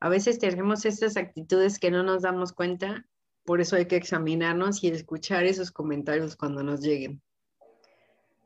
A 0.00 0.08
veces 0.08 0.38
tenemos 0.38 0.84
estas 0.84 1.16
actitudes 1.16 1.78
que 1.78 1.90
no 1.90 2.02
nos 2.02 2.22
damos 2.22 2.52
cuenta, 2.52 3.06
por 3.44 3.60
eso 3.60 3.76
hay 3.76 3.86
que 3.86 3.96
examinarnos 3.96 4.82
y 4.82 4.88
escuchar 4.88 5.44
esos 5.44 5.70
comentarios 5.70 6.36
cuando 6.36 6.64
nos 6.64 6.80
lleguen. 6.80 7.22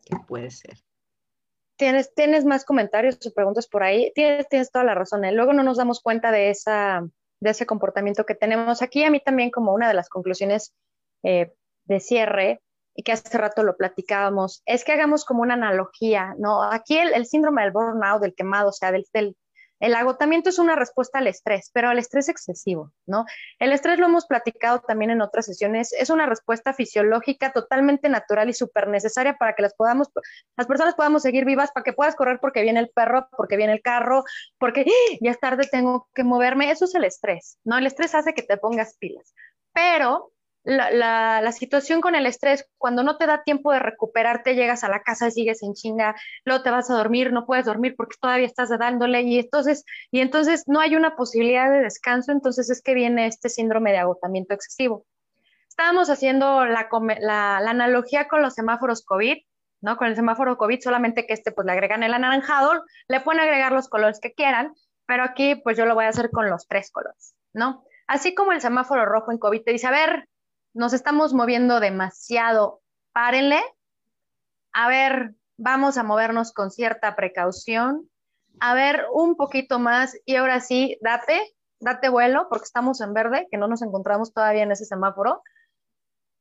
¿Qué 0.04 0.16
puede 0.26 0.50
ser? 0.50 0.78
Tienes, 1.76 2.14
tienes 2.14 2.44
más 2.44 2.64
comentarios 2.64 3.18
o 3.26 3.32
preguntas 3.32 3.66
por 3.66 3.82
ahí. 3.82 4.12
Tienes, 4.14 4.48
tienes 4.48 4.70
toda 4.70 4.84
la 4.84 4.94
razón. 4.94 5.24
¿eh? 5.24 5.32
Luego 5.32 5.54
no 5.54 5.62
nos 5.62 5.78
damos 5.78 6.00
cuenta 6.00 6.30
de, 6.30 6.50
esa, 6.50 7.08
de 7.40 7.50
ese 7.50 7.66
comportamiento 7.66 8.26
que 8.26 8.34
tenemos 8.34 8.82
aquí. 8.82 9.04
A 9.04 9.10
mí 9.10 9.20
también 9.20 9.50
como 9.50 9.72
una 9.72 9.88
de 9.88 9.94
las 9.94 10.08
conclusiones 10.08 10.74
eh, 11.22 11.52
de 11.84 12.00
cierre 12.00 12.60
que 13.02 13.12
hace 13.12 13.36
rato 13.38 13.62
lo 13.62 13.76
platicábamos, 13.76 14.62
es 14.66 14.84
que 14.84 14.92
hagamos 14.92 15.24
como 15.24 15.42
una 15.42 15.54
analogía, 15.54 16.34
¿no? 16.38 16.62
Aquí 16.62 16.98
el, 16.98 17.26
síndrome 17.26 17.62
del 17.62 17.72
burnout, 17.72 18.22
del 18.22 18.34
quemado, 18.34 18.68
o 18.68 18.72
sea, 18.72 18.92
del, 18.92 19.04
del, 19.12 19.36
el 19.80 19.94
agotamiento 19.94 20.48
es 20.48 20.58
una 20.58 20.76
respuesta 20.76 21.18
al 21.18 21.26
estrés, 21.26 21.70
pero 21.72 21.88
al 21.88 21.98
estrés 21.98 22.28
excesivo, 22.28 22.92
¿no? 23.06 23.26
El 23.58 23.72
estrés 23.72 23.98
lo 23.98 24.06
hemos 24.06 24.26
platicado 24.26 24.80
también 24.80 25.10
en 25.10 25.20
otras 25.20 25.46
sesiones, 25.46 25.92
es 25.92 26.10
una 26.10 26.26
respuesta 26.26 26.72
fisiológica 26.72 27.52
totalmente 27.52 28.08
natural 28.08 28.48
y 28.48 28.54
súper 28.54 28.88
necesaria 28.88 29.36
para 29.36 29.54
que 29.54 29.62
las 29.62 29.74
podamos, 29.74 30.08
las 30.56 30.66
personas 30.66 30.94
podamos 30.94 31.22
seguir 31.22 31.44
vivas, 31.44 31.72
para 31.72 31.84
que 31.84 31.92
puedas 31.92 32.14
correr 32.14 32.38
porque 32.40 32.62
viene 32.62 32.80
el 32.80 32.90
perro, 32.90 33.28
porque 33.36 33.56
viene 33.56 33.72
el 33.72 33.82
carro, 33.82 34.24
porque 34.58 34.86
¡ah! 34.86 35.16
ya 35.20 35.32
es 35.32 35.40
tarde 35.40 35.68
tengo 35.70 36.08
que 36.14 36.24
moverme, 36.24 36.70
eso 36.70 36.84
es 36.84 36.94
el 36.94 37.04
estrés, 37.04 37.58
¿no? 37.64 37.76
El 37.76 37.86
estrés 37.86 38.14
hace 38.14 38.32
que 38.32 38.42
te 38.42 38.56
pongas 38.56 38.96
pilas, 38.98 39.34
pero 39.72 40.33
la, 40.64 41.42
la, 41.42 41.52
situación 41.52 42.00
con 42.00 42.14
el 42.14 42.26
estrés, 42.26 42.66
cuando 42.78 43.02
no 43.02 43.16
te 43.18 43.26
da 43.26 43.42
tiempo 43.42 43.72
de 43.72 43.78
recuperarte, 43.78 44.54
llegas 44.54 44.82
a 44.82 44.88
la 44.88 45.02
casa 45.02 45.28
y 45.28 45.30
sigues 45.30 45.62
en 45.62 45.74
chinga, 45.74 46.16
luego 46.44 46.62
te 46.62 46.70
vas 46.70 46.90
a 46.90 46.94
dormir, 46.94 47.32
no 47.32 47.44
puedes 47.44 47.66
dormir 47.66 47.94
porque 47.96 48.16
todavía 48.20 48.46
estás 48.46 48.70
dándole 48.70 49.22
y 49.22 49.38
entonces, 49.38 49.84
y 50.10 50.20
entonces 50.20 50.64
no 50.66 50.80
hay 50.80 50.96
una 50.96 51.16
posibilidad 51.16 51.70
de 51.70 51.80
descanso, 51.80 52.32
entonces 52.32 52.70
es 52.70 52.82
que 52.82 52.94
viene 52.94 53.26
este 53.26 53.50
síndrome 53.50 53.92
de 53.92 53.98
agotamiento 53.98 54.54
excesivo. 54.54 55.04
Estábamos 55.68 56.08
haciendo 56.08 56.64
la, 56.64 56.88
la, 57.20 57.60
la 57.60 57.70
analogía 57.70 58.28
con 58.28 58.40
los 58.40 58.54
semáforos 58.54 59.04
COVID, 59.04 59.36
¿no? 59.82 59.96
Con 59.98 60.08
el 60.08 60.16
semáforo 60.16 60.56
COVID, 60.56 60.80
solamente 60.80 61.26
que 61.26 61.34
este 61.34 61.52
pues 61.52 61.66
le 61.66 61.72
agregan 61.72 62.02
el 62.02 62.14
anaranjado, 62.14 62.84
le 63.08 63.20
pueden 63.20 63.40
agregar 63.40 63.72
los 63.72 63.88
colores 63.88 64.18
que 64.18 64.32
quieran, 64.32 64.72
pero 65.06 65.24
aquí 65.24 65.56
pues 65.56 65.76
yo 65.76 65.84
lo 65.84 65.94
voy 65.94 66.06
a 66.06 66.08
hacer 66.08 66.30
con 66.30 66.48
los 66.48 66.66
tres 66.66 66.90
colores, 66.90 67.34
¿no? 67.52 67.84
Así 68.06 68.34
como 68.34 68.52
el 68.52 68.60
semáforo 68.60 69.04
rojo 69.04 69.30
en 69.30 69.38
COVID 69.38 69.62
te 69.62 69.72
dice, 69.72 69.86
a 69.86 69.90
ver, 69.90 70.28
nos 70.74 70.92
estamos 70.92 71.32
moviendo 71.32 71.80
demasiado, 71.80 72.82
párenle. 73.12 73.62
A 74.72 74.88
ver, 74.88 75.34
vamos 75.56 75.96
a 75.96 76.02
movernos 76.02 76.52
con 76.52 76.70
cierta 76.70 77.14
precaución. 77.14 78.10
A 78.60 78.74
ver, 78.74 79.06
un 79.12 79.36
poquito 79.36 79.78
más 79.78 80.16
y 80.24 80.36
ahora 80.36 80.60
sí, 80.60 80.98
date, 81.00 81.54
date 81.80 82.08
vuelo 82.08 82.48
porque 82.48 82.64
estamos 82.64 83.00
en 83.00 83.14
verde, 83.14 83.46
que 83.50 83.56
no 83.56 83.68
nos 83.68 83.82
encontramos 83.82 84.32
todavía 84.32 84.64
en 84.64 84.72
ese 84.72 84.84
semáforo. 84.84 85.42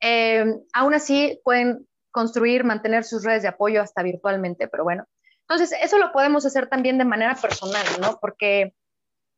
Eh, 0.01 0.45
aún 0.73 0.93
así, 0.93 1.39
pueden 1.43 1.87
construir, 2.11 2.63
mantener 2.63 3.03
sus 3.03 3.23
redes 3.23 3.43
de 3.43 3.49
apoyo 3.49 3.81
hasta 3.81 4.03
virtualmente, 4.03 4.67
pero 4.67 4.83
bueno. 4.83 5.05
Entonces, 5.41 5.77
eso 5.81 5.97
lo 5.97 6.11
podemos 6.11 6.45
hacer 6.45 6.67
también 6.67 6.97
de 6.97 7.05
manera 7.05 7.35
personal, 7.35 7.85
¿no? 8.01 8.17
Porque 8.19 8.73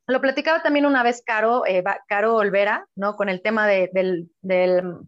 lo 0.08 0.22
platicaba 0.22 0.62
también 0.62 0.86
una 0.86 1.04
vez 1.04 1.24
Caro, 1.26 1.66
eh, 1.66 1.84
Caro 2.08 2.36
Olvera, 2.36 2.88
¿no? 2.96 3.16
Con 3.16 3.30
el 3.30 3.42
tema 3.42 3.68
de, 3.68 3.90
del, 3.94 4.30
del 4.42 5.00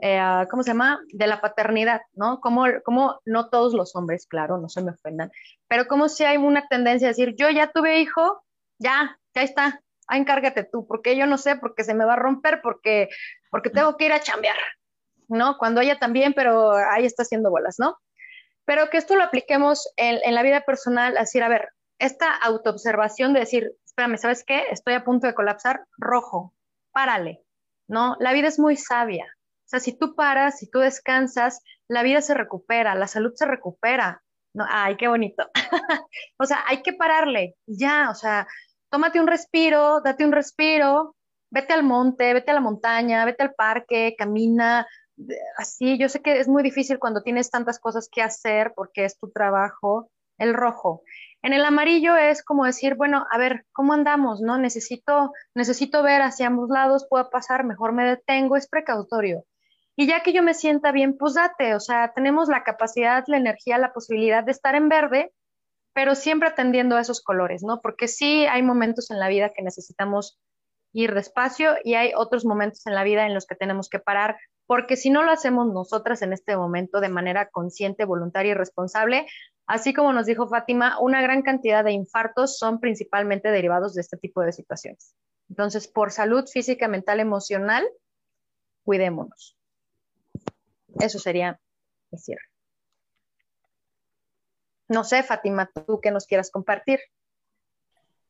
eh, 0.00 0.46
¿cómo 0.50 0.62
se 0.62 0.70
llama? 0.70 1.00
De 1.12 1.26
la 1.26 1.40
paternidad, 1.40 2.02
¿no? 2.14 2.40
Como, 2.40 2.64
como 2.84 3.20
no 3.24 3.48
todos 3.50 3.74
los 3.74 3.94
hombres, 3.96 4.26
claro, 4.26 4.58
no 4.58 4.68
se 4.68 4.82
me 4.82 4.92
ofendan, 4.92 5.30
pero 5.68 5.86
como 5.86 6.08
si 6.08 6.24
hay 6.24 6.36
una 6.36 6.66
tendencia 6.68 7.08
a 7.08 7.10
decir, 7.10 7.34
yo 7.36 7.50
ya 7.50 7.70
tuve 7.72 8.00
hijo, 8.00 8.42
ya, 8.78 9.18
ya 9.34 9.42
está, 9.42 9.80
ah, 10.06 10.16
encárgate 10.16 10.64
tú, 10.64 10.86
porque 10.86 11.16
yo 11.16 11.26
no 11.26 11.36
sé, 11.36 11.56
porque 11.56 11.84
se 11.84 11.94
me 11.94 12.04
va 12.04 12.14
a 12.14 12.16
romper, 12.16 12.60
porque, 12.62 13.08
porque 13.50 13.70
tengo 13.70 13.96
que 13.96 14.06
ir 14.06 14.12
a 14.12 14.20
chambear, 14.20 14.56
¿no? 15.28 15.58
Cuando 15.58 15.80
ella 15.80 15.98
también, 15.98 16.32
pero 16.32 16.72
ahí 16.72 17.04
está 17.04 17.24
haciendo 17.24 17.50
bolas, 17.50 17.76
¿no? 17.78 17.96
Pero 18.64 18.90
que 18.90 18.98
esto 18.98 19.16
lo 19.16 19.24
apliquemos 19.24 19.90
en, 19.96 20.20
en 20.22 20.34
la 20.34 20.42
vida 20.42 20.60
personal, 20.60 21.14
decir, 21.14 21.42
a 21.42 21.48
ver, 21.48 21.70
esta 21.98 22.34
autoobservación 22.34 23.32
de 23.32 23.40
decir, 23.40 23.72
espérame, 23.84 24.18
¿sabes 24.18 24.44
qué? 24.44 24.64
Estoy 24.70 24.94
a 24.94 25.04
punto 25.04 25.26
de 25.26 25.34
colapsar, 25.34 25.84
rojo, 25.96 26.54
párale, 26.92 27.42
¿no? 27.88 28.16
La 28.20 28.32
vida 28.32 28.48
es 28.48 28.58
muy 28.58 28.76
sabia. 28.76 29.24
O 29.24 29.68
sea, 29.68 29.80
si 29.80 29.92
tú 29.96 30.14
paras, 30.14 30.58
si 30.58 30.70
tú 30.70 30.78
descansas, 30.78 31.60
la 31.88 32.02
vida 32.02 32.22
se 32.22 32.34
recupera, 32.34 32.94
la 32.94 33.06
salud 33.06 33.32
se 33.34 33.46
recupera. 33.46 34.22
¿no? 34.54 34.64
Ay, 34.68 34.96
qué 34.96 35.08
bonito. 35.08 35.44
o 36.38 36.46
sea, 36.46 36.64
hay 36.66 36.82
que 36.82 36.94
pararle, 36.94 37.56
ya, 37.66 38.08
o 38.10 38.14
sea, 38.14 38.46
tómate 38.90 39.20
un 39.20 39.26
respiro, 39.26 40.00
date 40.00 40.24
un 40.24 40.32
respiro, 40.32 41.16
vete 41.50 41.74
al 41.74 41.82
monte, 41.82 42.32
vete 42.34 42.50
a 42.50 42.54
la 42.54 42.60
montaña, 42.60 43.24
vete 43.24 43.42
al 43.42 43.54
parque, 43.54 44.14
camina, 44.16 44.86
así. 45.56 45.98
Yo 45.98 46.08
sé 46.08 46.20
que 46.22 46.38
es 46.38 46.48
muy 46.48 46.62
difícil 46.62 46.98
cuando 46.98 47.22
tienes 47.22 47.50
tantas 47.50 47.78
cosas 47.78 48.08
que 48.10 48.22
hacer 48.22 48.72
porque 48.74 49.04
es 49.04 49.18
tu 49.18 49.30
trabajo. 49.30 50.10
El 50.38 50.54
rojo, 50.54 51.02
en 51.42 51.52
el 51.52 51.64
amarillo 51.64 52.16
es 52.16 52.42
como 52.42 52.64
decir, 52.64 52.94
bueno, 52.94 53.26
a 53.30 53.38
ver, 53.38 53.64
¿cómo 53.72 53.92
andamos? 53.92 54.40
¿No? 54.40 54.58
Necesito, 54.58 55.32
necesito 55.54 56.02
ver 56.02 56.22
hacia 56.22 56.48
ambos 56.48 56.68
lados, 56.68 57.06
puedo 57.08 57.30
pasar, 57.30 57.64
mejor 57.64 57.92
me 57.92 58.04
detengo, 58.04 58.56
es 58.56 58.68
precautorio. 58.68 59.44
Y 59.96 60.06
ya 60.06 60.22
que 60.22 60.32
yo 60.32 60.42
me 60.42 60.54
sienta 60.54 60.92
bien, 60.92 61.16
pues 61.16 61.34
date, 61.34 61.74
o 61.74 61.80
sea, 61.80 62.12
tenemos 62.14 62.48
la 62.48 62.62
capacidad, 62.64 63.24
la 63.26 63.36
energía, 63.36 63.78
la 63.78 63.92
posibilidad 63.92 64.44
de 64.44 64.52
estar 64.52 64.74
en 64.74 64.88
verde, 64.88 65.32
pero 65.92 66.14
siempre 66.14 66.48
atendiendo 66.48 66.96
a 66.96 67.00
esos 67.00 67.20
colores, 67.22 67.62
¿no? 67.64 67.80
Porque 67.80 68.06
sí 68.06 68.46
hay 68.46 68.62
momentos 68.62 69.10
en 69.10 69.18
la 69.18 69.28
vida 69.28 69.50
que 69.50 69.62
necesitamos 69.62 70.38
ir 70.92 71.14
despacio 71.14 71.76
y 71.82 71.94
hay 71.94 72.12
otros 72.16 72.44
momentos 72.44 72.86
en 72.86 72.94
la 72.94 73.04
vida 73.04 73.26
en 73.26 73.34
los 73.34 73.46
que 73.46 73.56
tenemos 73.56 73.88
que 73.88 73.98
parar, 73.98 74.36
porque 74.66 74.96
si 74.96 75.10
no 75.10 75.22
lo 75.22 75.32
hacemos 75.32 75.66
nosotras 75.66 76.22
en 76.22 76.32
este 76.32 76.56
momento 76.56 77.00
de 77.00 77.08
manera 77.08 77.48
consciente, 77.50 78.04
voluntaria 78.04 78.52
y 78.52 78.54
responsable, 78.54 79.26
Así 79.68 79.92
como 79.92 80.14
nos 80.14 80.24
dijo 80.24 80.48
Fátima, 80.48 80.98
una 80.98 81.20
gran 81.20 81.42
cantidad 81.42 81.84
de 81.84 81.92
infartos 81.92 82.56
son 82.56 82.80
principalmente 82.80 83.50
derivados 83.50 83.94
de 83.94 84.00
este 84.00 84.16
tipo 84.16 84.40
de 84.40 84.52
situaciones. 84.52 85.14
Entonces, 85.50 85.86
por 85.86 86.10
salud 86.10 86.46
física, 86.46 86.88
mental, 86.88 87.20
emocional, 87.20 87.86
cuidémonos. 88.82 89.58
Eso 90.98 91.18
sería 91.18 91.60
decir. 92.10 92.38
No 94.88 95.04
sé, 95.04 95.22
Fátima, 95.22 95.70
tú 95.86 96.00
que 96.00 96.12
nos 96.12 96.26
quieras 96.26 96.50
compartir 96.50 97.00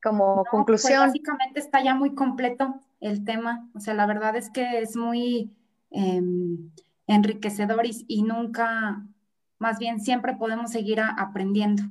como 0.03 0.43
pues, 0.43 0.51
conclusión. 0.51 1.07
básicamente 1.07 1.61
está 1.61 1.85
ya 1.85 1.95
muy 1.95 2.17
completo 2.17 2.81
el 3.01 3.25
tema. 3.25 3.71
O 3.77 3.81
sea, 3.81 3.95
la 3.95 4.07
verdad 4.07 4.35
es 4.35 4.51
que 4.51 4.81
es 4.81 4.97
muy 4.97 5.57
em, 5.93 6.73
enriquecedor 7.07 7.87
y, 7.87 8.05
y 8.09 8.25
nunca 8.25 9.05
más 9.59 9.79
bien 9.79 10.01
siempre 10.01 10.35
podemos 10.35 10.71
seguir 10.71 11.01
aprendiendo. 11.01 11.83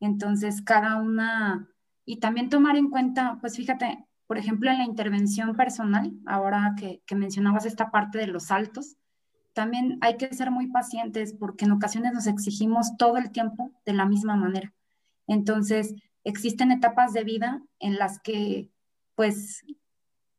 Entonces, 0.00 0.62
cada 0.62 0.96
una, 0.96 1.68
y 2.04 2.18
también 2.18 2.48
tomar 2.48 2.76
en 2.76 2.90
cuenta, 2.90 3.38
pues 3.40 3.56
fíjate, 3.56 4.06
por 4.26 4.38
ejemplo, 4.38 4.70
en 4.70 4.78
la 4.78 4.84
intervención 4.84 5.54
personal, 5.54 6.12
ahora 6.26 6.74
que, 6.78 7.02
que 7.06 7.14
mencionabas 7.14 7.66
esta 7.66 7.90
parte 7.90 8.18
de 8.18 8.28
los 8.28 8.44
saltos, 8.44 8.96
también 9.52 9.98
hay 10.00 10.16
que 10.16 10.32
ser 10.32 10.50
muy 10.50 10.68
pacientes 10.68 11.34
porque 11.34 11.64
en 11.64 11.72
ocasiones 11.72 12.12
nos 12.12 12.26
exigimos 12.26 12.96
todo 12.96 13.16
el 13.16 13.30
tiempo 13.30 13.72
de 13.84 13.92
la 13.92 14.06
misma 14.06 14.36
manera. 14.36 14.72
Entonces, 15.26 15.94
existen 16.24 16.70
etapas 16.70 17.12
de 17.12 17.24
vida 17.24 17.62
en 17.78 17.96
las 17.96 18.20
que, 18.20 18.70
pues, 19.14 19.64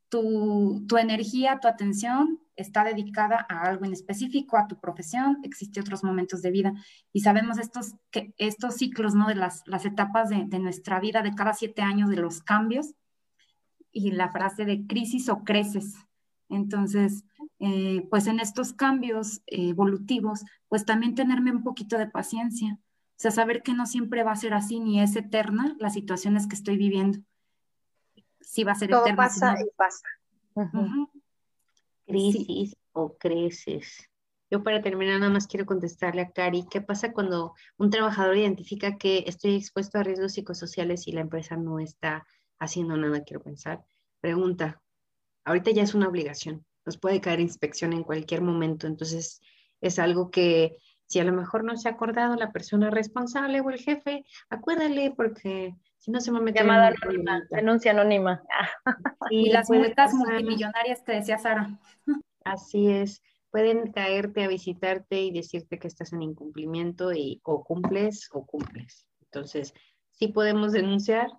tu, 0.10 0.86
tu 0.88 0.98
energía, 0.98 1.60
tu 1.60 1.68
atención 1.68 2.40
está 2.62 2.84
dedicada 2.84 3.46
a 3.50 3.64
algo 3.64 3.86
en 3.86 3.94
específico, 3.94 4.58
a 4.58 4.68
tu 4.68 4.80
profesión, 4.80 5.40
existen 5.44 5.82
otros 5.82 6.04
momentos 6.04 6.42
de 6.42 6.52
vida 6.52 6.74
y 7.12 7.22
sabemos 7.22 7.58
estos, 7.58 7.96
que, 8.12 8.34
estos 8.38 8.76
ciclos, 8.76 9.16
¿no? 9.16 9.28
De 9.28 9.36
las, 9.36 9.64
las 9.66 9.86
etapas 9.86 10.30
de, 10.30 10.46
de, 10.46 10.60
nuestra 10.60 11.00
vida, 11.00 11.22
de 11.22 11.34
cada 11.36 11.54
siete 11.54 11.82
años, 11.82 12.10
de 12.10 12.18
los 12.18 12.42
cambios 12.42 12.94
y 13.92 14.12
la 14.12 14.32
frase 14.32 14.66
de 14.66 14.86
crisis 14.88 15.30
o 15.30 15.44
creces. 15.44 15.96
Entonces, 16.50 17.24
eh, 17.60 18.06
pues 18.10 18.28
en 18.28 18.40
estos 18.40 18.74
cambios 18.74 19.42
evolutivos, 19.48 20.44
pues 20.68 20.86
también 20.86 21.16
tenerme 21.16 21.52
un 21.52 21.64
poquito 21.64 21.98
de 21.98 22.08
paciencia, 22.08 22.78
o 22.82 23.22
sea, 23.22 23.32
saber 23.32 23.62
que 23.62 23.74
no 23.74 23.86
siempre 23.86 24.24
va 24.24 24.32
a 24.32 24.36
ser 24.36 24.54
así 24.54 24.80
ni 24.80 25.00
es 25.00 25.16
eterna 25.16 25.76
las 25.80 25.94
situaciones 25.94 26.48
que 26.48 26.56
estoy 26.56 26.76
viviendo. 26.76 27.20
Sí 28.40 28.64
va 28.64 28.72
a 28.72 28.76
ser 28.76 28.90
Todo 28.90 29.02
eterna. 29.02 29.18
pasa 29.18 29.56
sino- 29.56 29.70
y 29.70 29.72
pasa. 29.78 30.08
Ujú. 30.56 31.10
Crisis 32.12 32.76
o 32.92 33.18
creces. 33.18 34.10
Yo 34.50 34.64
para 34.64 34.82
terminar 34.82 35.20
nada 35.20 35.32
más 35.32 35.48
quiero 35.48 35.66
contestarle 35.66 36.22
a 36.22 36.32
Cari, 36.32 36.66
¿qué 36.70 36.82
pasa 36.82 37.14
cuando 37.14 37.54
un 37.78 37.90
trabajador 37.90 38.36
identifica 38.36 38.98
que 38.98 39.24
estoy 39.26 39.56
expuesto 39.56 39.98
a 39.98 40.04
riesgos 40.04 40.34
psicosociales 40.34 41.08
y 41.08 41.14
la 41.14 41.22
empresa 41.22 41.56
no 41.56 41.80
está 41.80 42.28
haciendo 42.60 42.98
nada, 42.98 43.24
quiero 43.24 43.42
pensar? 43.42 43.82
Pregunta, 44.20 44.82
ahorita 45.46 45.72
ya 45.72 45.84
es 45.84 45.96
una 45.96 46.10
obligación, 46.10 46.66
nos 46.86 46.98
puede 46.98 47.22
caer 47.22 47.40
inspección 47.40 47.94
en 47.94 48.04
cualquier 48.04 48.42
momento, 48.42 48.88
entonces 48.88 49.40
es 49.80 50.00
algo 50.00 50.30
que 50.32 50.78
si 51.08 51.20
a 51.20 51.24
lo 51.24 51.32
mejor 51.32 51.64
no 51.64 51.78
se 51.78 51.88
ha 51.88 51.94
acordado 51.94 52.36
la 52.36 52.52
persona 52.52 52.90
responsable 52.90 53.62
o 53.62 53.70
el 53.70 53.80
jefe, 53.80 54.26
acuérdale 54.50 55.14
porque 55.16 55.76
si 56.02 56.10
no 56.10 56.20
se 56.20 56.32
en 56.32 56.46
Llamada 56.48 56.88
anónima, 56.88 57.44
denuncia 57.52 57.92
anónima. 57.92 58.42
Y 59.30 59.50
las 59.52 59.70
multas 59.70 60.14
multimillonarias 60.14 61.04
que 61.04 61.14
decía 61.14 61.38
Sara. 61.38 61.80
Así 62.44 62.90
es, 62.90 63.22
pueden 63.52 63.92
caerte 63.94 64.44
a 64.44 64.48
visitarte 64.48 65.22
y 65.22 65.32
decirte 65.32 65.78
que 65.78 65.88
estás 65.88 66.12
en 66.12 66.24
incumplimiento 66.24 67.14
y 67.14 67.40
o 67.44 67.64
cumples 67.64 68.28
o 68.34 68.46
cumples. 68.46 69.08
Entonces, 69.22 69.74
sí 70.12 70.28
podemos 70.30 70.74
denunciar, 70.74 71.30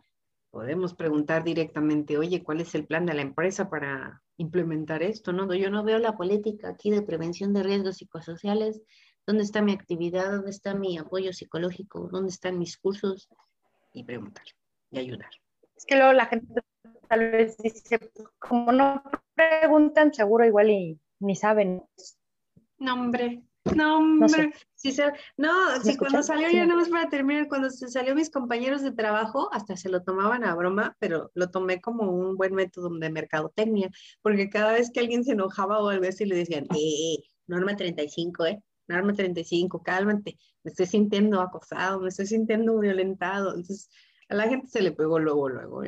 podemos 0.50 0.94
preguntar 0.94 1.42
directamente, 1.42 2.16
oye, 2.16 2.44
¿cuál 2.44 2.60
es 2.60 2.74
el 2.76 2.86
plan 2.86 3.04
de 3.04 3.14
la 3.14 3.22
empresa 3.22 3.68
para 3.68 4.22
implementar 4.36 5.02
esto? 5.02 5.32
No, 5.32 5.52
yo 5.52 5.70
no 5.70 5.82
veo 5.82 5.98
la 5.98 6.16
política 6.16 6.68
aquí 6.68 6.90
de 6.90 7.02
prevención 7.02 7.52
de 7.52 7.64
riesgos 7.64 7.96
psicosociales. 7.96 8.80
¿Dónde 9.26 9.42
está 9.42 9.60
mi 9.60 9.72
actividad? 9.72 10.30
¿Dónde 10.30 10.50
está 10.50 10.74
mi 10.74 10.98
apoyo 10.98 11.32
psicológico? 11.32 12.08
¿Dónde 12.12 12.30
están 12.30 12.58
mis 12.58 12.78
cursos? 12.78 13.28
Y 13.92 14.04
preguntar 14.04 14.44
y 14.90 14.98
ayudar. 14.98 15.30
Es 15.76 15.84
que 15.86 15.96
luego 15.96 16.12
la 16.12 16.26
gente 16.26 16.62
tal 17.08 17.30
vez 17.30 17.56
dice, 17.58 17.98
pues, 17.98 18.28
como 18.38 18.72
no 18.72 19.02
preguntan, 19.34 20.12
seguro 20.14 20.44
igual 20.44 20.70
y 20.70 20.98
ni 21.20 21.36
saben. 21.36 21.82
No, 22.78 22.94
hombre, 22.94 23.42
no, 23.76 24.00
No 24.00 24.28
sé. 24.28 24.42
hombre. 24.42 24.52
Sí 24.74 24.92
se- 24.92 25.12
no, 25.36 25.52
¿Me 25.78 25.84
sí, 25.84 25.96
cuando 25.96 26.22
salió, 26.22 26.48
Sí. 26.48 26.56
ya 26.56 26.66
no 26.66 26.76
más 26.76 26.88
para 26.88 27.08
terminar, 27.08 27.48
cuando 27.48 27.70
se 27.70 27.88
salió 27.88 28.14
mis 28.14 28.30
compañeros 28.30 28.82
de 28.82 28.92
trabajo, 28.92 29.48
hasta 29.52 29.76
se 29.76 29.88
lo 29.88 30.02
tomaban 30.02 30.42
a 30.44 30.54
broma, 30.54 30.96
pero 30.98 31.30
lo 31.34 31.50
tomé 31.50 31.80
como 31.80 32.10
un 32.10 32.36
buen 32.36 32.54
método 32.54 32.88
de 32.98 33.10
mercadotecnia, 33.10 33.90
porque 34.22 34.50
cada 34.50 34.72
vez 34.72 34.90
que 34.90 35.00
alguien 35.00 35.24
se 35.24 35.32
enojaba 35.32 35.80
o 35.80 35.88
algo 35.88 36.06
así, 36.08 36.24
le 36.24 36.34
decían, 36.36 36.64
eh, 36.74 37.14
eh, 37.14 37.24
norma 37.46 37.76
35, 37.76 38.46
¿eh? 38.46 38.60
Norma 38.88 39.12
35, 39.12 39.82
cálmate, 39.82 40.36
me 40.62 40.70
estoy 40.70 40.86
sintiendo 40.86 41.40
acosado, 41.40 42.00
me 42.00 42.08
estoy 42.08 42.26
sintiendo 42.26 42.78
violentado. 42.78 43.50
Entonces, 43.50 43.90
a 44.28 44.34
la 44.34 44.48
gente 44.48 44.68
se 44.68 44.82
le 44.82 44.92
pegó 44.92 45.18
luego, 45.18 45.48
luego, 45.48 45.82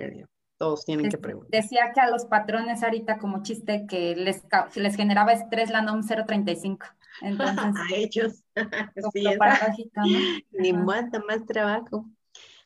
todos 0.57 0.85
tienen 0.85 1.11
que 1.11 1.19
preguntar. 1.19 1.51
Decía 1.51 1.91
que 1.93 2.01
a 2.01 2.11
los 2.11 2.27
patrones 2.27 2.83
ahorita 2.83 3.19
como 3.19 3.43
chiste 3.43 3.87
que 3.89 4.15
les, 4.15 4.43
les 4.77 4.97
generaba 4.97 5.33
estrés 5.33 5.71
la 5.71 5.83
NOM 5.83 6.03
035. 6.07 6.87
Entonces, 7.23 7.59
A 7.77 7.95
ellos. 7.95 8.45
¿no? 9.95 10.05
Ni 10.53 10.73
manda 10.73 11.21
más 11.27 11.45
trabajo. 11.45 12.09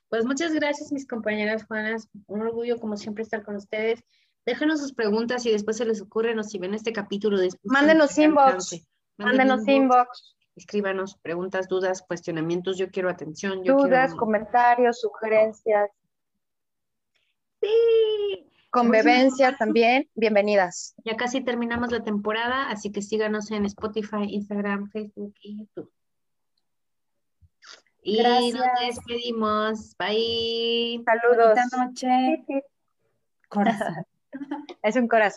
Pues 0.09 0.25
muchas 0.25 0.53
gracias, 0.53 0.93
mis 0.93 1.07
compañeras 1.07 1.65
Juanas. 1.65 2.09
Un 2.27 2.43
orgullo, 2.43 2.79
como 2.79 2.97
siempre, 2.97 3.23
estar 3.23 3.43
con 3.43 3.57
ustedes. 3.57 4.03
Déjanos 4.47 4.81
sus 4.81 4.95
preguntas 4.95 5.43
si 5.43 5.51
después 5.51 5.77
se 5.77 5.85
les 5.85 6.01
ocurren 6.01 6.39
o 6.39 6.43
si 6.43 6.59
ven 6.59 6.75
este 6.75 6.93
capítulo 6.93 7.39
después. 7.39 7.71
Mándenos 7.71 8.17
inbox. 8.17 8.87
Mándenos 9.19 9.67
inbox, 9.67 10.37
Escríbanos 10.55 11.17
preguntas, 11.23 11.69
dudas, 11.69 12.03
cuestionamientos. 12.03 12.79
Yo 12.79 12.91
quiero 12.91 13.09
atención. 13.09 13.63
Yo 13.63 13.77
dudas, 13.77 14.11
quiero... 14.11 14.17
comentarios, 14.17 15.01
sugerencias, 15.01 15.91
Sí. 17.61 18.51
convivencia 18.71 19.57
también. 19.57 20.09
Bienvenidas. 20.15 20.95
Ya 21.05 21.17
casi 21.17 21.43
terminamos 21.43 21.93
la 21.93 22.03
temporada, 22.03 22.71
así 22.71 22.91
que 22.91 23.03
síganos 23.03 23.51
en 23.51 23.67
Spotify, 23.67 24.25
Instagram, 24.29 24.91
Facebook 24.91 25.35
y 25.43 25.61
YouTube. 25.61 25.93
Y 28.03 28.23
nos 28.53 28.65
despedimos. 28.81 29.97
Bye. 29.99 31.03
Saludos. 31.05 31.55
Bonita 31.55 31.87
noche, 31.87 32.45
corazón. 33.49 33.95
Es 34.83 34.97
un 34.97 35.09
corazón. 35.09 35.37